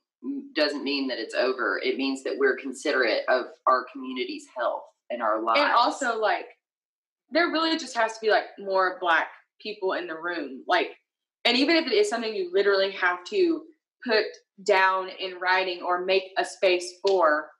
doesn't 0.55 0.84
mean 0.84 1.07
that 1.09 1.18
it's 1.18 1.34
over. 1.34 1.80
It 1.84 1.96
means 1.96 2.22
that 2.24 2.34
we're 2.36 2.57
considerate 2.57 3.22
of 3.28 3.46
our 3.66 3.86
community's 3.92 4.46
health 4.57 4.84
and 5.11 5.22
our 5.22 5.42
lives. 5.42 5.61
And 5.61 5.70
also, 5.70 6.18
like, 6.18 6.46
there 7.30 7.49
really 7.49 7.76
just 7.76 7.96
has 7.96 8.14
to 8.14 8.20
be 8.20 8.30
like 8.30 8.46
more 8.59 8.99
black 9.01 9.28
people 9.61 9.92
in 9.94 10.07
the 10.07 10.16
room. 10.16 10.62
Like, 10.66 10.92
and 11.44 11.57
even 11.57 11.76
if 11.76 11.86
it 11.86 11.92
is 11.92 12.09
something 12.09 12.34
you 12.34 12.51
literally 12.53 12.90
have 12.92 13.24
to 13.26 13.62
put 14.07 14.24
down 14.64 15.09
in 15.20 15.38
writing 15.38 15.82
or 15.82 16.04
make 16.04 16.24
a 16.38 16.44
space 16.44 16.94
for, 17.06 17.50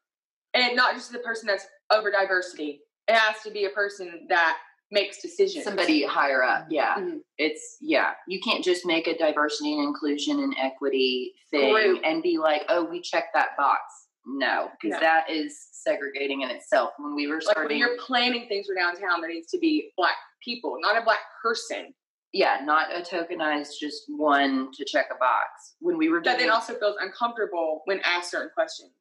and 0.55 0.74
not 0.76 0.94
just 0.94 1.12
the 1.12 1.18
person 1.20 1.46
that's 1.46 1.66
over 1.92 2.11
diversity, 2.11 2.80
it 3.07 3.14
has 3.14 3.42
to 3.42 3.51
be 3.51 3.64
a 3.64 3.70
person 3.70 4.26
that 4.28 4.59
makes 4.90 5.20
decisions. 5.20 5.64
somebody 5.64 6.03
higher 6.05 6.42
up, 6.42 6.66
yeah. 6.70 6.96
Mhm. 6.96 7.20
It's 7.36 7.76
yeah. 7.80 8.14
You 8.26 8.40
can't 8.40 8.64
just 8.64 8.86
make 8.86 9.07
a 9.07 9.16
diversity 9.16 9.74
and 9.74 9.84
inclusion 9.84 10.40
and 10.40 10.55
equity 10.59 11.34
thing 11.51 11.74
Group. 11.74 12.01
and 12.05 12.22
be 12.22 12.38
like, 12.38 12.64
oh, 12.70 12.84
we 12.84 13.01
checked 13.03 13.34
that 13.34 13.57
box. 13.59 13.80
No, 14.24 14.70
because 14.80 14.94
No. 14.94 15.01
that 15.01 15.30
is 15.30 15.68
segregating 15.72 16.40
in 16.42 16.51
itself. 16.51 16.92
When 16.99 17.14
we 17.14 17.26
were 17.28 17.34
like 17.36 17.46
when 17.46 17.53
starting, 17.55 17.78
you're 17.78 17.96
planning 17.99 18.46
things 18.49 18.66
for 18.66 18.74
downtown, 18.74 19.20
there 19.20 19.30
needs 19.30 19.51
to 19.53 19.59
be 19.59 19.92
black 19.96 20.16
people, 20.42 20.76
not 20.80 20.96
a 21.01 21.03
black 21.05 21.20
person. 21.42 21.94
Yeah, 22.33 22.59
not 22.62 22.89
a 22.95 23.01
tokenized, 23.01 23.79
just 23.81 24.05
one 24.09 24.70
to 24.74 24.85
check 24.85 25.07
a 25.11 25.18
box. 25.18 25.74
When 25.81 25.97
we 25.97 26.09
were 26.09 26.22
that 26.22 26.39
then 26.39 26.51
also 26.51 26.79
feels 26.79 26.97
uncomfortable 27.01 27.83
when 27.87 28.01
asked 28.05 28.31
certain 28.31 28.51
questions. 28.55 28.93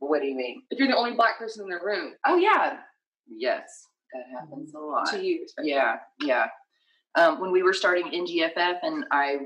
What 0.00 0.20
do 0.20 0.28
you 0.28 0.36
mean? 0.36 0.62
If 0.70 0.78
you're 0.78 0.88
the 0.88 0.96
only 0.96 1.14
black 1.14 1.38
person 1.38 1.64
in 1.64 1.70
the 1.70 1.84
room. 1.84 2.14
Oh 2.26 2.36
yeah, 2.36 2.78
yes, 3.28 3.86
that 4.12 4.24
happens 4.32 4.74
a 4.74 4.78
lot. 4.78 5.10
To 5.12 5.24
you, 5.24 5.44
especially. 5.46 5.70
Yeah, 5.70 5.96
yeah. 6.20 6.46
Um, 7.14 7.40
when 7.40 7.52
we 7.52 7.62
were 7.62 7.72
starting 7.72 8.06
NGFF, 8.06 8.78
and 8.82 9.04
I 9.10 9.36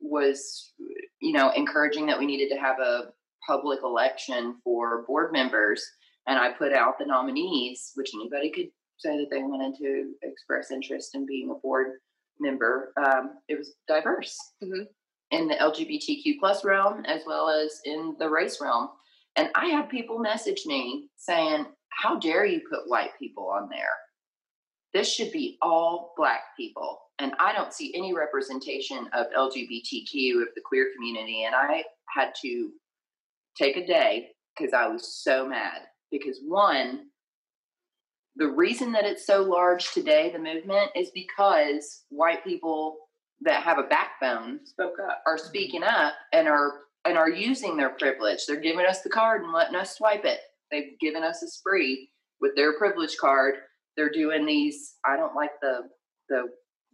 was, 0.00 0.72
you 1.20 1.32
know, 1.32 1.50
encouraging 1.50 2.06
that 2.06 2.18
we 2.18 2.26
needed 2.26 2.54
to 2.54 2.60
have 2.60 2.78
a 2.78 3.08
public 3.46 3.80
election 3.82 4.56
for 4.64 5.04
board 5.06 5.32
members, 5.32 5.84
and 6.26 6.38
I 6.38 6.52
put 6.52 6.72
out 6.72 6.98
the 6.98 7.06
nominees, 7.06 7.92
which 7.94 8.10
anybody 8.14 8.50
could 8.50 8.68
say 8.98 9.16
that 9.16 9.28
they 9.30 9.42
wanted 9.42 9.78
to 9.78 10.12
express 10.22 10.70
interest 10.70 11.14
in 11.14 11.26
being 11.26 11.50
a 11.50 11.54
board 11.54 11.92
member. 12.40 12.92
Um, 13.04 13.38
it 13.48 13.56
was 13.58 13.74
diverse 13.86 14.36
mm-hmm. 14.62 14.82
in 15.30 15.48
the 15.48 15.54
LGBTQ 15.54 16.38
plus 16.38 16.64
realm 16.64 17.04
as 17.06 17.22
well 17.26 17.48
as 17.48 17.80
in 17.84 18.16
the 18.18 18.28
race 18.28 18.60
realm. 18.60 18.88
And 19.36 19.50
I 19.54 19.66
had 19.66 19.88
people 19.88 20.18
message 20.18 20.62
me 20.66 21.08
saying, 21.16 21.66
How 21.90 22.18
dare 22.18 22.44
you 22.44 22.60
put 22.68 22.88
white 22.88 23.10
people 23.18 23.48
on 23.48 23.68
there? 23.68 23.94
This 24.94 25.12
should 25.12 25.32
be 25.32 25.58
all 25.62 26.14
black 26.16 26.40
people. 26.56 26.98
And 27.20 27.32
I 27.38 27.52
don't 27.52 27.72
see 27.72 27.92
any 27.94 28.14
representation 28.14 29.08
of 29.12 29.26
LGBTQ 29.36 30.42
of 30.42 30.48
the 30.54 30.62
queer 30.64 30.90
community. 30.94 31.44
And 31.44 31.54
I 31.54 31.84
had 32.14 32.32
to 32.42 32.70
take 33.56 33.76
a 33.76 33.86
day 33.86 34.28
because 34.56 34.72
I 34.72 34.86
was 34.88 35.22
so 35.22 35.46
mad. 35.46 35.82
Because 36.10 36.38
one, 36.46 37.06
the 38.38 38.48
reason 38.48 38.92
that 38.92 39.04
it's 39.04 39.26
so 39.26 39.42
large 39.42 39.92
today, 39.92 40.30
the 40.32 40.38
movement, 40.38 40.92
is 40.94 41.10
because 41.12 42.04
white 42.08 42.44
people 42.44 42.96
that 43.40 43.64
have 43.64 43.78
a 43.78 43.82
backbone 43.84 44.60
spoke 44.64 44.94
up 45.04 45.22
are 45.26 45.36
mm-hmm. 45.36 45.46
speaking 45.46 45.82
up 45.82 46.14
and 46.32 46.48
are 46.48 46.72
and 47.04 47.18
are 47.18 47.30
using 47.30 47.76
their 47.76 47.90
privilege. 47.90 48.46
They're 48.46 48.60
giving 48.60 48.86
us 48.86 49.02
the 49.02 49.10
card 49.10 49.42
and 49.42 49.52
letting 49.52 49.76
us 49.76 49.96
swipe 49.96 50.24
it. 50.24 50.38
They've 50.70 50.98
given 51.00 51.22
us 51.22 51.42
a 51.42 51.48
spree 51.48 52.10
with 52.40 52.54
their 52.54 52.78
privilege 52.78 53.16
card. 53.16 53.56
They're 53.96 54.10
doing 54.10 54.46
these. 54.46 54.94
I 55.04 55.16
don't 55.16 55.34
like 55.34 55.52
the 55.60 55.88
the 56.28 56.44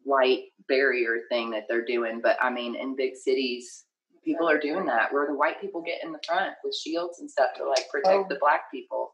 white 0.02 0.44
barrier 0.66 1.20
thing 1.30 1.50
that 1.50 1.64
they're 1.68 1.84
doing, 1.84 2.20
but 2.22 2.38
I 2.42 2.50
mean, 2.50 2.74
in 2.74 2.96
big 2.96 3.16
cities, 3.16 3.84
people 4.24 4.48
are 4.48 4.58
doing 4.58 4.86
that 4.86 5.12
where 5.12 5.26
the 5.26 5.36
white 5.36 5.60
people 5.60 5.82
get 5.82 6.02
in 6.02 6.12
the 6.12 6.20
front 6.26 6.54
with 6.64 6.74
shields 6.74 7.20
and 7.20 7.30
stuff 7.30 7.50
to 7.58 7.68
like 7.68 7.86
protect 7.90 8.16
oh. 8.16 8.26
the 8.30 8.38
black 8.40 8.70
people. 8.72 9.12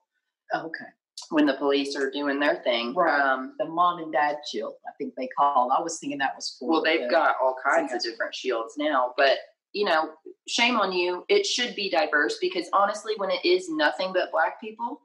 Oh, 0.52 0.66
okay 0.66 0.90
when 1.30 1.46
the 1.46 1.54
police 1.54 1.96
are 1.96 2.10
doing 2.10 2.38
their 2.40 2.56
thing. 2.56 2.92
Right. 2.92 3.20
Um, 3.20 3.54
the 3.58 3.64
mom 3.64 4.00
and 4.00 4.12
dad 4.12 4.36
shield, 4.50 4.74
I 4.86 4.90
think 4.98 5.14
they 5.16 5.28
call. 5.38 5.70
I 5.76 5.80
was 5.80 5.98
thinking 5.98 6.18
that 6.18 6.34
was 6.34 6.56
cool. 6.58 6.68
Well, 6.68 6.82
they've 6.82 7.02
the, 7.02 7.08
got 7.08 7.36
all 7.42 7.56
kinds 7.64 7.92
of 7.92 8.02
different 8.02 8.34
shields 8.34 8.74
now, 8.76 9.14
but 9.16 9.38
you 9.72 9.84
know, 9.84 10.10
shame 10.48 10.76
on 10.76 10.92
you. 10.92 11.24
It 11.28 11.46
should 11.46 11.76
be 11.76 11.88
diverse 11.88 12.38
because 12.40 12.66
honestly, 12.72 13.14
when 13.16 13.30
it 13.30 13.44
is 13.44 13.70
nothing 13.70 14.12
but 14.12 14.32
black 14.32 14.60
people, 14.60 15.02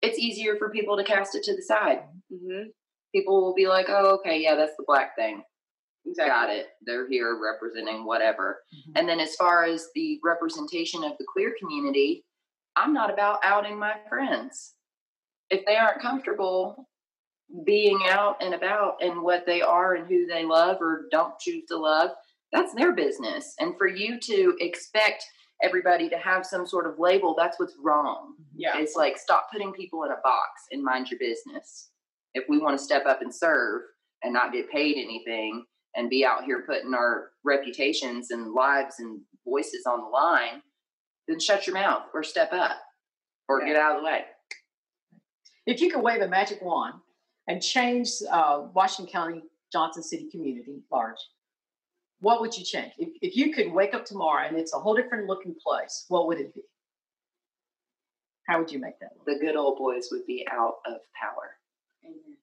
it's 0.00 0.18
easier 0.18 0.56
for 0.56 0.70
people 0.70 0.96
to 0.96 1.04
cast 1.04 1.34
it 1.34 1.42
to 1.44 1.54
the 1.54 1.62
side. 1.62 2.00
Mm-hmm. 2.32 2.70
People 3.14 3.42
will 3.42 3.54
be 3.54 3.68
like, 3.68 3.86
"Oh, 3.90 4.18
okay, 4.18 4.40
yeah, 4.40 4.54
that's 4.54 4.76
the 4.78 4.84
black 4.86 5.14
thing." 5.14 5.42
Exactly. 6.06 6.30
Got 6.30 6.50
it. 6.50 6.68
They're 6.86 7.08
here 7.08 7.38
representing 7.42 8.06
whatever. 8.06 8.60
Mm-hmm. 8.74 8.92
And 8.96 9.08
then, 9.08 9.20
as 9.20 9.36
far 9.36 9.64
as 9.64 9.88
the 9.94 10.18
representation 10.24 11.04
of 11.04 11.12
the 11.18 11.26
queer 11.30 11.54
community, 11.60 12.24
I'm 12.76 12.94
not 12.94 13.12
about 13.12 13.40
outing 13.42 13.78
my 13.78 13.96
friends 14.08 14.75
if 15.50 15.64
they 15.64 15.76
aren't 15.76 16.02
comfortable 16.02 16.88
being 17.64 18.00
out 18.08 18.36
and 18.40 18.54
about 18.54 18.96
and 19.00 19.22
what 19.22 19.46
they 19.46 19.62
are 19.62 19.94
and 19.94 20.06
who 20.08 20.26
they 20.26 20.44
love 20.44 20.78
or 20.80 21.06
don't 21.10 21.38
choose 21.38 21.64
to 21.68 21.76
love, 21.76 22.10
that's 22.52 22.74
their 22.74 22.92
business. 22.92 23.54
And 23.60 23.76
for 23.76 23.86
you 23.86 24.18
to 24.20 24.56
expect 24.60 25.24
everybody 25.62 26.08
to 26.08 26.18
have 26.18 26.44
some 26.44 26.66
sort 26.66 26.86
of 26.86 26.98
label, 26.98 27.34
that's 27.36 27.58
what's 27.58 27.76
wrong. 27.82 28.34
Yeah. 28.54 28.78
It's 28.78 28.96
like 28.96 29.16
stop 29.16 29.46
putting 29.52 29.72
people 29.72 30.04
in 30.04 30.10
a 30.10 30.20
box 30.22 30.48
and 30.70 30.82
mind 30.82 31.08
your 31.10 31.18
business. 31.18 31.90
If 32.34 32.44
we 32.48 32.58
want 32.58 32.76
to 32.78 32.84
step 32.84 33.06
up 33.06 33.22
and 33.22 33.34
serve 33.34 33.82
and 34.22 34.32
not 34.32 34.52
get 34.52 34.70
paid 34.70 34.96
anything 34.96 35.64
and 35.94 36.10
be 36.10 36.24
out 36.24 36.44
here 36.44 36.64
putting 36.66 36.92
our 36.92 37.30
reputations 37.44 38.30
and 38.30 38.52
lives 38.52 38.96
and 38.98 39.20
voices 39.46 39.84
on 39.86 40.00
the 40.00 40.08
line, 40.08 40.60
then 41.28 41.40
shut 41.40 41.66
your 41.66 41.74
mouth 41.74 42.02
or 42.12 42.22
step 42.22 42.52
up 42.52 42.76
or 43.48 43.62
yeah. 43.62 43.68
get 43.68 43.76
out 43.76 43.96
of 43.96 44.02
the 44.02 44.06
way 44.06 44.24
if 45.66 45.80
you 45.80 45.90
could 45.90 46.02
wave 46.02 46.22
a 46.22 46.28
magic 46.28 46.62
wand 46.62 46.94
and 47.48 47.62
change 47.62 48.10
uh, 48.30 48.62
Washington 48.72 49.12
County, 49.12 49.42
Johnson 49.72 50.02
City 50.02 50.28
community 50.30 50.80
large, 50.90 51.18
what 52.20 52.40
would 52.40 52.56
you 52.56 52.64
change? 52.64 52.92
If, 52.98 53.10
if 53.20 53.36
you 53.36 53.52
could 53.52 53.72
wake 53.72 53.92
up 53.92 54.04
tomorrow 54.04 54.46
and 54.46 54.56
it's 54.56 54.72
a 54.72 54.78
whole 54.78 54.94
different 54.94 55.26
looking 55.26 55.54
place, 55.54 56.06
what 56.08 56.26
would 56.28 56.38
it 56.38 56.54
be? 56.54 56.62
How 58.46 58.58
would 58.58 58.70
you 58.70 58.78
make 58.78 58.98
that 59.00 59.12
look? 59.16 59.26
The 59.26 59.44
good 59.44 59.56
old 59.56 59.76
boys 59.76 60.08
would 60.12 60.24
be 60.24 60.46
out 60.50 60.76
of 60.86 60.98
power. 61.20 61.56
Amen. 62.04 62.36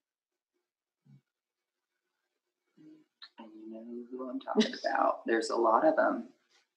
And 3.40 3.48
you 3.56 3.74
know 3.74 3.84
who 4.12 4.30
I'm 4.30 4.40
talking 4.40 4.74
about. 4.86 5.26
There's 5.26 5.50
a 5.50 5.56
lot 5.56 5.86
of 5.86 5.96
them. 5.96 6.26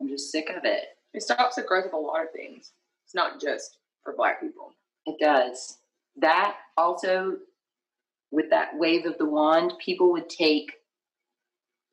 I'm 0.00 0.08
just 0.08 0.30
sick 0.30 0.48
of 0.50 0.64
it. 0.64 0.96
It 1.12 1.22
stops 1.22 1.56
the 1.56 1.62
growth 1.62 1.86
of 1.86 1.92
a 1.92 1.96
lot 1.96 2.22
of 2.22 2.30
things. 2.32 2.72
It's 3.04 3.14
not 3.14 3.40
just 3.40 3.78
for 4.04 4.14
Black 4.16 4.40
people. 4.40 4.72
It 5.06 5.16
does 5.18 5.78
that 6.18 6.56
also 6.76 7.36
with 8.30 8.50
that 8.50 8.76
wave 8.76 9.06
of 9.06 9.18
the 9.18 9.26
wand, 9.26 9.72
people 9.84 10.12
would 10.12 10.28
take 10.28 10.72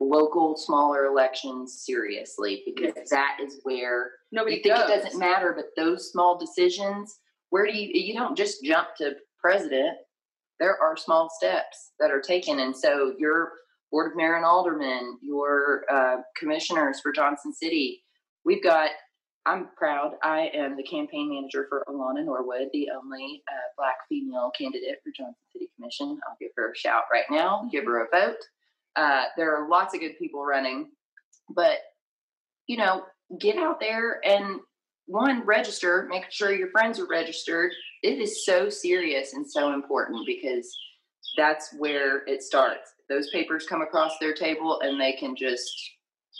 local 0.00 0.56
smaller 0.56 1.06
elections 1.06 1.82
seriously 1.84 2.62
because 2.66 2.92
yes. 2.96 3.10
that 3.10 3.38
is 3.42 3.60
where 3.62 4.10
nobody 4.32 4.62
think 4.62 4.76
it 4.76 5.02
doesn't 5.02 5.18
matter, 5.18 5.52
but 5.56 5.66
those 5.76 6.10
small 6.10 6.38
decisions, 6.38 7.20
where 7.50 7.66
do 7.66 7.72
you 7.76 7.90
you 7.92 8.14
don't 8.14 8.36
just 8.36 8.62
jump 8.64 8.88
to 8.98 9.14
president. 9.40 9.96
There 10.60 10.76
are 10.80 10.96
small 10.96 11.30
steps 11.30 11.92
that 12.00 12.10
are 12.10 12.20
taken, 12.20 12.60
and 12.60 12.76
so 12.76 13.14
your 13.18 13.52
board 13.90 14.10
of 14.10 14.16
mayor 14.16 14.36
and 14.36 14.44
aldermen, 14.44 15.18
your 15.22 15.84
uh, 15.90 16.16
commissioners 16.36 17.00
for 17.00 17.12
Johnson 17.12 17.52
City, 17.52 18.02
we've 18.44 18.62
got 18.62 18.90
I'm 19.46 19.68
proud. 19.76 20.12
I 20.22 20.50
am 20.54 20.76
the 20.76 20.82
campaign 20.82 21.30
manager 21.30 21.66
for 21.68 21.84
Alana 21.88 22.24
Norwood, 22.24 22.68
the 22.72 22.88
only 22.90 23.42
uh, 23.46 23.68
Black 23.76 23.96
female 24.08 24.50
candidate 24.56 25.00
for 25.04 25.10
Johnson 25.14 25.34
City 25.52 25.70
Commission. 25.76 26.18
I'll 26.26 26.36
give 26.40 26.50
her 26.56 26.72
a 26.72 26.76
shout 26.76 27.04
right 27.12 27.26
now, 27.30 27.68
give 27.70 27.84
her 27.84 28.04
a 28.04 28.08
vote. 28.10 28.38
Uh, 28.96 29.24
there 29.36 29.54
are 29.54 29.68
lots 29.68 29.92
of 29.92 30.00
good 30.00 30.18
people 30.18 30.44
running, 30.44 30.92
but 31.50 31.78
you 32.66 32.78
know, 32.78 33.04
get 33.38 33.58
out 33.58 33.80
there 33.80 34.20
and 34.24 34.60
one, 35.06 35.44
register, 35.44 36.06
make 36.08 36.30
sure 36.30 36.54
your 36.54 36.70
friends 36.70 36.98
are 36.98 37.06
registered. 37.06 37.72
It 38.02 38.18
is 38.18 38.46
so 38.46 38.70
serious 38.70 39.34
and 39.34 39.48
so 39.48 39.74
important 39.74 40.26
because 40.26 40.74
that's 41.36 41.74
where 41.76 42.24
it 42.26 42.42
starts. 42.42 42.94
Those 43.10 43.28
papers 43.28 43.66
come 43.66 43.82
across 43.82 44.16
their 44.18 44.32
table 44.32 44.80
and 44.80 44.98
they 44.98 45.12
can 45.12 45.36
just 45.36 45.70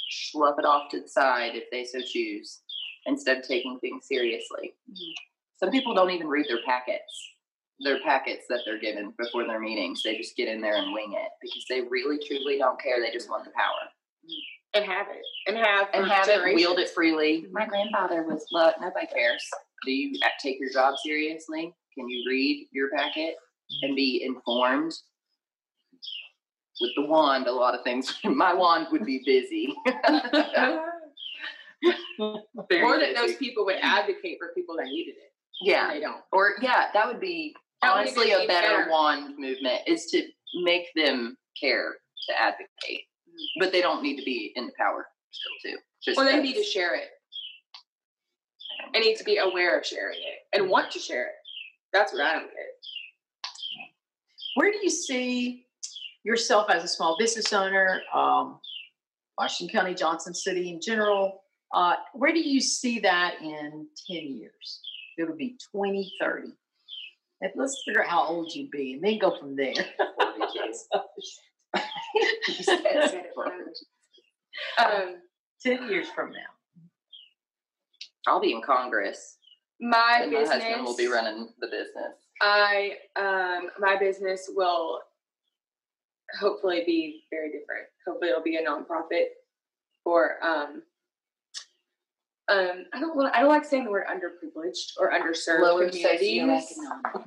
slough 0.09 0.57
it 0.59 0.64
off 0.64 0.90
to 0.90 1.02
the 1.02 1.09
side 1.09 1.55
if 1.55 1.64
they 1.70 1.84
so 1.84 2.00
choose 2.00 2.61
instead 3.07 3.38
of 3.38 3.46
taking 3.46 3.78
things 3.80 4.07
seriously. 4.07 4.74
Mm-hmm. 4.90 5.12
Some 5.59 5.70
people 5.70 5.94
don't 5.94 6.11
even 6.11 6.26
read 6.26 6.46
their 6.48 6.62
packets, 6.66 7.32
their 7.80 8.00
packets 8.00 8.46
that 8.48 8.61
they're 8.64 8.78
given 8.78 9.12
before 9.18 9.46
their 9.46 9.61
meetings. 9.61 10.02
They 10.02 10.16
just 10.16 10.36
get 10.36 10.48
in 10.48 10.61
there 10.61 10.76
and 10.76 10.92
wing 10.92 11.14
it 11.14 11.30
because 11.40 11.64
they 11.68 11.82
really 11.82 12.18
truly 12.26 12.59
don't 12.59 12.80
care. 12.80 13.00
They 13.00 13.12
just 13.12 13.30
want 13.30 13.44
the 13.44 13.50
power. 13.50 13.90
And 14.74 14.84
have 14.84 15.07
it. 15.09 15.22
And 15.46 15.57
have 15.57 15.88
and 15.94 16.07
have 16.11 16.28
it, 16.28 16.55
wield 16.55 16.78
it 16.80 16.90
freely. 16.90 17.46
My 17.52 17.64
grandfather 17.66 18.24
was 18.24 18.44
look, 18.50 18.74
nobody 18.80 19.07
cares. 19.07 19.44
Do 19.84 19.92
you 19.92 20.18
take 20.42 20.59
your 20.59 20.70
job 20.70 20.94
seriously? 21.05 21.72
Can 21.96 22.09
you 22.09 22.24
read 22.28 22.66
your 22.72 22.90
packet 22.90 23.36
and 23.82 23.94
be 23.94 24.24
informed? 24.24 24.92
With 26.80 26.90
the 26.96 27.07
wand, 27.07 27.46
a 27.46 27.52
lot 27.52 27.76
of 27.76 27.84
things. 27.84 28.18
My 28.24 28.52
wand 28.52 28.88
would 28.90 29.07
be 29.07 29.22
busy. 29.24 29.72
or 32.18 32.99
that 32.99 33.14
those 33.16 33.37
people 33.37 33.64
would 33.64 33.78
advocate 33.80 34.39
for 34.39 34.53
people 34.55 34.76
that 34.76 34.87
needed 34.87 35.14
it. 35.16 35.32
Yeah, 35.62 35.93
they 35.93 36.01
don't. 36.01 36.22
Or 36.32 36.55
yeah, 36.61 36.87
that 36.93 37.07
would 37.07 37.20
be 37.20 37.55
that 37.82 37.93
honestly 37.93 38.32
a 38.32 38.47
better 38.47 38.89
wand 38.91 39.35
movement 39.39 39.82
is 39.87 40.07
to 40.07 40.22
make 40.62 40.87
them 40.97 41.37
care 41.61 41.97
to 42.28 42.41
advocate, 42.41 43.03
mm-hmm. 43.28 43.61
but 43.61 43.72
they 43.72 43.80
don't 43.80 44.03
need 44.03 44.16
to 44.16 44.24
be 44.24 44.53
in 44.57 44.66
the 44.66 44.72
power 44.78 45.07
still 45.30 45.72
too. 45.72 45.78
Just 46.03 46.18
or 46.18 46.24
they 46.24 46.41
need 46.41 46.55
to 46.55 46.64
share 46.64 46.95
it. 46.95 47.09
I 48.95 49.01
need 49.01 49.16
to 49.16 49.24
be 49.24 49.39
aware 49.39 49.78
of 49.78 49.87
sharing 49.87 50.18
it 50.18 50.59
and 50.59 50.68
want 50.68 50.91
to 50.93 50.99
share 50.99 51.26
it. 51.26 51.35
That's 51.93 52.12
what 52.12 52.22
I 52.22 52.35
don't 52.35 52.43
get. 52.43 52.53
Where 54.57 54.70
do 54.70 54.78
you 54.82 54.91
see 54.91 55.66
yourself 56.24 56.70
as 56.70 56.85
a 56.85 56.89
small 56.89 57.16
business 57.18 57.53
owner, 57.53 58.01
um, 58.14 58.61
Washington 59.39 59.76
County, 59.76 59.95
Johnson 59.95 60.35
City 60.35 60.70
in 60.70 60.80
general, 60.80 61.43
uh, 61.74 61.96
where 62.12 62.32
do 62.32 62.40
you 62.40 62.60
see 62.60 63.00
that 63.00 63.40
in 63.42 63.86
10 64.10 64.36
years? 64.36 64.80
It'll 65.18 65.36
be 65.36 65.56
2030. 65.74 66.52
And 67.40 67.50
let's 67.56 67.82
figure 67.84 68.04
out 68.04 68.08
how 68.08 68.24
old 68.24 68.54
you'd 68.54 68.70
be 68.70 68.94
and 68.94 69.02
then 69.02 69.18
go 69.18 69.36
from 69.38 69.56
there. 69.56 69.74
um, 74.78 75.16
Ten 75.64 75.88
years 75.88 76.08
from 76.14 76.30
now, 76.30 76.38
I'll 78.26 78.40
be 78.40 78.52
in 78.52 78.60
Congress. 78.60 79.38
My 79.80 80.20
and 80.22 80.30
business. 80.30 80.48
My 80.50 80.54
husband 80.56 80.84
will 80.84 80.96
be 80.96 81.06
running 81.06 81.48
the 81.58 81.68
business. 81.68 82.18
I 82.42 82.96
um 83.16 83.70
my 83.78 83.96
business 83.98 84.50
will 84.54 85.00
hopefully 86.38 86.82
be 86.84 87.22
very 87.30 87.50
different. 87.50 87.86
Hopefully 88.06 88.30
it'll 88.30 88.42
be 88.42 88.56
a 88.56 88.62
nonprofit 88.62 89.28
or 90.04 90.44
um 90.44 90.82
um 92.49 92.84
I 92.92 93.01
don't 93.01 93.16
want 93.16 93.34
I 93.34 93.40
don't 93.40 93.49
like 93.49 93.64
saying 93.64 93.84
the 93.84 93.90
word 93.90 94.07
underprivileged 94.07 94.92
or 94.99 95.12
underserved 95.12 95.62
Lower 95.62 95.88
communities. 95.88 96.78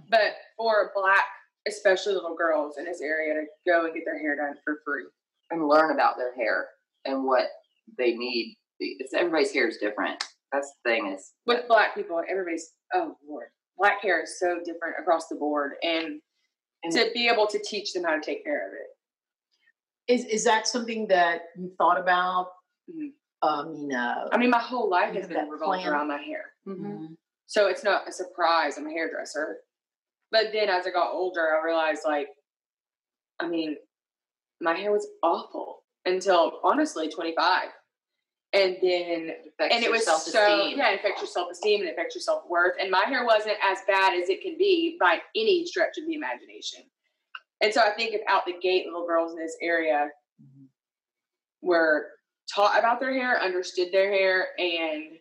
But 0.09 0.35
for 0.55 0.91
black, 0.95 1.25
especially 1.67 2.13
little 2.13 2.35
girls 2.35 2.77
in 2.77 2.85
this 2.85 3.01
area 3.01 3.33
to 3.33 3.45
go 3.65 3.85
and 3.85 3.93
get 3.93 4.03
their 4.05 4.19
hair 4.19 4.35
done 4.35 4.55
for 4.63 4.81
free. 4.85 5.05
And 5.49 5.67
learn 5.67 5.91
about 5.91 6.17
their 6.17 6.35
hair 6.35 6.67
and 7.05 7.23
what 7.23 7.47
they 7.97 8.15
need. 8.15 8.57
It's 8.79 9.13
everybody's 9.13 9.53
hair 9.53 9.67
is 9.67 9.77
different. 9.77 10.23
That's 10.51 10.71
the 10.83 10.91
thing 10.91 11.07
is 11.07 11.33
with 11.45 11.67
black 11.67 11.95
people, 11.95 12.21
everybody's 12.29 12.73
oh 12.93 13.15
lord, 13.27 13.47
black 13.77 14.01
hair 14.01 14.23
is 14.23 14.39
so 14.39 14.59
different 14.65 14.95
across 14.99 15.27
the 15.27 15.35
board, 15.35 15.73
and, 15.83 16.21
and 16.83 16.93
to 16.93 17.09
be 17.13 17.27
able 17.27 17.47
to 17.47 17.59
teach 17.63 17.93
them 17.93 18.03
how 18.03 18.15
to 18.15 18.21
take 18.21 18.43
care 18.43 18.67
of 18.67 18.73
it. 18.73 20.13
Is 20.13 20.25
is 20.25 20.43
that 20.45 20.67
something 20.67 21.07
that 21.07 21.43
you 21.57 21.71
thought 21.77 21.99
about? 21.99 22.49
Mm-hmm. 22.89 23.07
I 23.41 23.63
mean, 23.65 23.93
uh, 23.93 24.29
I 24.31 24.37
mean, 24.37 24.49
my 24.49 24.59
whole 24.59 24.89
life 24.89 25.13
has 25.13 25.27
been 25.27 25.47
revolved 25.49 25.85
around 25.85 26.07
my 26.07 26.17
hair, 26.17 26.45
mm-hmm. 26.67 26.85
mm-hmm. 26.85 27.13
so 27.45 27.67
it's 27.67 27.83
not 27.83 28.07
a 28.07 28.11
surprise. 28.11 28.77
I'm 28.77 28.87
a 28.87 28.91
hairdresser, 28.91 29.57
but 30.31 30.47
then 30.53 30.69
as 30.69 30.87
I 30.87 30.91
got 30.91 31.13
older, 31.13 31.41
I 31.41 31.63
realized 31.63 32.01
like, 32.05 32.27
I 33.39 33.47
mean, 33.47 33.77
my 34.59 34.73
hair 34.73 34.91
was 34.91 35.07
awful 35.21 35.83
until 36.05 36.59
honestly 36.63 37.09
25 37.09 37.69
and 38.53 38.77
then 38.81 39.31
and 39.59 39.83
it 39.83 39.91
was 39.91 40.05
so 40.05 40.67
yeah, 40.67 40.91
it 40.91 40.99
affects 40.99 41.21
your 41.21 41.27
self 41.27 41.51
esteem 41.51 41.81
and 41.81 41.89
it 41.89 41.93
affects 41.93 42.15
your 42.15 42.21
self 42.21 42.43
worth. 42.49 42.73
And 42.79 42.89
my 42.89 43.03
hair 43.05 43.25
wasn't 43.25 43.57
as 43.63 43.79
bad 43.87 44.13
as 44.13 44.29
it 44.29 44.41
can 44.41 44.57
be 44.57 44.97
by 44.99 45.19
any 45.35 45.65
stretch 45.65 45.97
of 45.97 46.07
the 46.07 46.13
imagination. 46.13 46.83
And 47.61 47.73
so 47.73 47.81
I 47.81 47.91
think 47.91 48.13
if 48.13 48.21
out 48.27 48.45
the 48.45 48.55
gate 48.61 48.85
little 48.85 49.05
girls 49.05 49.33
in 49.33 49.37
this 49.37 49.57
area 49.61 50.09
mm-hmm. 50.41 50.65
were 51.61 52.07
taught 52.53 52.77
about 52.77 52.99
their 52.99 53.13
hair, 53.13 53.41
understood 53.41 53.89
their 53.91 54.11
hair, 54.11 54.47
and 54.57 55.17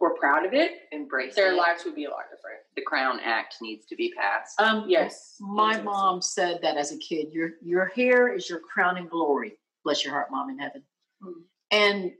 were 0.00 0.14
proud 0.14 0.46
of 0.46 0.54
it, 0.54 0.72
embrace 0.92 1.34
their 1.34 1.52
it. 1.52 1.56
lives 1.56 1.84
would 1.84 1.94
be 1.94 2.04
a 2.04 2.10
lot 2.10 2.24
different. 2.30 2.60
The 2.76 2.82
Crown 2.82 3.18
Act 3.20 3.56
needs 3.60 3.86
to 3.86 3.96
be 3.96 4.12
passed. 4.16 4.60
Um, 4.60 4.84
yes, 4.86 5.36
my 5.40 5.80
mom 5.80 6.22
said 6.22 6.60
that 6.62 6.76
as 6.76 6.92
a 6.92 6.98
kid. 6.98 7.28
Your 7.32 7.50
your 7.62 7.86
hair 7.86 8.32
is 8.32 8.48
your 8.48 8.60
crowning 8.60 9.08
glory. 9.08 9.54
Bless 9.84 10.04
your 10.04 10.12
heart, 10.12 10.28
mom 10.30 10.50
in 10.50 10.58
heaven. 10.58 10.82
And 11.70 12.12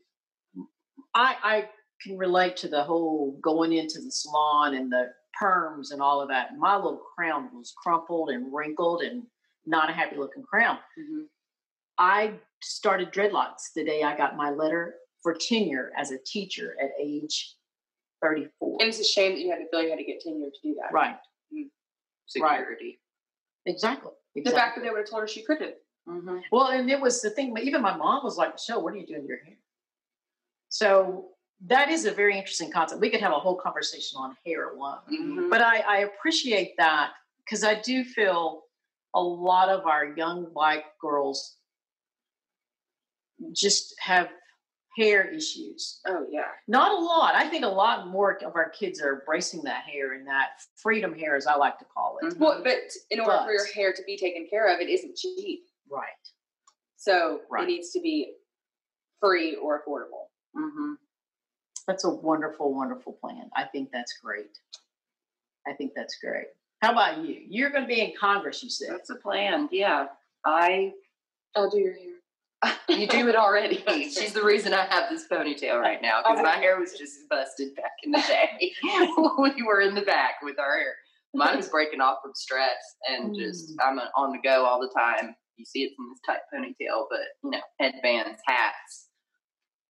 I, 1.14 1.36
I 1.42 1.68
can 2.02 2.18
relate 2.18 2.56
to 2.58 2.68
the 2.68 2.82
whole 2.82 3.38
going 3.42 3.72
into 3.72 4.00
the 4.00 4.10
salon 4.10 4.74
and 4.74 4.90
the 4.90 5.12
perms 5.40 5.92
and 5.92 6.00
all 6.00 6.20
of 6.20 6.28
that. 6.28 6.56
My 6.58 6.76
little 6.76 7.02
crown 7.16 7.48
was 7.54 7.72
crumpled 7.82 8.30
and 8.30 8.52
wrinkled 8.52 9.02
and 9.02 9.24
not 9.66 9.90
a 9.90 9.92
happy 9.92 10.16
looking 10.16 10.42
crown. 10.42 10.78
Mm-hmm. 10.98 11.22
I 11.98 12.34
started 12.62 13.12
dreadlocks 13.12 13.72
the 13.74 13.84
day 13.84 14.02
I 14.02 14.16
got 14.16 14.36
my 14.36 14.50
letter 14.50 14.94
for 15.22 15.34
tenure 15.34 15.92
as 15.96 16.10
a 16.10 16.18
teacher 16.18 16.76
at 16.82 16.90
age 17.00 17.54
34. 18.22 18.78
And 18.80 18.88
it's 18.88 19.00
a 19.00 19.04
shame 19.04 19.32
that 19.32 19.40
you 19.40 19.50
had 19.50 19.58
to 19.58 19.68
feel 19.70 19.82
you 19.82 19.90
had 19.90 19.98
to 19.98 20.04
get 20.04 20.20
tenure 20.20 20.50
to 20.50 20.68
do 20.68 20.76
that. 20.80 20.92
Right. 20.92 21.16
Mm-hmm. 21.52 21.68
Security. 22.26 23.00
Right. 23.66 23.72
Exactly. 23.72 24.12
exactly. 24.34 24.42
The 24.42 24.50
fact 24.50 24.76
that 24.76 24.82
they 24.82 24.90
would 24.90 25.00
have 25.00 25.10
told 25.10 25.22
her 25.22 25.28
she 25.28 25.42
couldn't. 25.44 25.74
Mm-hmm. 26.08 26.38
Well, 26.50 26.68
and 26.68 26.90
it 26.90 27.00
was 27.00 27.20
the 27.20 27.30
thing, 27.30 27.54
even 27.62 27.82
my 27.82 27.96
mom 27.96 28.24
was 28.24 28.36
like, 28.36 28.54
Michelle, 28.54 28.82
what 28.82 28.94
are 28.94 28.96
you 28.96 29.06
doing 29.06 29.22
to 29.22 29.28
your 29.28 29.44
hair? 29.44 29.56
So 30.70 31.30
that 31.66 31.90
is 31.90 32.04
a 32.04 32.10
very 32.10 32.36
interesting 32.38 32.70
concept. 32.70 33.00
We 33.00 33.10
could 33.10 33.20
have 33.20 33.32
a 33.32 33.38
whole 33.38 33.56
conversation 33.56 34.16
on 34.18 34.36
hair 34.46 34.70
alone. 34.70 34.98
Mm-hmm. 35.12 35.50
But 35.50 35.60
I, 35.60 35.80
I 35.80 35.96
appreciate 35.98 36.74
that 36.78 37.10
because 37.44 37.64
I 37.64 37.80
do 37.80 38.04
feel 38.04 38.62
a 39.14 39.20
lot 39.20 39.68
of 39.68 39.86
our 39.86 40.14
young 40.16 40.52
black 40.52 40.98
girls 41.00 41.57
just 43.52 43.94
have 44.00 44.28
hair 44.96 45.28
issues. 45.28 46.00
Oh 46.06 46.26
yeah. 46.30 46.48
Not 46.66 46.92
a 46.92 47.00
lot. 47.00 47.34
I 47.34 47.48
think 47.48 47.64
a 47.64 47.68
lot 47.68 48.08
more 48.08 48.38
of 48.44 48.56
our 48.56 48.70
kids 48.70 49.00
are 49.00 49.20
embracing 49.20 49.62
that 49.62 49.84
hair 49.84 50.14
and 50.14 50.26
that 50.26 50.48
freedom 50.76 51.14
hair 51.14 51.36
as 51.36 51.46
I 51.46 51.54
like 51.54 51.78
to 51.78 51.84
call 51.84 52.18
it. 52.20 52.26
Mm-hmm. 52.26 52.42
Well, 52.42 52.60
but 52.64 52.92
in 53.10 53.20
order 53.20 53.32
but, 53.32 53.44
for 53.44 53.52
your 53.52 53.66
hair 53.66 53.92
to 53.92 54.02
be 54.04 54.16
taken 54.16 54.46
care 54.50 54.74
of, 54.74 54.80
it 54.80 54.88
isn't 54.88 55.16
cheap. 55.16 55.60
Right. 55.90 56.04
So 56.96 57.40
right. 57.50 57.64
it 57.64 57.68
needs 57.68 57.92
to 57.92 58.00
be 58.00 58.34
free 59.20 59.54
or 59.56 59.82
affordable. 59.82 60.26
Mm-hmm. 60.56 60.94
That's 61.86 62.04
a 62.04 62.10
wonderful, 62.10 62.74
wonderful 62.74 63.12
plan. 63.14 63.48
I 63.56 63.64
think 63.64 63.90
that's 63.92 64.14
great. 64.22 64.58
I 65.66 65.72
think 65.74 65.92
that's 65.94 66.18
great. 66.22 66.46
How 66.82 66.92
about 66.92 67.24
you? 67.24 67.40
You're 67.48 67.70
going 67.70 67.84
to 67.84 67.88
be 67.88 68.00
in 68.00 68.12
Congress, 68.18 68.62
you 68.62 68.70
said. 68.70 68.90
That's 68.90 69.10
a 69.10 69.16
plan. 69.16 69.68
Yeah. 69.70 70.06
I. 70.44 70.92
I'll 71.56 71.70
do 71.70 71.78
your 71.78 71.94
hair. 71.94 72.17
You 72.88 73.06
do 73.06 73.28
it 73.28 73.36
already. 73.36 73.84
She's 73.88 74.32
the 74.32 74.42
reason 74.42 74.74
I 74.74 74.86
have 74.86 75.10
this 75.10 75.26
ponytail 75.30 75.80
right 75.80 76.02
now 76.02 76.22
because 76.22 76.42
my 76.42 76.56
hair 76.56 76.78
was 76.78 76.92
just 76.92 77.28
busted 77.28 77.74
back 77.76 77.92
in 78.02 78.10
the 78.10 78.22
day 78.26 78.72
when 79.36 79.54
we 79.54 79.62
were 79.62 79.80
in 79.80 79.94
the 79.94 80.02
back 80.02 80.36
with 80.42 80.58
our 80.58 80.76
hair. 80.76 80.94
Mine 81.34 81.56
was 81.56 81.68
breaking 81.68 82.00
off 82.00 82.18
from 82.22 82.32
stress 82.34 82.96
and 83.08 83.36
just 83.36 83.70
mm. 83.70 83.76
I'm 83.84 83.98
on 84.16 84.32
the 84.32 84.38
go 84.42 84.64
all 84.64 84.80
the 84.80 84.92
time 84.98 85.36
you 85.58 85.64
see 85.64 85.82
it's 85.82 85.94
in 85.98 86.08
this 86.08 86.20
tight 86.24 86.40
ponytail, 86.54 87.06
but 87.10 87.20
you 87.42 87.50
know, 87.50 87.60
headbands, 87.80 88.40
hats. 88.46 89.08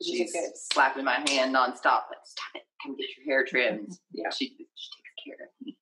She's 0.01 0.33
slapping 0.71 1.03
my 1.03 1.19
hand 1.27 1.55
nonstop, 1.55 2.05
like, 2.09 2.23
stop 2.23 2.55
it, 2.55 2.61
come 2.83 2.95
get 2.95 3.07
your 3.17 3.25
hair 3.25 3.45
trimmed. 3.45 3.91
yeah. 4.11 4.29
She, 4.29 4.45
she 4.45 4.55
takes 4.55 5.25
care 5.25 5.45
of 5.45 5.65
me. 5.65 5.77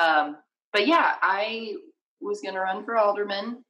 Um, 0.00 0.36
but 0.72 0.86
yeah, 0.86 1.14
I 1.22 1.74
was 2.20 2.40
going 2.40 2.54
to 2.54 2.60
run 2.60 2.84
for 2.84 2.96
alderman 2.96 3.64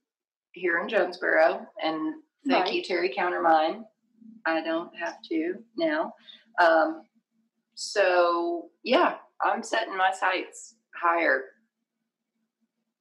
here 0.52 0.78
in 0.78 0.88
Jonesborough, 0.88 1.64
and 1.82 2.14
thank 2.46 2.66
right. 2.66 2.74
you, 2.74 2.82
Terry 2.82 3.12
Countermine. 3.14 3.84
I 4.46 4.62
don't 4.62 4.94
have 4.96 5.20
to 5.30 5.54
now. 5.76 6.14
Um, 6.58 7.02
so 7.74 8.70
yeah, 8.82 9.16
I'm 9.42 9.62
setting 9.62 9.96
my 9.96 10.12
sights 10.18 10.74
higher. 10.94 11.44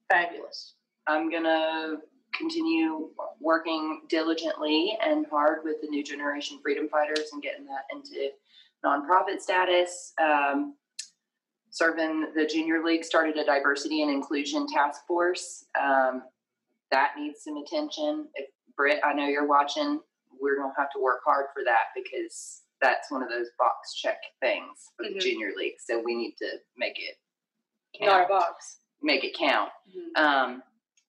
Fabulous. 0.09 0.75
I'm 1.07 1.31
gonna 1.31 1.97
continue 2.33 3.09
working 3.39 4.01
diligently 4.07 4.97
and 5.03 5.25
hard 5.29 5.59
with 5.63 5.81
the 5.81 5.87
new 5.87 6.03
generation 6.03 6.59
freedom 6.61 6.87
fighters 6.87 7.29
and 7.33 7.41
getting 7.41 7.65
that 7.65 7.85
into 7.91 8.29
nonprofit 8.85 9.41
status. 9.41 10.13
Um, 10.21 10.75
serving 11.71 12.31
the 12.35 12.45
junior 12.45 12.83
league, 12.83 13.03
started 13.03 13.37
a 13.37 13.45
diversity 13.45 14.01
and 14.01 14.11
inclusion 14.11 14.67
task 14.67 15.05
force. 15.07 15.65
Um, 15.79 16.23
that 16.91 17.11
needs 17.17 17.43
some 17.43 17.57
attention. 17.57 18.27
If 18.35 18.49
Britt, 18.79 19.01
I 19.03 19.11
know 19.11 19.27
you're 19.27 19.45
watching, 19.45 19.99
we're 20.39 20.55
gonna 20.55 20.71
have 20.77 20.89
to 20.91 21.01
work 21.01 21.19
hard 21.25 21.47
for 21.53 21.65
that 21.65 21.87
because 21.93 22.61
that's 22.81 23.11
one 23.11 23.21
of 23.21 23.27
those 23.27 23.47
box 23.59 23.93
check 23.93 24.15
things 24.39 24.91
for 24.95 25.03
mm-hmm. 25.05 25.15
the 25.15 25.19
junior 25.19 25.51
league. 25.57 25.73
So 25.85 26.01
we 26.01 26.15
need 26.15 26.35
to 26.37 26.47
make 26.77 26.97
it 26.97 27.17
count. 27.99 28.29
Not 28.29 28.29
box. 28.29 28.77
Make 29.01 29.25
it 29.25 29.37
count. 29.37 29.69
Mm-hmm. 29.89 30.23
Um, 30.23 30.63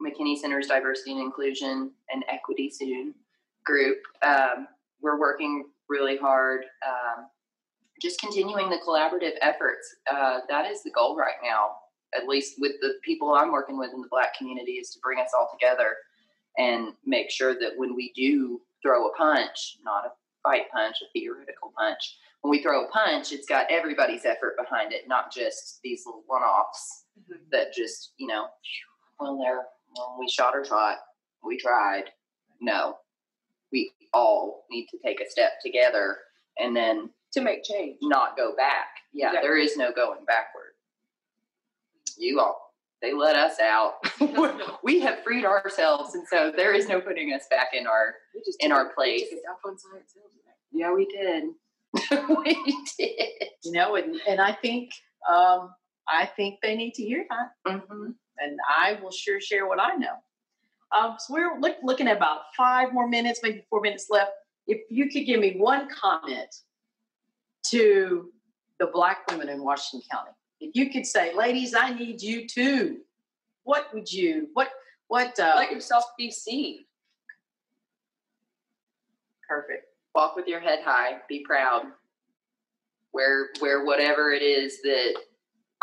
McKinney 0.04 0.36
Center's 0.36 0.66
Diversity 0.66 1.12
and 1.12 1.20
Inclusion 1.20 1.92
and 2.12 2.24
Equity 2.28 2.70
Soon 2.70 3.14
group. 3.64 3.98
Um, 4.24 4.66
we're 5.00 5.20
working 5.20 5.66
really 5.88 6.16
hard, 6.16 6.64
um, 6.84 7.26
just 8.02 8.18
continuing 8.18 8.68
the 8.68 8.80
collaborative 8.84 9.34
efforts. 9.42 9.94
Uh, 10.12 10.40
that 10.48 10.66
is 10.66 10.82
the 10.82 10.90
goal 10.90 11.16
right 11.16 11.34
now, 11.40 11.76
at 12.20 12.26
least 12.26 12.56
with 12.58 12.72
the 12.80 12.94
people 13.04 13.32
I'm 13.32 13.52
working 13.52 13.78
with 13.78 13.92
in 13.94 14.00
the 14.00 14.08
Black 14.10 14.36
community, 14.36 14.72
is 14.72 14.90
to 14.90 14.98
bring 15.04 15.20
us 15.20 15.30
all 15.38 15.48
together 15.52 15.94
and 16.58 16.92
make 17.04 17.30
sure 17.30 17.54
that 17.54 17.72
when 17.76 17.94
we 17.94 18.12
do 18.14 18.60
throw 18.82 19.08
a 19.08 19.14
punch, 19.14 19.78
not 19.84 20.06
a 20.06 20.10
fight 20.42 20.70
punch, 20.72 20.96
a 21.02 21.10
theoretical 21.12 21.72
punch, 21.76 22.16
when 22.42 22.50
we 22.50 22.62
throw 22.62 22.84
a 22.84 22.88
punch, 22.88 23.32
it's 23.32 23.46
got 23.46 23.70
everybody's 23.70 24.24
effort 24.24 24.56
behind 24.56 24.92
it, 24.92 25.06
not 25.06 25.32
just 25.32 25.80
these 25.82 26.04
little 26.06 26.22
one 26.26 26.42
offs 26.42 27.04
mm-hmm. 27.18 27.42
that 27.52 27.74
just, 27.74 28.12
you 28.16 28.26
know, 28.26 28.46
well, 29.18 29.38
they're 29.38 29.66
well, 29.96 30.16
we 30.18 30.28
shot 30.28 30.54
or 30.54 30.64
shot. 30.64 30.98
We 31.44 31.58
tried. 31.58 32.04
No, 32.60 32.98
we 33.72 33.92
all 34.12 34.66
need 34.70 34.86
to 34.88 34.98
take 35.04 35.20
a 35.20 35.30
step 35.30 35.52
together 35.64 36.18
and 36.58 36.76
then 36.76 37.10
to 37.32 37.40
make 37.40 37.64
change, 37.64 37.98
not 38.02 38.36
go 38.36 38.54
back. 38.56 38.88
Yeah, 39.12 39.28
exactly. 39.28 39.48
there 39.48 39.58
is 39.58 39.76
no 39.76 39.92
going 39.92 40.24
backward. 40.26 40.72
You 42.18 42.40
all, 42.40 42.69
they 43.02 43.12
let 43.12 43.36
us 43.36 43.58
out. 43.60 43.94
we 44.84 45.00
have 45.00 45.22
freed 45.24 45.44
ourselves, 45.44 46.14
and 46.14 46.26
so 46.28 46.52
there 46.54 46.74
is 46.74 46.88
no 46.88 47.00
putting 47.00 47.32
us 47.32 47.44
back 47.50 47.68
in 47.72 47.86
our 47.86 48.14
in 48.60 48.72
our 48.72 48.92
place. 48.94 49.24
Yeah, 50.72 50.92
we 50.92 51.06
did. 51.06 51.44
we 52.44 52.84
did. 52.98 53.48
You 53.64 53.72
know, 53.72 53.96
and 53.96 54.20
and 54.28 54.40
I 54.40 54.52
think 54.52 54.92
um, 55.28 55.70
I 56.08 56.26
think 56.36 56.60
they 56.62 56.76
need 56.76 56.94
to 56.94 57.02
hear 57.02 57.24
that. 57.30 57.72
Mm-hmm 57.72 58.10
and 58.40 58.58
I 58.68 58.98
will 59.02 59.10
sure 59.10 59.40
share 59.40 59.68
what 59.68 59.80
I 59.80 59.94
know. 59.96 60.14
Um, 60.96 61.16
so 61.18 61.34
we're 61.34 61.60
look, 61.60 61.76
looking 61.82 62.08
at 62.08 62.16
about 62.16 62.40
five 62.56 62.92
more 62.92 63.06
minutes, 63.06 63.40
maybe 63.42 63.64
four 63.70 63.80
minutes 63.80 64.06
left. 64.10 64.32
If 64.66 64.80
you 64.90 65.08
could 65.08 65.24
give 65.26 65.40
me 65.40 65.56
one 65.56 65.88
comment 65.88 66.54
to 67.66 68.30
the 68.78 68.86
Black 68.86 69.30
women 69.30 69.48
in 69.48 69.62
Washington 69.62 70.06
County, 70.10 70.30
if 70.60 70.74
you 70.74 70.90
could 70.90 71.06
say, 71.06 71.34
"Ladies, 71.34 71.74
I 71.74 71.92
need 71.92 72.22
you 72.22 72.46
too," 72.46 73.00
what 73.64 73.92
would 73.94 74.12
you? 74.12 74.48
What? 74.52 74.70
What? 75.08 75.38
Uh, 75.38 75.54
Let 75.56 75.72
yourself 75.72 76.04
be 76.16 76.30
seen. 76.30 76.84
Perfect. 79.48 79.86
Walk 80.14 80.36
with 80.36 80.46
your 80.46 80.60
head 80.60 80.80
high. 80.84 81.18
Be 81.28 81.40
proud. 81.40 81.86
Wear 83.12 83.48
wear 83.60 83.84
whatever 83.84 84.32
it 84.32 84.42
is 84.42 84.80
that 84.82 85.14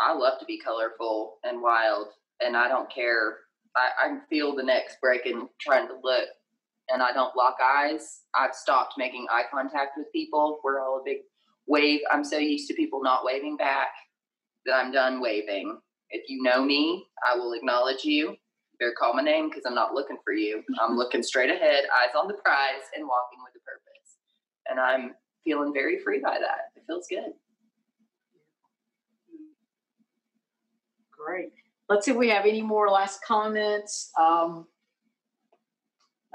I 0.00 0.14
love 0.14 0.38
to 0.38 0.46
be 0.46 0.58
colorful 0.58 1.38
and 1.44 1.60
wild, 1.60 2.08
and 2.40 2.56
I 2.56 2.68
don't 2.68 2.90
care. 2.90 3.38
I, 3.76 3.90
I 4.04 4.08
can 4.08 4.22
feel 4.30 4.54
the 4.54 4.62
necks 4.62 4.96
breaking 5.00 5.48
trying 5.60 5.88
to 5.88 5.94
look, 6.02 6.28
and 6.88 7.02
I 7.02 7.12
don't 7.12 7.36
lock 7.36 7.56
eyes. 7.62 8.22
I've 8.34 8.54
stopped 8.54 8.94
making 8.96 9.26
eye 9.30 9.44
contact 9.50 9.92
with 9.96 10.10
people. 10.12 10.60
We're 10.64 10.80
all 10.80 11.00
a 11.00 11.04
big 11.04 11.18
wave. 11.66 12.00
I'm 12.10 12.24
so 12.24 12.38
used 12.38 12.68
to 12.68 12.74
people 12.74 13.02
not 13.02 13.24
waving 13.24 13.56
back 13.56 13.88
I'm 14.72 14.92
done 14.92 15.20
waving. 15.20 15.78
If 16.10 16.28
you 16.28 16.42
know 16.42 16.64
me, 16.64 17.06
I 17.26 17.36
will 17.36 17.52
acknowledge 17.52 18.04
you. 18.04 18.36
Better 18.78 18.94
call 18.98 19.14
my 19.14 19.22
name 19.22 19.48
because 19.48 19.64
I'm 19.66 19.74
not 19.74 19.94
looking 19.94 20.18
for 20.24 20.32
you. 20.32 20.62
I'm 20.80 20.96
looking 20.96 21.22
straight 21.22 21.50
ahead, 21.50 21.84
eyes 21.84 22.14
on 22.18 22.28
the 22.28 22.34
prize, 22.34 22.82
and 22.96 23.06
walking 23.06 23.40
with 23.44 23.54
a 23.56 23.64
purpose. 23.64 24.16
And 24.68 24.78
I'm 24.78 25.14
feeling 25.44 25.72
very 25.72 25.98
free 26.02 26.20
by 26.20 26.38
that. 26.38 26.72
It 26.76 26.84
feels 26.86 27.06
good. 27.08 27.32
Great. 31.10 31.52
Let's 31.88 32.04
see 32.04 32.12
if 32.12 32.16
we 32.16 32.28
have 32.28 32.46
any 32.46 32.62
more 32.62 32.88
last 32.88 33.24
comments. 33.24 34.10
Um, 34.18 34.66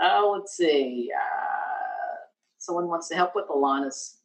oh, 0.02 0.36
let's 0.38 0.58
see. 0.58 1.10
Uh, 1.16 2.16
someone 2.58 2.88
wants 2.88 3.08
to 3.10 3.16
help 3.16 3.34
with 3.36 3.48
Alana's 3.48 4.18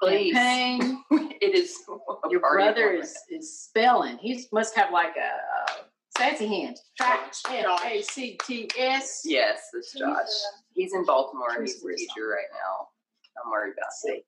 Please. 0.00 0.32
campaign. 0.34 1.02
it 1.40 1.54
is 1.54 1.76
Your 2.30 2.40
brother 2.40 2.92
is, 2.92 3.16
is 3.30 3.60
spelling. 3.60 4.18
He 4.18 4.44
must 4.52 4.76
have 4.76 4.92
like 4.92 5.14
a, 5.16 5.72
uh 5.72 5.82
fancy 6.16 6.46
hand. 6.46 6.78
Track 6.96 7.32
F 7.48 7.84
A 7.84 8.02
C 8.02 8.38
T 8.44 8.68
S. 8.78 9.22
Yes, 9.24 9.60
it's 9.74 9.92
Josh. 9.92 10.26
He's 10.74 10.92
in 10.94 11.04
Baltimore. 11.04 11.60
He's 11.60 11.82
a 11.82 11.94
teacher 11.94 12.28
right 12.28 12.46
now. 12.52 12.88
I'm 13.42 13.50
worried 13.50 13.74
about 13.76 13.86
Let's 13.86 14.02
see. 14.02 14.22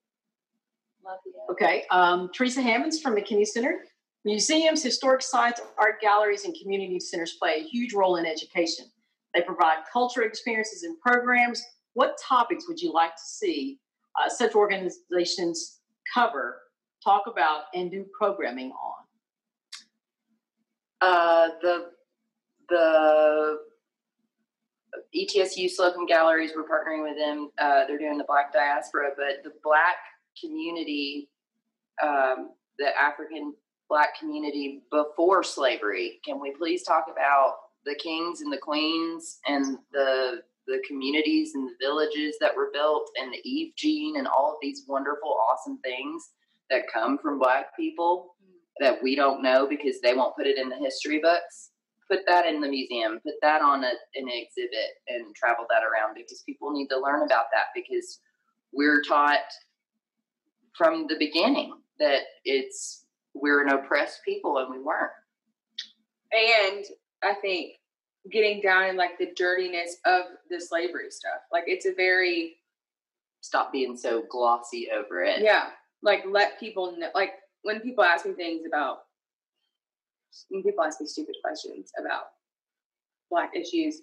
Love 1.05 1.19
you. 1.25 1.33
Okay. 1.51 1.83
Um, 1.89 2.29
Teresa 2.33 2.61
Hammonds 2.61 3.01
from 3.01 3.15
McKinney 3.15 3.45
Center. 3.45 3.85
Museums, 4.25 4.83
historic 4.83 5.21
sites, 5.21 5.61
art 5.77 6.01
galleries, 6.01 6.43
and 6.43 6.53
community 6.61 6.99
centers 6.99 7.37
play 7.39 7.61
a 7.61 7.63
huge 7.63 7.93
role 7.93 8.17
in 8.17 8.25
education. 8.25 8.85
They 9.33 9.41
provide 9.41 9.83
cultural 9.91 10.27
experiences 10.27 10.83
and 10.83 10.99
programs. 10.99 11.63
What 11.93 12.17
topics 12.21 12.67
would 12.67 12.81
you 12.81 12.91
like 12.91 13.15
to 13.15 13.23
see 13.23 13.79
uh, 14.15 14.29
such 14.29 14.55
organizations 14.55 15.79
cover, 16.13 16.57
talk 17.03 17.23
about, 17.27 17.63
and 17.73 17.91
do 17.91 18.05
programming 18.17 18.71
on? 18.71 19.05
Uh, 21.01 21.47
the 21.61 21.85
the 22.69 23.57
ETSU 25.15 25.69
Slocumb 25.69 26.07
Galleries, 26.07 26.51
we're 26.55 26.63
partnering 26.63 27.03
with 27.03 27.17
them. 27.17 27.49
Uh, 27.57 27.85
they're 27.87 27.97
doing 27.97 28.17
the 28.17 28.25
Black 28.27 28.53
Diaspora, 28.53 29.09
but 29.15 29.43
the 29.43 29.51
Black 29.63 29.95
community, 30.39 31.29
um, 32.03 32.51
the 32.77 32.89
African 32.99 33.53
Black 33.89 34.17
community 34.19 34.83
before 34.91 35.43
slavery. 35.43 36.19
Can 36.23 36.39
we 36.39 36.51
please 36.51 36.83
talk 36.83 37.05
about 37.11 37.55
the 37.85 37.95
kings 37.95 38.41
and 38.41 38.51
the 38.51 38.57
queens 38.57 39.39
and 39.47 39.79
the 39.91 40.41
the 40.69 40.81
communities 40.87 41.51
and 41.55 41.67
the 41.67 41.75
villages 41.81 42.37
that 42.39 42.55
were 42.55 42.69
built 42.71 43.09
and 43.19 43.33
the 43.33 43.41
Eve 43.43 43.73
gene 43.75 44.17
and 44.17 44.27
all 44.27 44.51
of 44.51 44.57
these 44.61 44.85
wonderful, 44.87 45.37
awesome 45.49 45.79
things 45.83 46.29
that 46.69 46.91
come 46.91 47.17
from 47.17 47.39
Black 47.39 47.75
people 47.75 48.35
that 48.79 49.01
we 49.03 49.15
don't 49.15 49.41
know 49.41 49.67
because 49.67 49.99
they 50.01 50.13
won't 50.13 50.35
put 50.35 50.47
it 50.47 50.57
in 50.57 50.69
the 50.69 50.77
history 50.77 51.19
books. 51.19 51.71
Put 52.09 52.19
that 52.27 52.45
in 52.45 52.61
the 52.61 52.67
museum, 52.67 53.19
put 53.23 53.35
that 53.41 53.61
on 53.61 53.83
a, 53.83 53.91
an 54.15 54.27
exhibit 54.27 54.97
and 55.07 55.35
travel 55.35 55.65
that 55.69 55.83
around 55.83 56.15
because 56.15 56.41
people 56.43 56.71
need 56.71 56.87
to 56.87 56.99
learn 56.99 57.23
about 57.23 57.45
that 57.53 57.67
because 57.75 58.19
we're 58.71 59.03
taught 59.03 59.39
from 60.75 61.05
the 61.07 61.17
beginning 61.19 61.73
that 61.99 62.21
it's 62.45 63.05
we're 63.33 63.63
an 63.63 63.69
oppressed 63.69 64.21
people 64.25 64.57
and 64.57 64.71
we 64.71 64.81
weren't. 64.81 65.11
And 66.31 66.85
I 67.23 67.33
think 67.41 67.73
getting 68.31 68.61
down 68.61 68.89
in 68.89 68.97
like 68.97 69.17
the 69.17 69.31
dirtiness 69.35 69.97
of 70.05 70.23
the 70.49 70.59
slavery 70.59 71.09
stuff. 71.11 71.41
Like 71.51 71.63
it's 71.67 71.85
a 71.85 71.93
very 71.93 72.55
Stop 73.41 73.71
being 73.71 73.95
so 73.95 74.23
glossy 74.29 74.89
over 74.91 75.23
it. 75.23 75.41
yeah, 75.41 75.69
like 76.03 76.25
let 76.29 76.59
people 76.59 76.93
know 76.97 77.09
like 77.15 77.31
when 77.61 77.79
people 77.79 78.03
ask 78.03 78.25
me 78.25 78.33
things 78.33 78.63
about 78.67 78.99
when 80.49 80.61
people 80.61 80.83
ask 80.83 80.99
me 80.99 81.07
stupid 81.07 81.35
questions 81.41 81.91
about 81.97 82.23
black 83.31 83.51
issues, 83.55 84.01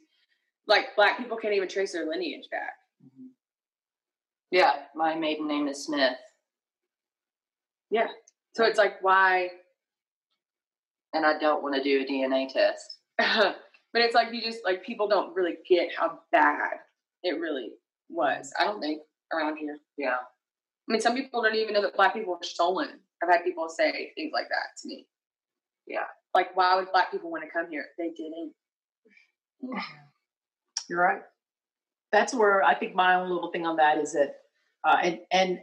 like 0.67 0.97
black 0.97 1.19
people 1.19 1.37
can't 1.37 1.53
even 1.55 1.69
trace 1.69 1.93
their 1.93 2.07
lineage 2.09 2.49
back. 2.51 2.73
Mm-hmm. 3.05 3.27
Yeah, 4.51 4.73
my 4.95 5.15
maiden 5.15 5.47
name 5.47 5.69
is 5.69 5.85
Smith. 5.85 6.17
Yeah. 7.91 8.09
So 8.55 8.65
it's 8.65 8.79
like 8.79 9.03
why 9.03 9.51
And 11.13 11.27
I 11.27 11.39
don't 11.39 11.63
want 11.63 11.75
to 11.75 11.83
do 11.83 12.01
a 12.01 12.07
DNA 12.07 12.51
test. 12.51 12.97
but 13.97 14.03
it's 14.05 14.15
like 14.15 14.29
you 14.31 14.43
just 14.43 14.59
like 14.63 14.85
people 14.85 15.09
don't 15.09 15.35
really 15.35 15.55
get 15.67 15.89
how 15.97 16.19
bad 16.31 16.73
it 17.23 17.41
really 17.41 17.71
was. 18.11 18.53
I 18.61 18.65
don't 18.65 18.79
think 18.79 19.01
around 19.33 19.57
here. 19.57 19.79
Yeah. 19.97 20.17
I 20.17 20.93
mean, 20.93 21.01
some 21.01 21.15
people 21.15 21.41
don't 21.43 21.55
even 21.55 21.73
know 21.73 21.81
that 21.81 21.97
black 21.97 22.13
people 22.13 22.35
were 22.35 22.43
stolen. 22.43 22.91
I've 23.23 23.31
had 23.31 23.43
people 23.43 23.71
say 23.71 24.13
things 24.15 24.33
like 24.35 24.51
that 24.51 24.79
to 24.83 24.89
me. 24.89 25.07
Yeah. 25.87 26.05
Like, 26.35 26.55
why 26.55 26.77
would 26.77 26.93
black 26.93 27.11
people 27.11 27.31
want 27.31 27.45
to 27.45 27.49
come 27.51 27.71
here? 27.71 27.87
They 27.97 28.11
didn't. 28.11 28.53
You're 30.91 31.01
right. 31.01 31.23
That's 32.13 32.35
where 32.35 32.63
I 32.63 32.75
think 32.75 32.95
my 32.95 33.15
own 33.15 33.31
little 33.31 33.51
thing 33.51 33.65
on 33.65 33.77
that 33.77 33.97
is 33.97 34.13
that, 34.13 34.35
uh, 34.85 34.99
and 35.03 35.21
and 35.31 35.59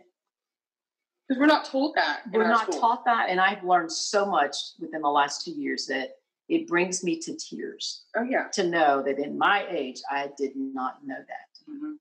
Because 1.30 1.40
we're 1.40 1.46
not 1.46 1.66
told 1.66 1.94
that. 1.98 2.22
we're 2.34 2.48
not 2.48 2.64
school. 2.64 2.80
taught 2.82 3.06
that, 3.06 3.30
and 3.30 3.40
I've 3.40 3.64
learned 3.64 3.92
so 3.92 4.26
much 4.26 4.56
within 4.80 5.04
the 5.04 5.10
last 5.10 5.46
two 5.46 5.52
years 5.52 5.86
that 5.86 6.16
it 6.50 6.68
brings 6.68 7.04
me 7.04 7.20
to 7.20 7.36
tears 7.38 8.04
Oh 8.16 8.24
yeah. 8.24 8.48
to 8.54 8.68
know 8.68 9.02
that 9.04 9.20
in 9.20 9.38
my 9.38 9.66
age 9.70 10.02
I 10.12 10.30
did 10.38 10.52
not 10.56 11.06
know 11.06 11.18
that. 11.18 11.72
Mhm. 11.72 11.96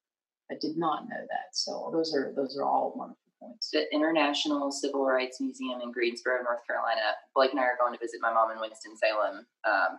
I 0.51 0.55
did 0.61 0.77
not 0.77 1.09
know 1.09 1.21
that. 1.21 1.47
So 1.53 1.91
those 1.93 2.15
are 2.15 2.33
those 2.35 2.57
are 2.59 2.65
all 2.65 2.93
wonderful 2.97 3.19
points. 3.41 3.71
the 3.71 3.93
International 3.95 4.71
Civil 4.73 5.05
Rights 5.05 5.41
Museum 5.41 5.81
in 5.81 5.93
Greensboro, 5.93 6.43
North 6.43 6.67
Carolina. 6.67 7.01
Blake 7.35 7.53
and 7.53 7.61
I 7.61 7.65
are 7.65 7.77
going 7.79 7.93
to 7.95 7.99
visit 7.99 8.21
my 8.21 8.33
mom 8.33 8.51
in 8.51 8.61
Winston 8.61 8.97
Salem 8.97 9.47
um, 9.65 9.99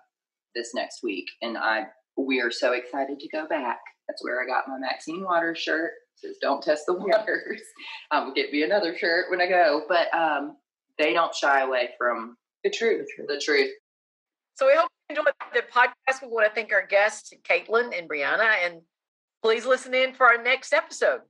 this 0.55 0.73
next 0.75 1.01
week, 1.03 1.29
and 1.41 1.57
I 1.57 1.87
we 2.17 2.39
are 2.41 2.51
so 2.51 2.73
excited 2.73 3.19
to 3.19 3.27
go 3.29 3.47
back. 3.47 3.79
That's 4.07 4.23
where 4.23 4.41
I 4.41 4.45
got 4.45 4.67
my 4.67 4.77
Maxine 4.77 5.23
Waters 5.23 5.57
shirt. 5.59 5.91
It 6.21 6.27
says 6.27 6.37
"Don't 6.41 6.61
test 6.61 6.85
the 6.85 6.93
waters." 6.93 7.61
um, 8.11 8.33
get 8.35 8.51
me 8.51 8.61
another 8.63 8.95
shirt 8.97 9.31
when 9.31 9.41
I 9.41 9.47
go, 9.47 9.83
but 9.89 10.13
um, 10.13 10.57
they 10.99 11.13
don't 11.13 11.33
shy 11.33 11.61
away 11.61 11.89
from 11.97 12.37
The 12.63 12.69
truth. 12.69 13.07
the 13.27 13.41
truth. 13.43 13.71
So 14.55 14.67
we 14.67 14.75
hope 14.75 14.89
you 15.09 15.15
enjoyed 15.15 15.33
the 15.53 15.61
podcast. 15.61 16.21
We 16.21 16.27
want 16.27 16.47
to 16.47 16.53
thank 16.53 16.71
our 16.71 16.85
guests, 16.85 17.33
Katelyn 17.49 17.97
and 17.97 18.07
Breanna, 18.07 18.53
and 18.63 18.81
please 19.41 19.65
listen 19.65 19.95
in 19.95 20.13
for 20.13 20.27
our 20.27 20.41
next 20.41 20.73
episode. 20.73 21.21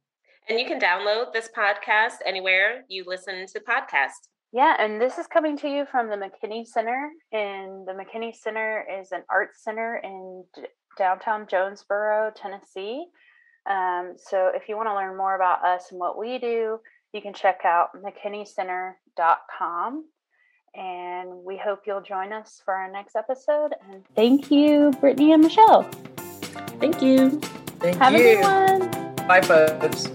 And 0.50 0.60
you 0.60 0.66
can 0.66 0.80
download 0.80 1.32
this 1.32 1.50
podcast 1.58 2.16
anywhere 2.26 2.84
you 2.90 3.06
listen 3.08 3.48
to 3.48 3.62
podcasts. 3.62 4.28
Yeah, 4.52 4.76
and 4.78 5.02
this 5.02 5.18
is 5.18 5.26
coming 5.28 5.58
to 5.60 5.70
you 5.70 5.86
from 5.90 6.10
the 6.10 6.18
McKinney 6.18 6.68
Center. 6.68 7.12
And 7.32 7.88
the 7.88 7.94
McKinney 7.94 8.36
Center 8.36 8.86
is 9.00 9.14
an 9.14 9.24
arts 9.30 9.64
center 9.64 10.02
in 10.04 10.44
downtown 10.98 11.46
Jonesborough, 11.46 12.34
Tennessee. 12.36 13.06
Um, 13.70 14.16
so 14.18 14.52
if 14.54 14.68
you 14.68 14.76
want 14.76 14.90
to 14.90 14.96
learn 14.96 15.16
more 15.16 15.36
about 15.36 15.64
us 15.64 15.92
and 15.92 16.00
what 16.00 16.18
we 16.18 16.40
do, 16.40 16.80
you 17.14 17.22
can 17.22 17.34
check 17.34 17.62
out 17.64 17.92
mckinneycenter.com. 17.96 20.06
And 20.76 21.44
we 21.44 21.58
hope 21.58 21.82
you'll 21.86 22.02
join 22.02 22.34
us 22.34 22.62
for 22.66 22.74
our 22.74 22.92
next 22.92 23.16
episode. 23.16 23.74
And 23.92 24.04
thank 24.16 24.50
you, 24.50 24.92
Brittany 25.00 25.34
and 25.34 25.44
Michelle. 25.44 25.84
Thank 26.80 27.02
you. 27.02 27.40
Thank 27.80 27.98
Have 27.98 28.14
you. 28.14 28.20
a 28.20 28.42
good 28.42 28.44
one. 28.44 29.16
Bye, 29.28 29.42
folks. 29.42 30.08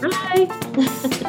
Bye. 0.00 0.46
Bye. 0.46 1.28